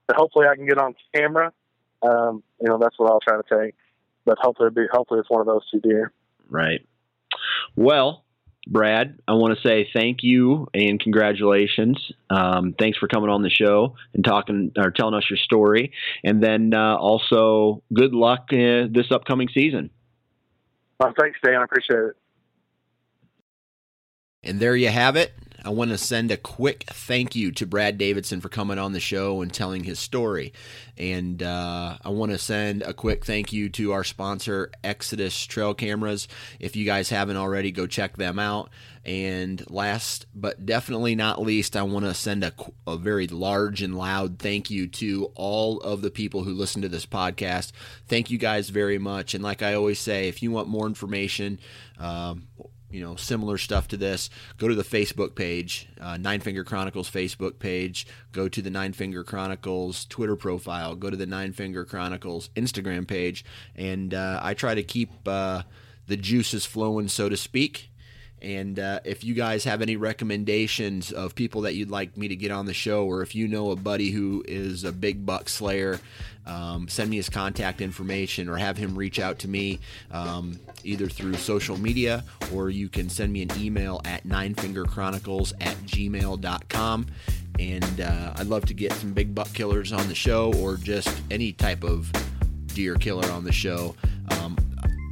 that 0.07 0.17
hopefully 0.17 0.47
I 0.47 0.55
can 0.55 0.65
get 0.65 0.77
on 0.77 0.95
camera. 1.13 1.51
Um, 2.01 2.43
you 2.59 2.67
know, 2.67 2.79
that's 2.79 2.97
what 2.97 3.11
I'll 3.11 3.19
try 3.19 3.37
to 3.37 3.63
take. 3.63 3.75
But 4.25 4.37
hopefully, 4.39 4.67
it'll 4.67 4.83
be, 4.83 4.87
hopefully 4.91 5.19
it's 5.19 5.29
one 5.29 5.41
of 5.41 5.47
those 5.47 5.69
two 5.69 5.79
deer. 5.79 6.11
Right. 6.49 6.85
Well, 7.75 8.25
Brad, 8.67 9.17
I 9.27 9.33
want 9.33 9.57
to 9.57 9.67
say 9.67 9.89
thank 9.91 10.19
you 10.21 10.67
and 10.73 10.99
congratulations. 10.99 12.11
Um, 12.29 12.75
thanks 12.77 12.97
for 12.97 13.07
coming 13.07 13.29
on 13.29 13.41
the 13.41 13.49
show 13.49 13.95
and 14.13 14.23
talking 14.23 14.71
or 14.77 14.91
telling 14.91 15.15
us 15.15 15.23
your 15.29 15.37
story, 15.37 15.93
and 16.23 16.43
then 16.43 16.73
uh, 16.73 16.95
also 16.95 17.81
good 17.93 18.13
luck 18.13 18.49
uh, 18.51 18.87
this 18.89 19.11
upcoming 19.11 19.49
season. 19.53 19.89
Well, 20.99 21.13
thanks, 21.19 21.39
Dan. 21.43 21.55
I 21.55 21.63
appreciate 21.63 21.97
it. 21.97 22.15
And 24.43 24.59
there 24.59 24.75
you 24.75 24.89
have 24.89 25.15
it. 25.15 25.33
I 25.63 25.69
want 25.69 25.91
to 25.91 25.97
send 25.97 26.31
a 26.31 26.37
quick 26.37 26.85
thank 26.87 27.35
you 27.35 27.51
to 27.53 27.67
Brad 27.67 27.97
Davidson 27.97 28.41
for 28.41 28.49
coming 28.49 28.79
on 28.79 28.93
the 28.93 28.99
show 28.99 29.41
and 29.41 29.53
telling 29.53 29.83
his 29.83 29.99
story. 29.99 30.53
And 30.97 31.41
uh, 31.43 31.97
I 32.03 32.09
want 32.09 32.31
to 32.31 32.37
send 32.37 32.81
a 32.81 32.93
quick 32.93 33.25
thank 33.25 33.53
you 33.53 33.69
to 33.69 33.91
our 33.91 34.03
sponsor, 34.03 34.71
Exodus 34.83 35.45
Trail 35.45 35.73
Cameras. 35.73 36.27
If 36.59 36.75
you 36.75 36.85
guys 36.85 37.09
haven't 37.09 37.37
already, 37.37 37.71
go 37.71 37.85
check 37.85 38.17
them 38.17 38.39
out. 38.39 38.69
And 39.03 39.63
last 39.69 40.27
but 40.33 40.65
definitely 40.65 41.15
not 41.15 41.41
least, 41.41 41.75
I 41.75 41.83
want 41.83 42.05
to 42.05 42.13
send 42.13 42.43
a, 42.43 42.53
a 42.85 42.97
very 42.97 43.27
large 43.27 43.81
and 43.81 43.97
loud 43.97 44.39
thank 44.39 44.69
you 44.69 44.87
to 44.87 45.31
all 45.35 45.79
of 45.81 46.01
the 46.01 46.11
people 46.11 46.43
who 46.43 46.53
listen 46.53 46.81
to 46.83 46.89
this 46.89 47.05
podcast. 47.05 47.71
Thank 48.07 48.29
you 48.29 48.37
guys 48.37 48.69
very 48.69 48.99
much. 48.99 49.33
And 49.33 49.43
like 49.43 49.61
I 49.61 49.73
always 49.73 49.99
say, 49.99 50.27
if 50.27 50.43
you 50.43 50.51
want 50.51 50.67
more 50.67 50.85
information, 50.85 51.59
um, 51.99 52.47
you 52.91 53.01
know 53.01 53.15
similar 53.15 53.57
stuff 53.57 53.87
to 53.89 53.97
this. 53.97 54.29
Go 54.57 54.67
to 54.67 54.75
the 54.75 54.83
facebook 54.83 55.35
page 55.35 55.87
uh, 55.99 56.17
nine 56.17 56.39
finger 56.39 56.63
chronicles 56.63 57.09
facebook 57.09 57.59
page. 57.59 58.07
Go 58.31 58.47
to 58.49 58.61
the 58.61 58.69
nine 58.69 58.93
finger 58.93 59.23
chronicles 59.23 60.05
twitter 60.05 60.35
profile. 60.35 60.95
Go 60.95 61.09
to 61.09 61.17
the 61.17 61.25
nine 61.25 61.53
finger 61.53 61.85
chronicles 61.85 62.49
instagram 62.55 63.07
page. 63.07 63.45
And 63.75 64.13
uh, 64.13 64.39
i 64.41 64.53
try 64.53 64.75
to 64.75 64.83
keep 64.83 65.11
uh, 65.27 65.63
the 66.07 66.17
juices 66.17 66.65
flowing 66.65 67.07
so 67.07 67.29
to 67.29 67.37
speak 67.37 67.90
and 68.41 68.79
uh, 68.79 68.99
if 69.03 69.23
you 69.23 69.33
guys 69.33 69.63
have 69.65 69.81
any 69.81 69.95
recommendations 69.95 71.11
of 71.11 71.35
people 71.35 71.61
that 71.61 71.75
you'd 71.75 71.91
like 71.91 72.17
me 72.17 72.27
to 72.27 72.35
get 72.35 72.51
on 72.51 72.65
the 72.65 72.73
show, 72.73 73.05
or 73.05 73.21
if 73.21 73.35
you 73.35 73.47
know 73.47 73.71
a 73.71 73.75
buddy 73.75 74.11
who 74.11 74.43
is 74.47 74.83
a 74.83 74.91
big 74.91 75.25
buck 75.25 75.47
slayer, 75.47 75.99
um, 76.45 76.87
send 76.87 77.09
me 77.09 77.17
his 77.17 77.29
contact 77.29 77.81
information 77.81 78.49
or 78.49 78.57
have 78.57 78.77
him 78.77 78.97
reach 78.97 79.19
out 79.19 79.39
to 79.39 79.47
me 79.47 79.79
um, 80.11 80.59
either 80.83 81.07
through 81.07 81.35
social 81.35 81.77
media 81.77 82.23
or 82.53 82.69
you 82.69 82.89
can 82.89 83.09
send 83.09 83.31
me 83.31 83.43
an 83.43 83.51
email 83.59 84.01
at 84.05 84.23
ninefingerchronicles 84.23 85.53
at 85.61 85.75
gmail.com. 85.85 87.05
And 87.59 88.01
uh, 88.01 88.33
I'd 88.37 88.47
love 88.47 88.65
to 88.65 88.73
get 88.73 88.93
some 88.93 89.13
big 89.13 89.35
buck 89.35 89.53
killers 89.53 89.93
on 89.93 90.07
the 90.07 90.15
show 90.15 90.51
or 90.53 90.77
just 90.77 91.21
any 91.29 91.51
type 91.51 91.83
of 91.83 92.11
deer 92.73 92.95
killer 92.95 93.29
on 93.31 93.43
the 93.43 93.51
show. 93.51 93.95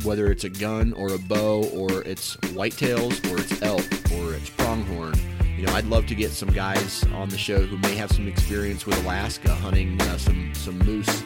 Whether 0.03 0.31
it's 0.31 0.43
a 0.43 0.49
gun 0.49 0.93
or 0.93 1.13
a 1.13 1.17
bow 1.17 1.65
or 1.73 2.01
it's 2.03 2.37
whitetails 2.37 3.19
or 3.31 3.39
it's 3.39 3.61
elk 3.61 3.85
or 4.13 4.33
it's 4.33 4.49
pronghorn. 4.49 5.13
You 5.57 5.65
know, 5.65 5.73
I'd 5.73 5.85
love 5.85 6.07
to 6.07 6.15
get 6.15 6.31
some 6.31 6.49
guys 6.49 7.03
on 7.15 7.27
the 7.27 7.37
show 7.37 7.59
who 7.59 7.77
may 7.79 7.95
have 7.95 8.11
some 8.11 8.27
experience 8.27 8.85
with 8.85 8.97
Alaska 9.03 9.53
hunting 9.55 10.01
uh, 10.03 10.17
some 10.17 10.53
some 10.55 10.79
moose. 10.79 11.23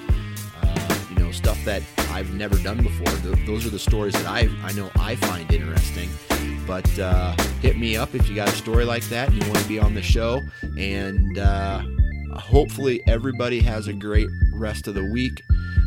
Uh, 0.62 0.98
you 1.10 1.18
know, 1.18 1.32
stuff 1.32 1.64
that 1.66 1.84
I've 2.10 2.34
never 2.34 2.58
done 2.58 2.82
before. 2.82 3.14
Th- 3.22 3.46
those 3.46 3.66
are 3.66 3.70
the 3.70 3.80
stories 3.80 4.14
that 4.14 4.26
I 4.26 4.50
I 4.64 4.72
know 4.74 4.90
I 4.96 5.16
find 5.16 5.52
interesting. 5.52 6.10
But 6.66 6.98
uh, 6.98 7.36
hit 7.62 7.78
me 7.78 7.98
up 7.98 8.16
if 8.16 8.30
you 8.30 8.36
got 8.36 8.48
a 8.48 8.56
story 8.56 8.86
like 8.86 9.04
that 9.10 9.30
and 9.30 9.42
you 9.42 9.50
want 9.52 9.62
to 9.62 9.68
be 9.68 9.80
on 9.80 9.94
the 9.94 10.02
show. 10.02 10.42
And 10.78 11.38
uh, 11.38 11.84
hopefully 12.36 13.04
everybody 13.08 13.60
has 13.62 13.88
a 13.88 13.94
great 13.94 14.30
rest 14.54 14.88
of 14.88 14.96
the 14.96 15.04
week. 15.12 15.42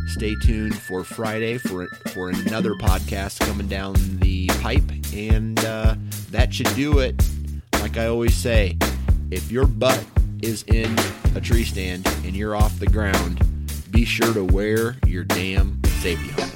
Stay 0.07 0.35
tuned 0.37 0.77
for 0.79 1.05
Friday 1.05 1.59
for 1.59 1.87
for 2.13 2.31
another 2.31 2.75
podcast 2.75 3.41
coming 3.41 3.67
down 3.69 3.95
the 4.19 4.47
pipe, 4.61 4.91
and 5.13 5.59
uh, 5.65 5.95
that 6.31 6.55
should 6.55 6.73
do 6.75 7.01
it. 7.01 7.23
Like 7.81 7.97
I 7.97 8.07
always 8.07 8.35
say, 8.35 8.79
if 9.31 9.51
your 9.51 9.67
butt 9.67 10.03
is 10.43 10.63
in 10.65 10.97
a 11.35 11.41
tree 11.41 11.65
stand 11.65 12.07
and 12.25 12.35
you're 12.35 12.57
off 12.57 12.79
the 12.79 12.87
ground, 12.87 13.43
be 13.91 14.05
sure 14.05 14.33
to 14.33 14.45
wear 14.45 14.97
your 15.07 15.25
damn 15.25 15.83
safety 16.01 16.29
harness. 16.31 16.56